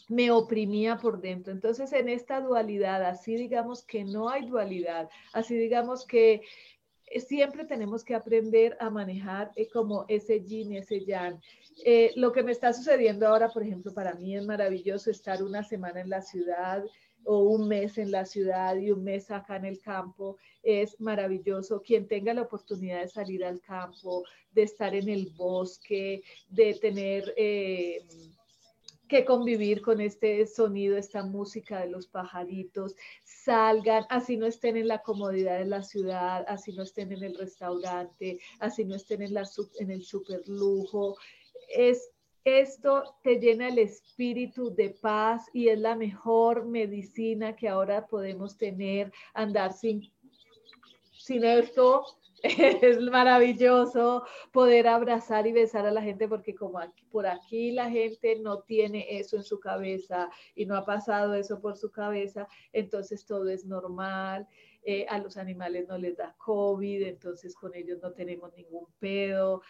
me 0.07 0.31
oprimía 0.31 0.97
por 0.97 1.19
dentro. 1.19 1.53
Entonces, 1.53 1.91
en 1.93 2.09
esta 2.09 2.41
dualidad, 2.41 3.03
así 3.03 3.35
digamos 3.35 3.83
que 3.83 4.03
no 4.03 4.29
hay 4.29 4.45
dualidad, 4.45 5.09
así 5.33 5.55
digamos 5.57 6.05
que 6.05 6.41
siempre 7.15 7.65
tenemos 7.65 8.03
que 8.03 8.15
aprender 8.15 8.77
a 8.79 8.89
manejar 8.89 9.51
eh, 9.55 9.67
como 9.69 10.05
ese 10.07 10.41
yin, 10.41 10.73
ese 10.73 11.05
yang. 11.05 11.39
Eh, 11.85 12.11
lo 12.15 12.31
que 12.31 12.43
me 12.43 12.51
está 12.51 12.73
sucediendo 12.73 13.27
ahora, 13.27 13.49
por 13.49 13.63
ejemplo, 13.63 13.93
para 13.93 14.13
mí 14.15 14.35
es 14.35 14.45
maravilloso 14.45 15.11
estar 15.11 15.43
una 15.43 15.63
semana 15.63 16.01
en 16.01 16.09
la 16.09 16.21
ciudad, 16.21 16.83
o 17.29 17.39
un 17.39 17.67
mes 17.67 17.97
en 17.97 18.09
la 18.09 18.25
ciudad 18.25 18.77
y 18.77 18.89
un 18.89 19.03
mes 19.03 19.29
acá 19.31 19.57
en 19.57 19.65
el 19.65 19.81
campo, 19.81 20.37
es 20.63 20.99
maravilloso. 20.99 21.81
Quien 21.81 22.07
tenga 22.07 22.33
la 22.33 22.43
oportunidad 22.43 23.01
de 23.01 23.09
salir 23.09 23.43
al 23.43 23.59
campo, 23.59 24.23
de 24.51 24.63
estar 24.63 24.95
en 24.95 25.09
el 25.09 25.27
bosque, 25.35 26.23
de 26.49 26.73
tener... 26.75 27.33
Eh, 27.35 28.05
que 29.07 29.25
convivir 29.25 29.81
con 29.81 30.01
este 30.01 30.45
sonido, 30.45 30.97
esta 30.97 31.23
música 31.23 31.79
de 31.79 31.89
los 31.89 32.07
pajaritos, 32.07 32.95
salgan, 33.23 34.05
así 34.09 34.37
no 34.37 34.45
estén 34.45 34.77
en 34.77 34.87
la 34.87 35.01
comodidad 35.01 35.59
de 35.59 35.65
la 35.65 35.83
ciudad, 35.83 36.45
así 36.47 36.73
no 36.73 36.83
estén 36.83 37.11
en 37.11 37.23
el 37.23 37.37
restaurante, 37.37 38.39
así 38.59 38.85
no 38.85 38.95
estén 38.95 39.21
en, 39.21 39.33
la, 39.33 39.47
en 39.79 39.91
el 39.91 40.03
super 40.03 40.41
lujo. 40.47 41.17
Es 41.69 42.11
esto 42.47 43.17
te 43.23 43.39
llena 43.41 43.67
el 43.67 43.77
espíritu 43.77 44.73
de 44.73 44.91
paz 44.91 45.49
y 45.51 45.67
es 45.67 45.77
la 45.77 45.97
mejor 45.97 46.65
medicina 46.65 47.53
que 47.57 47.67
ahora 47.67 48.07
podemos 48.07 48.57
tener. 48.57 49.11
Andar 49.33 49.73
sin, 49.73 50.09
sin 51.11 51.43
esto 51.43 52.05
es 52.81 52.99
maravilloso 52.99 54.23
poder 54.51 54.87
abrazar 54.87 55.47
y 55.47 55.51
besar 55.51 55.85
a 55.85 55.91
la 55.91 56.01
gente 56.01 56.27
porque 56.27 56.55
como 56.55 56.79
por 57.11 57.27
aquí 57.27 57.71
la 57.71 57.89
gente 57.89 58.39
no 58.39 58.61
tiene 58.61 59.19
eso 59.19 59.35
en 59.37 59.43
su 59.43 59.59
cabeza 59.59 60.29
y 60.55 60.65
no 60.65 60.75
ha 60.75 60.85
pasado 60.85 61.33
eso 61.33 61.59
por 61.59 61.77
su 61.77 61.91
cabeza, 61.91 62.47
entonces 62.73 63.25
todo 63.25 63.49
es 63.49 63.65
normal. 63.65 64.47
Eh, 64.89 65.05
a 65.09 65.19
los 65.19 65.35
animales 65.35 65.85
no 65.89 65.97
les 65.97 66.15
da 66.15 66.33
COVID, 66.37 67.01
entonces 67.07 67.53
con 67.55 67.75
ellos 67.75 67.99
no 68.01 68.13
tenemos 68.13 68.53
ningún 68.55 68.87
pedo 68.99 69.61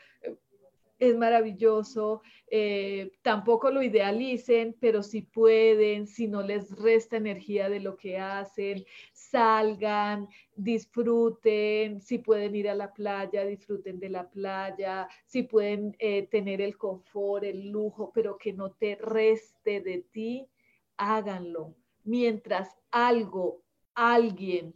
es 0.99 1.15
maravilloso, 1.15 2.21
eh, 2.49 3.11
tampoco 3.21 3.69
lo 3.69 3.83
idealicen, 3.83 4.75
pero 4.79 5.03
si 5.03 5.21
pueden, 5.21 6.07
si 6.07 6.27
no 6.27 6.41
les 6.41 6.71
resta 6.71 7.17
energía 7.17 7.69
de 7.69 7.79
lo 7.79 7.97
que 7.97 8.17
hacen, 8.17 8.83
salgan, 9.13 10.27
disfruten, 10.55 12.01
si 12.01 12.17
pueden 12.17 12.55
ir 12.55 12.69
a 12.69 12.75
la 12.75 12.93
playa, 12.93 13.45
disfruten 13.45 13.99
de 13.99 14.09
la 14.09 14.29
playa, 14.29 15.07
si 15.25 15.43
pueden 15.43 15.95
eh, 15.99 16.27
tener 16.27 16.61
el 16.61 16.77
confort, 16.77 17.43
el 17.43 17.69
lujo, 17.69 18.11
pero 18.13 18.37
que 18.37 18.53
no 18.53 18.71
te 18.71 18.95
reste 18.95 19.81
de 19.81 20.05
ti, 20.11 20.49
háganlo. 20.97 21.75
Mientras 22.03 22.75
algo, 22.91 23.61
alguien 23.93 24.73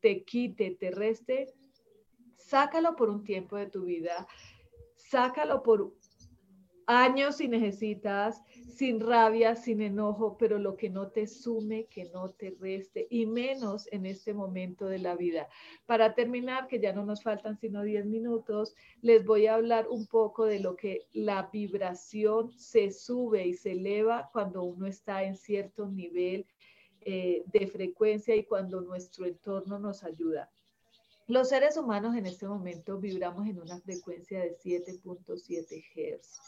te 0.00 0.24
quite, 0.24 0.70
te 0.70 0.90
reste, 0.90 1.52
sácalo 2.36 2.96
por 2.96 3.10
un 3.10 3.24
tiempo 3.24 3.56
de 3.56 3.66
tu 3.66 3.82
vida 3.82 4.26
sácalo 5.10 5.62
por 5.62 5.92
años 6.86 7.36
si 7.36 7.48
necesitas, 7.48 8.42
sin 8.68 9.00
rabia, 9.00 9.54
sin 9.54 9.80
enojo, 9.80 10.36
pero 10.38 10.58
lo 10.58 10.76
que 10.76 10.88
no 10.88 11.08
te 11.08 11.26
sume, 11.26 11.86
que 11.86 12.04
no 12.06 12.30
te 12.30 12.56
reste, 12.60 13.06
y 13.10 13.26
menos 13.26 13.86
en 13.92 14.06
este 14.06 14.34
momento 14.34 14.86
de 14.86 14.98
la 14.98 15.14
vida. 15.14 15.48
Para 15.86 16.14
terminar, 16.14 16.66
que 16.66 16.80
ya 16.80 16.92
no 16.92 17.04
nos 17.04 17.22
faltan 17.22 17.58
sino 17.58 17.82
10 17.82 18.06
minutos, 18.06 18.74
les 19.02 19.24
voy 19.24 19.46
a 19.46 19.54
hablar 19.54 19.88
un 19.88 20.06
poco 20.06 20.46
de 20.46 20.60
lo 20.60 20.74
que 20.76 21.06
la 21.12 21.48
vibración 21.52 22.52
se 22.56 22.90
sube 22.90 23.46
y 23.46 23.54
se 23.54 23.72
eleva 23.72 24.30
cuando 24.32 24.62
uno 24.62 24.86
está 24.86 25.24
en 25.24 25.36
cierto 25.36 25.88
nivel 25.88 26.46
eh, 27.02 27.42
de 27.46 27.66
frecuencia 27.66 28.34
y 28.34 28.44
cuando 28.44 28.80
nuestro 28.80 29.26
entorno 29.26 29.78
nos 29.78 30.02
ayuda. 30.04 30.50
Los 31.30 31.50
seres 31.50 31.76
humanos 31.76 32.16
en 32.16 32.26
este 32.26 32.48
momento 32.48 32.98
vibramos 32.98 33.46
en 33.46 33.60
una 33.60 33.78
frecuencia 33.78 34.40
de 34.40 34.56
7.7 34.56 35.84
Hz. 35.94 36.40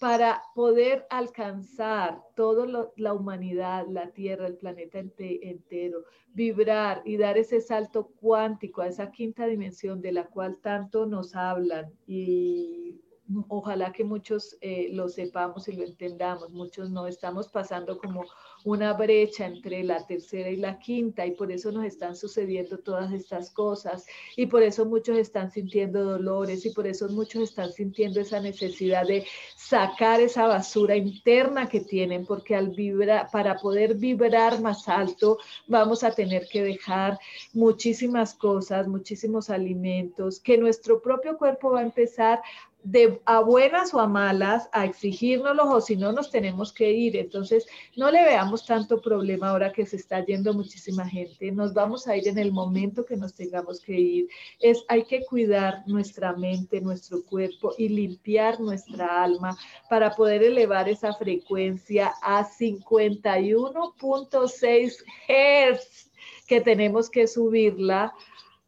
Para 0.00 0.42
poder 0.56 1.06
alcanzar 1.08 2.20
toda 2.34 2.90
la 2.96 3.12
humanidad, 3.12 3.86
la 3.88 4.10
Tierra, 4.10 4.48
el 4.48 4.56
planeta 4.56 4.98
entero, 4.98 6.02
vibrar 6.34 7.00
y 7.04 7.16
dar 7.16 7.38
ese 7.38 7.60
salto 7.60 8.08
cuántico 8.20 8.82
a 8.82 8.88
esa 8.88 9.12
quinta 9.12 9.46
dimensión 9.46 10.00
de 10.00 10.10
la 10.10 10.26
cual 10.26 10.58
tanto 10.60 11.06
nos 11.06 11.36
hablan 11.36 11.92
y 12.04 13.00
ojalá 13.48 13.92
que 13.92 14.02
muchos 14.02 14.56
eh, 14.60 14.88
lo 14.90 15.08
sepamos 15.08 15.68
y 15.68 15.76
lo 15.76 15.84
entendamos, 15.84 16.50
muchos 16.50 16.90
no, 16.90 17.06
estamos 17.06 17.48
pasando 17.48 17.98
como 17.98 18.24
una 18.68 18.92
brecha 18.92 19.46
entre 19.46 19.82
la 19.82 20.06
tercera 20.06 20.50
y 20.50 20.56
la 20.56 20.78
quinta 20.78 21.24
y 21.24 21.30
por 21.30 21.50
eso 21.50 21.72
nos 21.72 21.86
están 21.86 22.14
sucediendo 22.14 22.76
todas 22.76 23.10
estas 23.12 23.50
cosas 23.50 24.04
y 24.36 24.44
por 24.44 24.62
eso 24.62 24.84
muchos 24.84 25.16
están 25.16 25.50
sintiendo 25.50 26.04
dolores 26.04 26.66
y 26.66 26.70
por 26.70 26.86
eso 26.86 27.08
muchos 27.08 27.44
están 27.44 27.72
sintiendo 27.72 28.20
esa 28.20 28.40
necesidad 28.40 29.06
de 29.06 29.26
sacar 29.56 30.20
esa 30.20 30.46
basura 30.46 30.96
interna 30.96 31.66
que 31.66 31.80
tienen 31.80 32.26
porque 32.26 32.54
al 32.54 32.68
vibrar, 32.68 33.30
para 33.32 33.56
poder 33.56 33.94
vibrar 33.94 34.60
más 34.60 34.86
alto 34.86 35.38
vamos 35.66 36.04
a 36.04 36.10
tener 36.10 36.46
que 36.46 36.62
dejar 36.62 37.18
muchísimas 37.54 38.34
cosas, 38.34 38.86
muchísimos 38.86 39.48
alimentos 39.48 40.40
que 40.40 40.58
nuestro 40.58 41.00
propio 41.00 41.38
cuerpo 41.38 41.70
va 41.70 41.80
a 41.80 41.84
empezar 41.84 42.42
de 42.82 43.20
a 43.24 43.40
buenas 43.40 43.92
o 43.92 44.00
a 44.00 44.06
malas 44.06 44.68
a 44.72 44.84
exigírnoslos 44.84 45.66
o 45.68 45.80
si 45.80 45.96
no 45.96 46.12
nos 46.12 46.30
tenemos 46.30 46.72
que 46.72 46.92
ir. 46.92 47.16
Entonces, 47.16 47.66
no 47.96 48.08
le 48.10 48.22
veamos 48.22 48.64
tanto 48.64 49.00
problema 49.00 49.50
ahora 49.50 49.72
que 49.72 49.84
se 49.84 49.96
está 49.96 50.24
yendo 50.24 50.54
muchísima 50.54 51.06
gente. 51.08 51.50
Nos 51.52 51.74
vamos 51.74 52.06
a 52.06 52.16
ir 52.16 52.28
en 52.28 52.38
el 52.38 52.52
momento 52.52 53.04
que 53.04 53.16
nos 53.16 53.34
tengamos 53.34 53.80
que 53.80 53.98
ir. 53.98 54.28
Es 54.60 54.84
hay 54.88 55.04
que 55.04 55.24
cuidar 55.26 55.82
nuestra 55.86 56.32
mente, 56.34 56.80
nuestro 56.80 57.22
cuerpo 57.24 57.74
y 57.76 57.88
limpiar 57.88 58.60
nuestra 58.60 59.22
alma 59.22 59.56
para 59.90 60.14
poder 60.14 60.42
elevar 60.42 60.88
esa 60.88 61.12
frecuencia 61.14 62.14
a 62.22 62.48
51.6 62.48 65.04
Hz 65.28 66.10
que 66.46 66.60
tenemos 66.60 67.10
que 67.10 67.26
subirla 67.26 68.14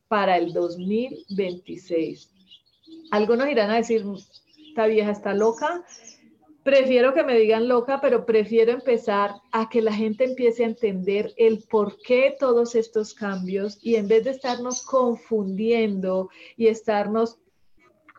para 0.08 0.36
el 0.36 0.52
2026 0.52 2.39
algunos 3.10 3.48
irán 3.48 3.70
a 3.70 3.76
decir, 3.76 4.04
esta 4.68 4.86
vieja 4.86 5.10
está 5.10 5.34
loca. 5.34 5.84
Prefiero 6.62 7.14
que 7.14 7.24
me 7.24 7.38
digan 7.38 7.68
loca, 7.68 8.00
pero 8.00 8.26
prefiero 8.26 8.72
empezar 8.72 9.34
a 9.50 9.68
que 9.68 9.80
la 9.80 9.92
gente 9.92 10.24
empiece 10.24 10.62
a 10.62 10.68
entender 10.68 11.32
el 11.36 11.64
por 11.70 11.98
qué 12.02 12.36
todos 12.38 12.74
estos 12.74 13.14
cambios 13.14 13.78
y 13.82 13.96
en 13.96 14.08
vez 14.08 14.24
de 14.24 14.30
estarnos 14.30 14.84
confundiendo 14.84 16.28
y 16.56 16.66
estarnos 16.66 17.38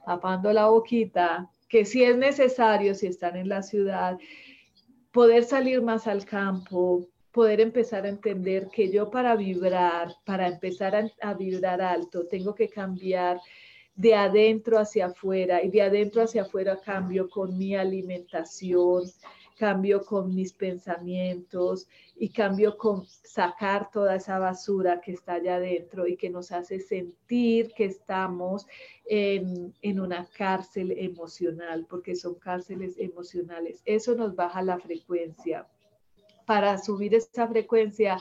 tapando 0.06 0.52
la 0.52 0.68
boquita, 0.68 1.50
que 1.70 1.86
si 1.86 2.04
es 2.04 2.18
necesario, 2.18 2.96
si 2.96 3.08
están 3.08 3.38
en 3.38 3.48
la 3.48 3.62
ciudad, 3.62 4.18
poder 5.12 5.44
salir 5.44 5.82
más 5.82 6.08
al 6.08 6.26
campo, 6.26 7.08
poder 7.32 7.62
empezar 7.62 8.06
a 8.06 8.10
entender 8.10 8.70
que 8.70 8.92
yo 8.92 9.12
para 9.12 9.36
vibrar, 9.36 10.16
para 10.26 10.48
empezar 10.48 10.96
a, 10.96 11.10
a 11.22 11.34
vibrar 11.36 11.82
alto, 11.82 12.28
tengo 12.28 12.56
que 12.56 12.68
cambiar 12.68 13.39
de 13.96 14.16
adentro 14.16 14.80
hacia 14.80 15.08
afuera 15.08 15.62
y 15.64 15.70
de 15.70 15.82
adentro 15.82 16.24
hacia 16.24 16.44
afuera 16.44 16.80
cambio 16.80 17.30
con 17.30 17.58
mi 17.58 17.76
alimentación, 17.76 19.04
cambio 19.58 20.04
con 20.04 20.34
mis 20.34 20.54
pensamientos 20.54 21.88
y 22.16 22.30
cambio 22.30 22.78
con 22.78 23.06
sacar 23.06 23.92
toda 23.92 24.16
esa 24.16 24.39
basura 24.39 25.02
que 25.02 25.12
está 25.12 25.34
allá 25.34 25.58
adentro 25.58 26.08
y 26.08 26.18
que 26.18 26.32
nos 26.32 26.52
hace 26.52 26.80
sentir 26.80 27.72
que 27.74 27.86
estamos 27.86 28.66
en, 29.06 29.74
en 29.84 30.00
una 30.00 30.28
cárcel 30.36 30.94
emocional, 30.98 31.86
porque 31.88 32.16
son 32.16 32.36
cárceles 32.36 32.98
emocionales. 32.98 33.82
Eso 33.86 34.16
nos 34.16 34.36
baja 34.36 34.64
la 34.64 34.80
frecuencia. 34.80 35.68
Para 36.48 36.80
subir 36.80 37.14
esa 37.14 37.48
frecuencia, 37.48 38.18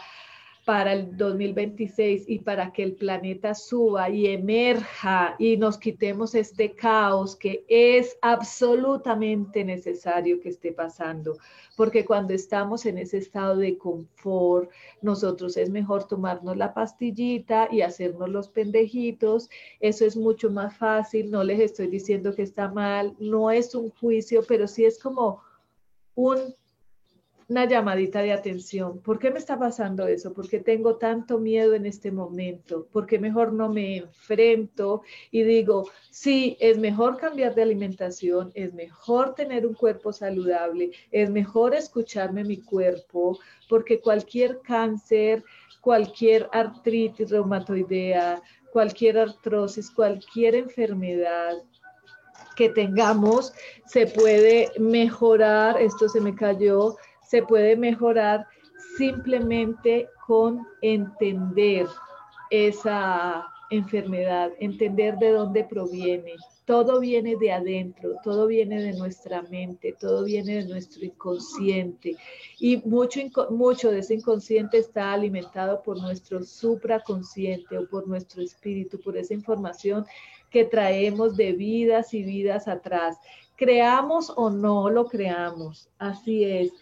para 0.70 0.92
el 0.92 1.16
2026 1.16 2.26
y 2.28 2.38
para 2.38 2.72
que 2.72 2.84
el 2.84 2.92
planeta 2.94 3.56
suba 3.56 4.08
y 4.08 4.28
emerja 4.28 5.34
y 5.36 5.56
nos 5.56 5.76
quitemos 5.76 6.36
este 6.36 6.76
caos 6.76 7.34
que 7.34 7.64
es 7.66 8.16
absolutamente 8.22 9.64
necesario 9.64 10.38
que 10.38 10.50
esté 10.50 10.70
pasando, 10.70 11.36
porque 11.76 12.04
cuando 12.04 12.34
estamos 12.34 12.86
en 12.86 12.98
ese 12.98 13.18
estado 13.18 13.56
de 13.56 13.76
confort, 13.78 14.70
nosotros 15.02 15.56
es 15.56 15.70
mejor 15.70 16.06
tomarnos 16.06 16.56
la 16.56 16.72
pastillita 16.72 17.66
y 17.68 17.80
hacernos 17.80 18.28
los 18.28 18.48
pendejitos, 18.48 19.50
eso 19.80 20.04
es 20.06 20.16
mucho 20.16 20.52
más 20.52 20.78
fácil, 20.78 21.32
no 21.32 21.42
les 21.42 21.58
estoy 21.58 21.88
diciendo 21.88 22.32
que 22.32 22.42
está 22.42 22.68
mal, 22.68 23.16
no 23.18 23.50
es 23.50 23.74
un 23.74 23.90
juicio, 23.90 24.44
pero 24.46 24.68
sí 24.68 24.84
es 24.84 25.02
como 25.02 25.42
un 26.14 26.54
una 27.50 27.64
llamadita 27.64 28.22
de 28.22 28.32
atención. 28.32 29.00
¿Por 29.00 29.18
qué 29.18 29.32
me 29.32 29.40
está 29.40 29.58
pasando 29.58 30.06
eso? 30.06 30.32
¿Por 30.32 30.48
qué 30.48 30.60
tengo 30.60 30.96
tanto 30.96 31.38
miedo 31.38 31.74
en 31.74 31.84
este 31.84 32.12
momento? 32.12 32.86
¿Por 32.92 33.06
qué 33.06 33.18
mejor 33.18 33.52
no 33.52 33.68
me 33.68 33.96
enfrento 33.96 35.02
y 35.32 35.42
digo, 35.42 35.90
sí, 36.10 36.56
es 36.60 36.78
mejor 36.78 37.16
cambiar 37.16 37.56
de 37.56 37.62
alimentación, 37.62 38.52
es 38.54 38.72
mejor 38.72 39.34
tener 39.34 39.66
un 39.66 39.74
cuerpo 39.74 40.12
saludable, 40.12 40.92
es 41.10 41.28
mejor 41.28 41.74
escucharme 41.74 42.44
mi 42.44 42.58
cuerpo, 42.58 43.36
porque 43.68 44.00
cualquier 44.00 44.60
cáncer, 44.60 45.42
cualquier 45.80 46.48
artritis 46.52 47.30
reumatoidea, 47.30 48.40
cualquier 48.72 49.18
artrosis, 49.18 49.90
cualquier 49.90 50.54
enfermedad 50.54 51.56
que 52.54 52.68
tengamos, 52.68 53.52
se 53.86 54.06
puede 54.06 54.70
mejorar, 54.78 55.80
esto 55.80 56.08
se 56.08 56.20
me 56.20 56.34
cayó, 56.34 56.96
se 57.30 57.44
puede 57.44 57.76
mejorar 57.76 58.44
simplemente 58.98 60.08
con 60.26 60.66
entender 60.82 61.86
esa 62.50 63.46
enfermedad, 63.70 64.50
entender 64.58 65.16
de 65.18 65.30
dónde 65.30 65.62
proviene. 65.62 66.34
Todo 66.64 66.98
viene 66.98 67.36
de 67.36 67.52
adentro, 67.52 68.16
todo 68.24 68.48
viene 68.48 68.82
de 68.82 68.94
nuestra 68.94 69.42
mente, 69.42 69.94
todo 70.00 70.24
viene 70.24 70.56
de 70.56 70.68
nuestro 70.68 71.04
inconsciente. 71.04 72.16
Y 72.58 72.78
mucho, 72.78 73.20
mucho 73.50 73.92
de 73.92 74.00
ese 74.00 74.14
inconsciente 74.14 74.78
está 74.78 75.12
alimentado 75.12 75.84
por 75.84 76.00
nuestro 76.00 76.42
supraconsciente 76.42 77.78
o 77.78 77.88
por 77.88 78.08
nuestro 78.08 78.42
espíritu, 78.42 79.00
por 79.00 79.16
esa 79.16 79.34
información 79.34 80.04
que 80.50 80.64
traemos 80.64 81.36
de 81.36 81.52
vidas 81.52 82.12
y 82.12 82.24
vidas 82.24 82.66
atrás. 82.66 83.18
Creamos 83.54 84.32
o 84.34 84.50
no 84.50 84.90
lo 84.90 85.06
creamos, 85.06 85.88
así 85.98 86.42
es 86.42 86.72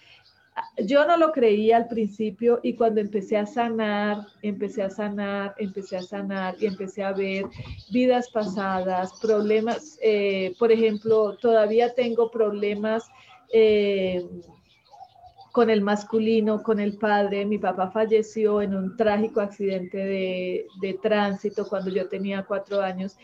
yo 0.78 1.06
no 1.06 1.16
lo 1.16 1.32
creía 1.32 1.76
al 1.76 1.88
principio 1.88 2.60
y 2.62 2.74
cuando 2.74 3.00
empecé 3.00 3.36
a 3.36 3.46
sanar, 3.46 4.26
empecé 4.42 4.82
a 4.82 4.90
sanar, 4.90 5.54
empecé 5.58 5.96
a 5.96 6.02
sanar 6.02 6.54
y 6.60 6.66
empecé 6.66 7.02
a 7.02 7.12
ver 7.12 7.46
vidas 7.90 8.30
pasadas, 8.30 9.12
problemas, 9.20 9.98
eh, 10.02 10.54
por 10.58 10.72
ejemplo, 10.72 11.36
todavía 11.36 11.94
tengo 11.94 12.30
problemas 12.30 13.08
eh, 13.52 14.26
con 15.52 15.70
el 15.70 15.80
masculino, 15.80 16.62
con 16.62 16.78
el 16.78 16.98
padre. 16.98 17.44
Mi 17.44 17.58
papá 17.58 17.90
falleció 17.90 18.62
en 18.62 18.74
un 18.74 18.96
trágico 18.96 19.40
accidente 19.40 19.98
de, 19.98 20.66
de 20.80 20.94
tránsito 20.94 21.66
cuando 21.68 21.90
yo 21.90 22.08
tenía 22.08 22.44
cuatro 22.44 22.80
años 22.80 23.16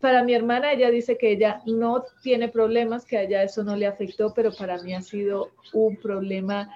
para 0.00 0.22
mi 0.24 0.34
hermana, 0.34 0.72
ella 0.72 0.90
dice 0.90 1.18
que 1.18 1.32
ella 1.32 1.60
no 1.66 2.04
tiene 2.22 2.48
problemas, 2.48 3.04
que 3.04 3.18
a 3.18 3.22
ella 3.22 3.42
eso 3.42 3.62
no 3.62 3.76
le 3.76 3.86
afectó, 3.86 4.32
pero 4.34 4.50
para 4.52 4.82
mí 4.82 4.94
ha 4.94 5.02
sido 5.02 5.50
un 5.72 5.96
problema 5.96 6.70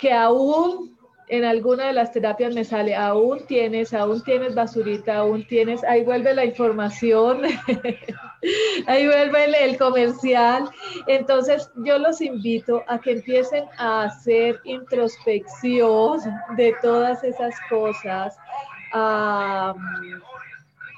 que 0.00 0.12
aún 0.12 0.96
en 1.28 1.44
alguna 1.44 1.86
de 1.86 1.92
las 1.92 2.12
terapias 2.12 2.54
me 2.54 2.64
sale, 2.64 2.96
aún 2.96 3.46
tienes, 3.46 3.94
aún 3.94 4.22
tienes 4.24 4.54
basurita, 4.54 5.18
aún 5.18 5.46
tienes, 5.46 5.84
ahí 5.84 6.02
vuelve 6.02 6.34
la 6.34 6.44
información, 6.44 7.42
ahí 8.86 9.06
vuelve 9.06 9.64
el, 9.64 9.78
comercial. 9.78 10.68
Entonces 11.06 11.70
yo 11.84 11.98
los 11.98 12.20
invito 12.20 12.82
a 12.88 12.98
que 13.00 13.12
empiecen 13.12 13.64
a 13.78 14.04
hacer 14.04 14.58
introspección 14.64 16.18
de 16.56 16.74
todas 16.82 17.22
esas 17.22 17.54
cosas, 17.68 18.36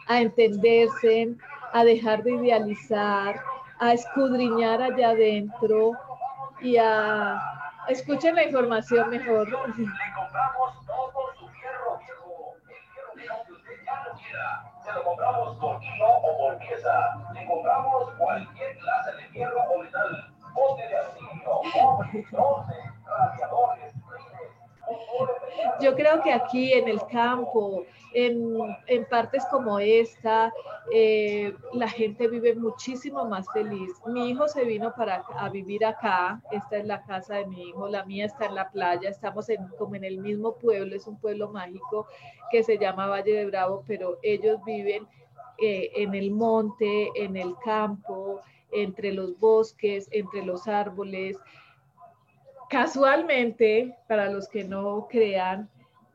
a 0.06 0.20
entenderse, 0.20 1.34
a 1.72 1.84
dejar 1.84 2.22
de 2.22 2.32
idealizar, 2.32 3.40
a 3.78 3.92
escudriñar 3.94 4.82
allá 4.82 5.10
adentro 5.10 5.92
y 6.60 6.76
a 6.76 7.40
escuchen 7.88 8.34
la 8.34 8.44
información 8.44 9.10
mejor. 9.10 9.48
Se 14.84 14.92
lo 14.92 15.04
compramos 15.04 15.56
por 15.60 15.80
kilo 15.80 16.06
o 16.06 16.38
por 16.38 16.58
pieza. 16.58 17.16
Le 17.34 17.46
compramos 17.46 18.10
cualquier 18.18 18.78
clase 18.78 19.12
de 19.16 19.28
hierro 19.32 19.60
o 19.62 19.82
metal. 19.82 20.32
Bote 20.54 20.86
de 20.86 20.96
aluminio, 20.96 21.62
12, 22.30 22.74
radiadores, 23.06 23.91
yo 25.80 25.94
creo 25.94 26.22
que 26.22 26.32
aquí 26.32 26.72
en 26.72 26.88
el 26.88 27.00
campo, 27.06 27.84
en, 28.14 29.04
partes 29.10 29.44
como 29.50 29.78
esta, 29.78 30.52
eh, 30.92 31.54
la 31.72 31.88
gente 31.88 32.28
vive 32.28 32.54
muchísimo 32.54 33.24
más 33.24 33.46
feliz. 33.52 33.90
Mi 34.06 34.30
hijo 34.30 34.48
se 34.48 34.64
vino 34.64 34.92
para 34.94 35.24
a 35.36 35.48
vivir 35.48 35.84
acá, 35.84 36.40
esta 36.50 36.76
es 36.78 36.86
la 36.86 37.02
casa 37.02 37.36
de 37.36 37.46
mi 37.46 37.68
hijo, 37.68 37.88
la 37.88 38.04
mía 38.04 38.26
está 38.26 38.46
en 38.46 38.54
la 38.54 38.70
playa, 38.70 39.08
estamos 39.08 39.48
en, 39.48 39.66
como 39.78 39.94
en 39.94 40.04
el 40.04 40.18
mismo 40.18 40.54
pueblo, 40.56 40.94
es 40.94 41.06
un 41.06 41.18
pueblo 41.18 41.48
mágico 41.50 42.06
que 42.50 42.62
se 42.62 42.78
llama 42.78 43.06
Valle 43.06 43.32
de 43.32 43.46
Bravo, 43.46 43.84
pero 43.86 44.18
ellos 44.22 44.62
viven 44.64 45.06
eh, 45.58 45.90
en 45.96 46.14
el 46.14 46.30
monte, 46.30 47.10
en 47.14 47.36
el 47.36 47.54
campo, 47.64 48.40
entre 48.72 49.12
los 49.12 49.38
bosques, 49.38 50.08
entre 50.10 50.44
los 50.44 50.66
árboles. 50.66 51.38
Casualmente, 52.72 53.94
para 54.08 54.30
los 54.30 54.48
que 54.48 54.64
no 54.64 55.06
crean, 55.10 55.68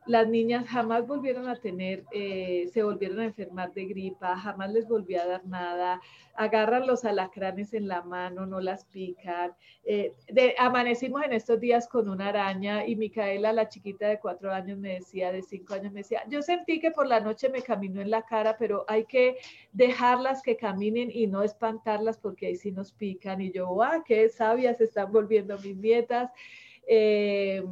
las 0.08 0.28
niñas 0.28 0.66
jamás 0.68 1.06
volvieron 1.06 1.48
a 1.48 1.56
tener, 1.56 2.04
eh, 2.12 2.70
se 2.74 2.84
volvieron 2.84 3.20
a 3.20 3.26
enfermar 3.26 3.74
de 3.74 3.86
gripa, 3.86 4.38
jamás 4.38 4.72
les 4.72 4.88
volvió 4.88 5.22
a 5.22 5.26
dar 5.26 5.46
nada, 5.46 6.02
agarran 6.36 6.88
los 6.88 7.06
alacranes 7.06 7.74
en 7.74 7.88
la 7.88 8.02
mano, 8.02 8.46
no 8.46 8.60
las 8.60 8.86
pican. 8.86 9.54
Eh, 9.84 10.14
amanecimos 10.58 11.24
en 11.24 11.34
estos 11.34 11.60
días 11.60 11.88
con 11.88 12.10
una 12.10 12.30
araña 12.30 12.86
y 12.86 12.96
Micaela, 12.96 13.54
la 13.54 13.70
chiquita 13.70 14.08
de 14.08 14.20
cuatro 14.20 14.54
años, 14.54 14.78
me 14.78 14.96
decía, 14.96 15.32
de 15.32 15.42
cinco 15.42 15.74
años, 15.74 15.92
me 15.92 16.02
decía, 16.02 16.24
yo 16.30 16.42
sentí 16.42 16.80
que 16.80 16.92
por 16.92 17.08
la 17.08 17.20
noche 17.20 17.50
me 17.50 17.62
caminó 17.62 18.02
en 18.02 18.12
la 18.12 18.24
cara, 18.24 18.56
pero 18.58 18.86
hay 18.88 19.06
que 19.06 19.38
dejarlas 19.74 20.42
que 20.42 20.58
caminen 20.58 21.10
y 21.12 21.28
no 21.28 21.44
espantarlas 21.44 22.18
porque 22.18 22.48
ahí 22.48 22.56
sí 22.56 22.72
nos 22.72 22.92
pican. 22.92 23.42
Y 23.42 23.52
yo, 23.52 23.82
ah, 23.82 24.04
qué 24.06 24.30
sabias 24.30 24.80
están 24.82 25.12
volviendo 25.12 25.58
mis 25.60 25.76
nietas. 25.76 26.32
Eh, 26.88 27.64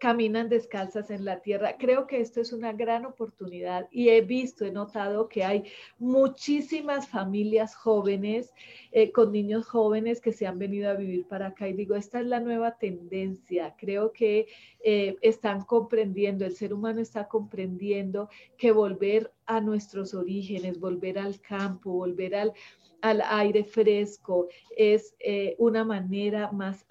caminan 0.00 0.48
descalzas 0.48 1.10
en 1.10 1.26
la 1.26 1.40
tierra. 1.40 1.76
Creo 1.78 2.06
que 2.06 2.20
esto 2.20 2.40
es 2.40 2.54
una 2.54 2.72
gran 2.72 3.04
oportunidad 3.04 3.86
y 3.92 4.08
he 4.08 4.22
visto, 4.22 4.64
he 4.64 4.72
notado 4.72 5.28
que 5.28 5.44
hay 5.44 5.64
muchísimas 5.98 7.06
familias 7.06 7.76
jóvenes 7.76 8.50
eh, 8.92 9.12
con 9.12 9.30
niños 9.30 9.66
jóvenes 9.66 10.22
que 10.22 10.32
se 10.32 10.46
han 10.46 10.58
venido 10.58 10.90
a 10.90 10.94
vivir 10.94 11.28
para 11.28 11.48
acá 11.48 11.68
y 11.68 11.74
digo, 11.74 11.94
esta 11.94 12.20
es 12.20 12.26
la 12.26 12.40
nueva 12.40 12.78
tendencia. 12.78 13.76
Creo 13.78 14.10
que 14.12 14.48
eh, 14.82 15.18
están 15.20 15.64
comprendiendo, 15.64 16.46
el 16.46 16.56
ser 16.56 16.72
humano 16.72 17.02
está 17.02 17.28
comprendiendo 17.28 18.30
que 18.56 18.72
volver 18.72 19.30
a 19.44 19.60
nuestros 19.60 20.14
orígenes, 20.14 20.80
volver 20.80 21.18
al 21.18 21.40
campo, 21.42 21.92
volver 21.92 22.34
al 22.34 22.54
al 23.02 23.22
aire 23.22 23.64
fresco, 23.64 24.48
es 24.76 25.14
eh, 25.20 25.54
una 25.58 25.84
manera 25.84 26.52
más 26.52 26.84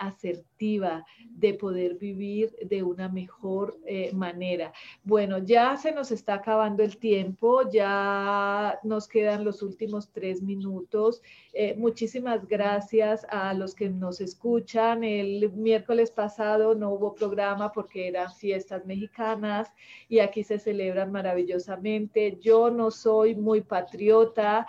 de 0.59 1.53
poder 1.53 1.95
vivir 1.95 2.53
de 2.65 2.83
una 2.83 3.07
mejor 3.07 3.77
eh, 3.85 4.11
manera. 4.13 4.73
Bueno, 5.03 5.37
ya 5.37 5.77
se 5.77 5.93
nos 5.93 6.11
está 6.11 6.35
acabando 6.35 6.83
el 6.83 6.97
tiempo, 6.97 7.69
ya 7.71 8.77
nos 8.83 9.07
quedan 9.07 9.45
los 9.45 9.61
últimos 9.61 10.09
tres 10.11 10.41
minutos. 10.41 11.21
Eh, 11.53 11.75
muchísimas 11.77 12.45
gracias 12.45 13.25
a 13.29 13.53
los 13.53 13.73
que 13.73 13.89
nos 13.89 14.19
escuchan. 14.19 15.03
El 15.03 15.49
miércoles 15.53 16.11
pasado 16.11 16.75
no 16.75 16.91
hubo 16.91 17.15
programa 17.15 17.71
porque 17.71 18.09
eran 18.09 18.33
fiestas 18.33 18.85
mexicanas 18.85 19.71
y 20.09 20.19
aquí 20.19 20.43
se 20.43 20.59
celebran 20.59 21.11
maravillosamente. 21.11 22.37
Yo 22.41 22.69
no 22.69 22.91
soy 22.91 23.35
muy 23.35 23.61
patriota, 23.61 24.67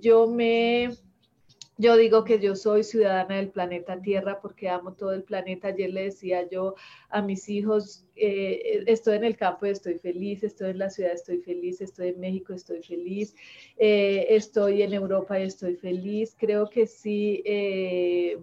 yo 0.00 0.26
me 0.26 0.90
Yo 1.80 1.96
digo 1.96 2.24
que 2.24 2.38
yo 2.38 2.56
soy 2.56 2.84
ciudadana 2.84 3.36
del 3.36 3.48
planeta 3.48 4.02
Tierra 4.02 4.38
porque 4.42 4.68
amo 4.68 4.92
todo 4.92 5.12
el 5.14 5.22
planeta. 5.22 5.68
Ayer 5.68 5.90
le 5.90 6.02
decía 6.04 6.46
yo 6.50 6.74
a 7.08 7.22
mis 7.22 7.48
hijos, 7.48 8.04
eh, 8.16 8.84
estoy 8.86 9.16
en 9.16 9.24
el 9.24 9.34
campo 9.38 9.64
y 9.64 9.70
estoy 9.70 9.94
feliz, 9.94 10.42
estoy 10.42 10.72
en 10.72 10.78
la 10.78 10.90
ciudad, 10.90 11.12
estoy 11.12 11.38
feliz, 11.38 11.80
estoy 11.80 12.08
en 12.08 12.20
México, 12.20 12.52
estoy 12.52 12.82
feliz, 12.82 13.34
eh, 13.78 14.26
estoy 14.28 14.82
en 14.82 14.92
Europa 14.92 15.40
y 15.40 15.44
estoy 15.44 15.76
feliz. 15.76 16.36
Creo 16.38 16.68
que 16.68 16.86
sí. 16.86 17.42
Eh, 17.46 18.36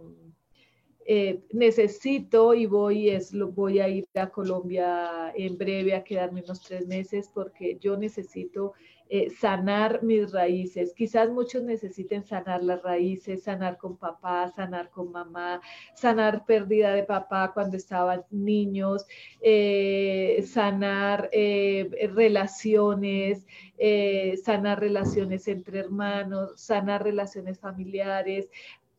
necesito 1.54 2.54
y 2.54 2.66
voy, 2.66 3.10
es, 3.12 3.32
voy 3.32 3.80
a 3.80 3.88
ir 3.88 4.06
a 4.16 4.30
Colombia 4.30 5.32
en 5.36 5.58
breve 5.58 5.96
a 5.96 6.04
quedarme 6.04 6.42
unos 6.44 6.62
tres 6.62 6.86
meses 6.86 7.30
porque 7.34 7.78
yo 7.80 7.96
necesito 7.96 8.74
eh, 9.10 9.30
sanar 9.30 10.04
mis 10.04 10.32
raíces. 10.32 10.94
Quizás 10.94 11.30
muchos 11.30 11.64
necesiten 11.64 12.24
sanar 12.24 12.64
las 12.64 12.82
raíces, 12.84 13.44
sanar 13.44 13.78
con 13.78 13.98
papá, 13.98 14.52
sanar 14.56 14.90
con 14.90 15.12
mamá, 15.12 15.62
sanar 15.96 16.46
pérdida 16.46 16.94
de 16.94 17.04
papá 17.04 17.52
cuando 17.54 17.78
estaban 17.78 18.24
niños, 18.32 19.06
eh, 19.42 20.44
sanar 20.48 21.30
eh, 21.32 21.90
relaciones, 22.14 23.46
sanar 24.44 24.80
relaciones 24.80 25.48
entre 25.48 25.80
hermanos, 25.80 26.54
sanar 26.60 27.04
relaciones 27.04 27.60
familiares, 27.60 28.50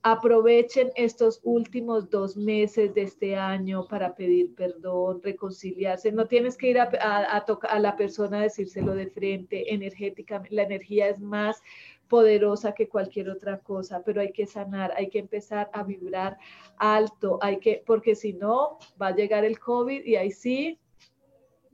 Aprovechen 0.03 0.93
estos 0.95 1.41
últimos 1.43 2.09
dos 2.09 2.37
meses 2.37 2.95
de 2.95 3.03
este 3.03 3.37
año 3.37 3.87
para 3.89 4.15
pedir 4.15 4.55
perdón, 4.55 5.21
reconciliarse. 5.23 6.13
No 6.13 6.27
tienes 6.27 6.57
que 6.57 6.71
ir 6.71 6.79
a, 6.79 6.89
a, 7.01 7.39
a 7.39 7.79
la 7.81 7.97
persona 7.97 8.39
a 8.39 8.43
decírselo 8.43 8.95
de 8.95 9.09
frente, 9.09 9.75
energéticamente. 9.75 10.55
La 10.55 10.63
energía 10.63 11.09
es 11.09 11.21
más 11.21 11.63
poderosa 12.09 12.73
que 12.73 12.89
cualquier 12.89 13.29
otra 13.29 13.59
cosa, 13.59 14.03
pero 14.05 14.21
hay 14.21 14.33
que 14.33 14.47
sanar, 14.47 14.93
hay 14.97 15.09
que 15.09 15.19
empezar 15.19 15.71
a 15.73 15.83
vibrar 15.83 16.39
alto, 16.79 17.39
hay 17.43 17.59
que, 17.59 17.83
porque 17.87 18.15
si 18.15 18.33
no, 18.33 18.79
va 19.01 19.09
a 19.09 19.15
llegar 19.15 19.45
el 19.45 19.59
COVID 19.59 20.05
y 20.05 20.17
ahí 20.17 20.31
sí 20.31 20.79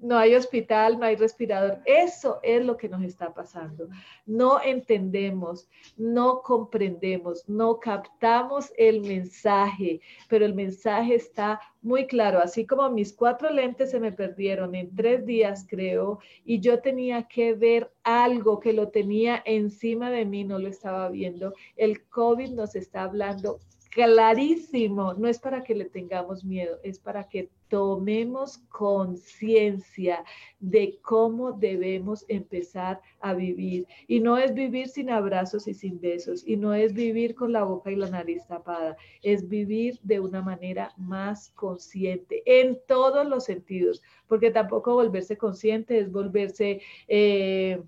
no 0.05 0.19
hay 0.19 0.35
hospital, 0.35 0.99
no 0.99 1.07
hay 1.07 1.17
respirador. 1.17 1.81
Eso 1.87 2.39
es 2.43 2.63
lo 2.63 2.77
que 2.77 2.91
nos 2.91 3.03
está 3.03 3.33
pasando. 3.33 3.89
No 4.27 4.61
entendemos, 4.63 5.67
no 5.97 6.43
comprendemos, 6.43 7.49
no 7.49 7.81
captamos 7.81 8.71
el 8.77 9.01
mensaje, 9.01 10.03
pero 10.29 10.45
el 10.45 10.55
mensaje 10.55 11.15
está 11.15 11.59
muy 11.81 12.07
claro. 12.07 12.39
Así 12.39 12.67
como 12.67 12.91
mis 12.91 13.15
cuatro 13.15 13.49
lentes 13.49 13.93
se 13.93 13.99
me 13.99 14.13
perdieron 14.13 14.75
en 14.75 14.95
tres 14.95 15.25
días, 15.25 15.67
creo, 15.67 16.19
y 16.45 16.61
yo 16.61 16.81
tenía 16.81 17.23
que 17.23 17.55
ver 17.55 17.91
algo 18.03 18.61
que 18.61 18.75
lo 18.75 18.89
tenía 18.89 19.43
encima 19.47 20.11
de 20.11 20.27
mí, 20.27 20.45
no 20.45 20.59
lo 20.59 20.69
estaba 20.69 21.09
viendo. 21.09 21.55
El 21.77 22.05
COVID 22.09 22.51
nos 22.51 22.77
está 22.77 23.05
hablando 23.05 23.59
clarísimo, 23.95 25.15
no 25.15 25.29
es 25.29 25.39
para 25.39 25.63
que 25.63 25.75
le 25.75 25.85
tengamos 25.85 26.45
miedo, 26.45 26.79
es 26.83 26.99
para 26.99 27.29
que 27.29 27.49
tomemos 27.69 28.59
conciencia 28.69 30.25
de 30.59 30.99
cómo 31.01 31.53
debemos 31.53 32.25
empezar 32.29 33.01
a 33.21 33.35
vivir. 33.35 33.87
Y 34.09 34.19
no 34.19 34.37
es 34.37 34.53
vivir 34.53 34.89
sin 34.89 35.11
abrazos 35.11 35.69
y 35.69 35.75
sin 35.75 36.01
besos, 36.01 36.47
y 36.47 36.57
no 36.57 36.75
es 36.75 36.93
vivir 36.93 37.37
con 37.37 37.53
la 37.53 37.63
boca 37.63 37.93
y 37.93 37.97
la 37.97 38.11
nariz 38.11 38.45
tapada, 38.49 38.97
es 39.23 39.49
vivir 39.49 40.01
de 40.03 40.19
una 40.19 40.43
manera 40.43 40.93
más 40.97 41.51
consciente 41.51 42.43
en 42.47 42.81
todos 42.89 43.25
los 43.27 43.45
sentidos, 43.45 44.03
porque 44.27 44.51
tampoco 44.51 44.95
volverse 44.95 45.39
consciente 45.39 45.99
es 45.99 46.11
volverse... 46.11 46.81
Eh, 47.07 47.81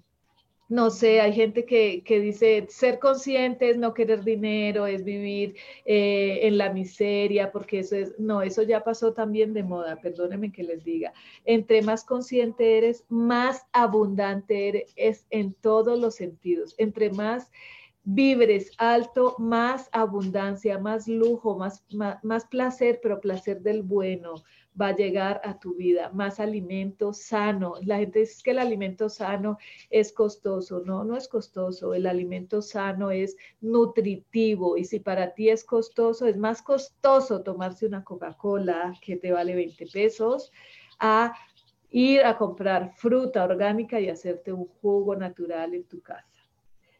no 0.68 0.90
sé, 0.90 1.20
hay 1.20 1.32
gente 1.32 1.64
que, 1.64 2.02
dice 2.20 2.66
ser 2.68 2.98
consciente 2.98 3.70
es 3.70 3.78
no 3.78 3.94
querer 3.94 4.24
dinero, 4.24 4.86
es 4.86 5.04
vivir 5.04 5.54
eh, 5.84 6.40
en 6.42 6.58
la 6.58 6.72
miseria, 6.72 7.52
porque 7.52 7.80
eso 7.80 7.94
es, 7.94 8.18
no, 8.18 8.42
eso 8.42 8.62
ya 8.62 8.82
pasó 8.82 9.12
también 9.12 9.54
de 9.54 9.62
moda, 9.62 9.96
perdónenme 10.00 10.50
que 10.50 10.64
les 10.64 10.82
diga. 10.82 11.12
Entre 11.44 11.82
más 11.82 12.04
consciente 12.04 12.78
eres, 12.78 13.04
más 13.08 13.66
abundante 13.72 14.68
eres 14.68 14.92
es 14.96 15.26
en 15.30 15.54
todos 15.54 15.98
los 16.00 16.16
sentidos. 16.16 16.74
Entre 16.78 17.10
más 17.10 17.50
vibres 18.02 18.70
alto, 18.78 19.34
más 19.38 19.88
abundancia, 19.92 20.78
más 20.78 21.06
lujo, 21.06 21.56
más, 21.56 21.84
más 22.22 22.44
placer, 22.46 23.00
pero 23.02 23.20
placer 23.20 23.60
del 23.62 23.82
bueno, 23.82 24.34
va 24.80 24.88
a 24.88 24.96
llegar 24.96 25.40
a 25.44 25.58
tu 25.58 25.74
vida, 25.74 26.10
más 26.10 26.40
alimento 26.40 27.12
sano. 27.12 27.74
La 27.82 27.98
gente 27.98 28.20
dice 28.20 28.42
que 28.42 28.50
el 28.50 28.58
alimento 28.58 29.08
sano 29.08 29.58
es 29.90 30.12
costoso. 30.12 30.82
No, 30.84 31.04
no 31.04 31.16
es 31.16 31.28
costoso. 31.28 31.94
El 31.94 32.06
alimento 32.06 32.62
sano 32.62 33.10
es 33.10 33.36
nutritivo 33.60 34.76
y 34.76 34.84
si 34.84 35.00
para 35.00 35.34
ti 35.34 35.48
es 35.48 35.64
costoso, 35.64 36.26
es 36.26 36.36
más 36.36 36.62
costoso 36.62 37.42
tomarse 37.42 37.86
una 37.86 38.04
Coca-Cola 38.04 38.94
que 39.00 39.16
te 39.16 39.32
vale 39.32 39.54
20 39.54 39.86
pesos 39.86 40.52
a 40.98 41.34
ir 41.90 42.22
a 42.24 42.36
comprar 42.36 42.92
fruta 42.96 43.44
orgánica 43.44 44.00
y 44.00 44.08
hacerte 44.08 44.52
un 44.52 44.66
jugo 44.66 45.16
natural 45.16 45.74
en 45.74 45.84
tu 45.84 46.00
casa. 46.00 46.48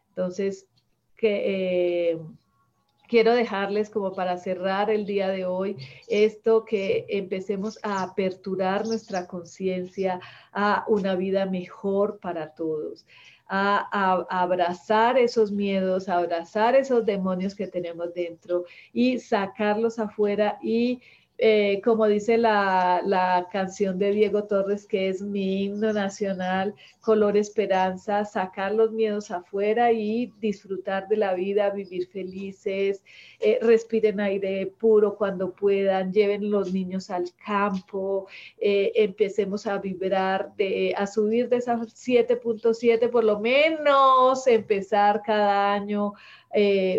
Entonces, 0.09 0.69
que... 1.17 2.11
Eh, 2.13 2.21
quiero 3.09 3.35
dejarles 3.35 3.91
como 3.91 4.13
para 4.13 4.39
cerrar 4.39 4.91
el 4.91 5.07
día 5.07 5.29
de 5.29 5.45
hoy 5.45 5.77
esto 6.09 6.65
que 6.65 7.07
empecemos 7.09 7.79
a 7.83 8.03
aperturar 8.03 8.87
nuestra 8.87 9.27
conciencia 9.27 10.21
a 10.53 10.85
una 10.89 11.15
vida 11.15 11.47
mejor 11.47 12.19
para 12.19 12.55
todos. 12.55 13.07
A, 13.49 14.27
abrazar 14.29 15.17
esos 15.17 15.53
miedos, 15.53 16.09
a 16.09 16.19
abrazar 16.19 16.75
esos 16.75 17.07
demonios 17.07 17.55
que 17.55 17.69
tenemos 17.69 18.13
dentro 18.13 18.65
y 18.93 19.21
sacarlos 19.21 20.01
afuera 20.01 20.59
y 20.61 21.01
eh, 21.39 21.83
como 21.85 22.07
dice 22.07 22.39
la, 22.39 23.47
canción 23.53 23.99
de 23.99 24.13
Diego 24.13 24.45
Torres, 24.45 24.87
que 24.87 25.09
es 25.09 25.21
mi 25.21 25.65
himno 25.65 25.93
nacional, 25.93 26.75
color 27.01 27.37
esperanza, 27.37 28.25
sacar 28.25 28.73
los 28.75 28.91
miedos 28.93 29.31
afuera 29.31 29.93
y 29.93 30.33
disfrutar 30.41 31.09
de 31.09 31.19
la 31.19 31.35
vida, 31.35 31.71
vivir 31.71 32.09
felices, 32.09 33.03
eh, 33.41 33.59
respiren 33.61 34.21
aire 34.21 34.67
puro 34.79 35.17
cuando 35.17 35.53
puedan, 35.53 36.13
lleven 36.13 36.51
los 36.51 36.73
niños 36.73 37.11
al 37.11 37.27
campo, 37.45 38.27
eh, 38.59 38.93
empecemos 38.95 39.67
a 39.67 39.79
vibrar, 39.79 40.55
de, 40.57 40.95
a 40.97 41.07
subir 41.07 41.49
de 41.51 41.57
esas 41.57 41.81
7.7, 41.81 43.11
por 43.11 43.25
lo 43.25 43.41
menos 43.41 44.47
empezar 44.47 45.23
cada 45.25 45.75
año 45.75 46.15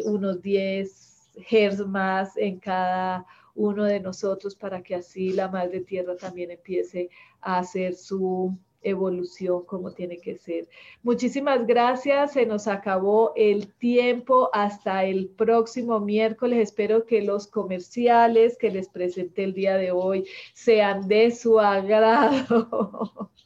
unos 0.05 0.41
10 0.43 1.07
Hz 1.37 1.87
más 1.87 2.35
en 2.37 2.59
cada 2.59 3.25
uno 3.57 3.85
de 3.85 3.99
nosotros 3.99 4.55
para 4.55 4.81
que 4.83 4.95
así 4.95 5.33
la 5.33 5.49
Madre 5.49 5.81
Tierra 5.81 6.15
también 6.15 6.51
empiece 6.51 7.09
a 7.41 7.57
hacer 7.57 7.95
su 7.95 8.57
evolución 8.89 9.65
como 9.65 9.91
tiene 9.91 10.19
que 10.19 10.37
ser. 10.37 10.67
Muchísimas 11.03 11.65
gracias, 11.65 12.33
se 12.33 12.45
nos 12.45 12.67
acabó 12.67 13.33
el 13.35 13.67
tiempo 13.73 14.49
hasta 14.53 15.05
el 15.05 15.27
próximo 15.27 15.99
miércoles. 15.99 16.59
Espero 16.59 17.05
que 17.05 17.21
los 17.21 17.47
comerciales 17.47 18.57
que 18.57 18.71
les 18.71 18.89
presenté 18.89 19.43
el 19.43 19.53
día 19.53 19.77
de 19.77 19.91
hoy 19.91 20.25
sean 20.53 21.07
de 21.07 21.31
su 21.31 21.59
agrado. 21.59 23.31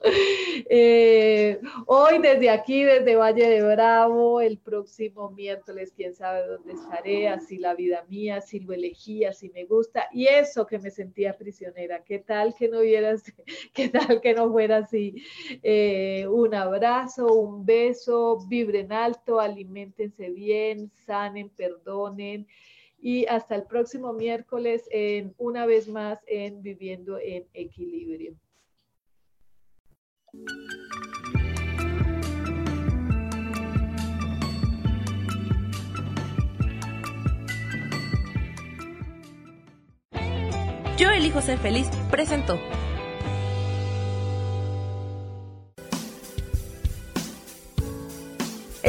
Eh, 0.74 1.60
hoy 1.86 2.20
desde 2.20 2.50
aquí, 2.50 2.84
desde 2.84 3.16
Valle 3.16 3.48
de 3.48 3.62
Bravo, 3.62 4.42
el 4.42 4.58
próximo 4.58 5.30
miércoles, 5.32 5.94
quién 5.96 6.16
sabe 6.16 6.48
dónde 6.48 6.74
estaré, 6.74 7.28
así 7.28 7.58
la 7.58 7.76
vida 7.76 8.06
mía, 8.10 8.42
si 8.42 8.62
lo 8.62 8.74
elegí, 8.74 9.26
así 9.26 9.50
me 9.50 9.66
gusta. 9.66 10.08
Y 10.12 10.28
eso 10.28 10.66
que 10.66 10.80
me 10.80 10.92
sentía 10.92 11.38
prisionera, 11.38 12.04
¿qué 12.04 12.20
tal 12.20 12.56
que 12.56 12.68
no 12.68 12.80
hubieras, 12.80 13.24
qué 13.74 13.90
tal 13.90 14.22
que 14.22 14.34
no 14.34 14.52
fuera 14.52 14.78
así? 14.78 15.24
Eh, 15.64 16.28
un 16.28 16.54
abrazo, 16.54 17.34
un 17.34 17.66
beso, 17.66 18.40
vibren 18.48 18.92
alto, 18.92 19.40
alimentense 19.40 20.30
bien, 20.30 20.92
sanen, 21.06 21.50
perdonen. 21.50 22.48
Y 23.00 23.26
hasta 23.26 23.56
el 23.56 23.64
próximo 23.64 24.14
miércoles, 24.14 24.88
en, 24.92 25.34
una 25.38 25.66
vez 25.66 25.88
más 25.88 26.20
en 26.28 26.62
Viviendo 26.62 27.18
en 27.18 27.48
Equilibrio. 27.54 28.36
Yo 41.02 41.10
elijo 41.10 41.42
ser 41.42 41.58
feliz, 41.58 41.90
presento. 42.12 42.60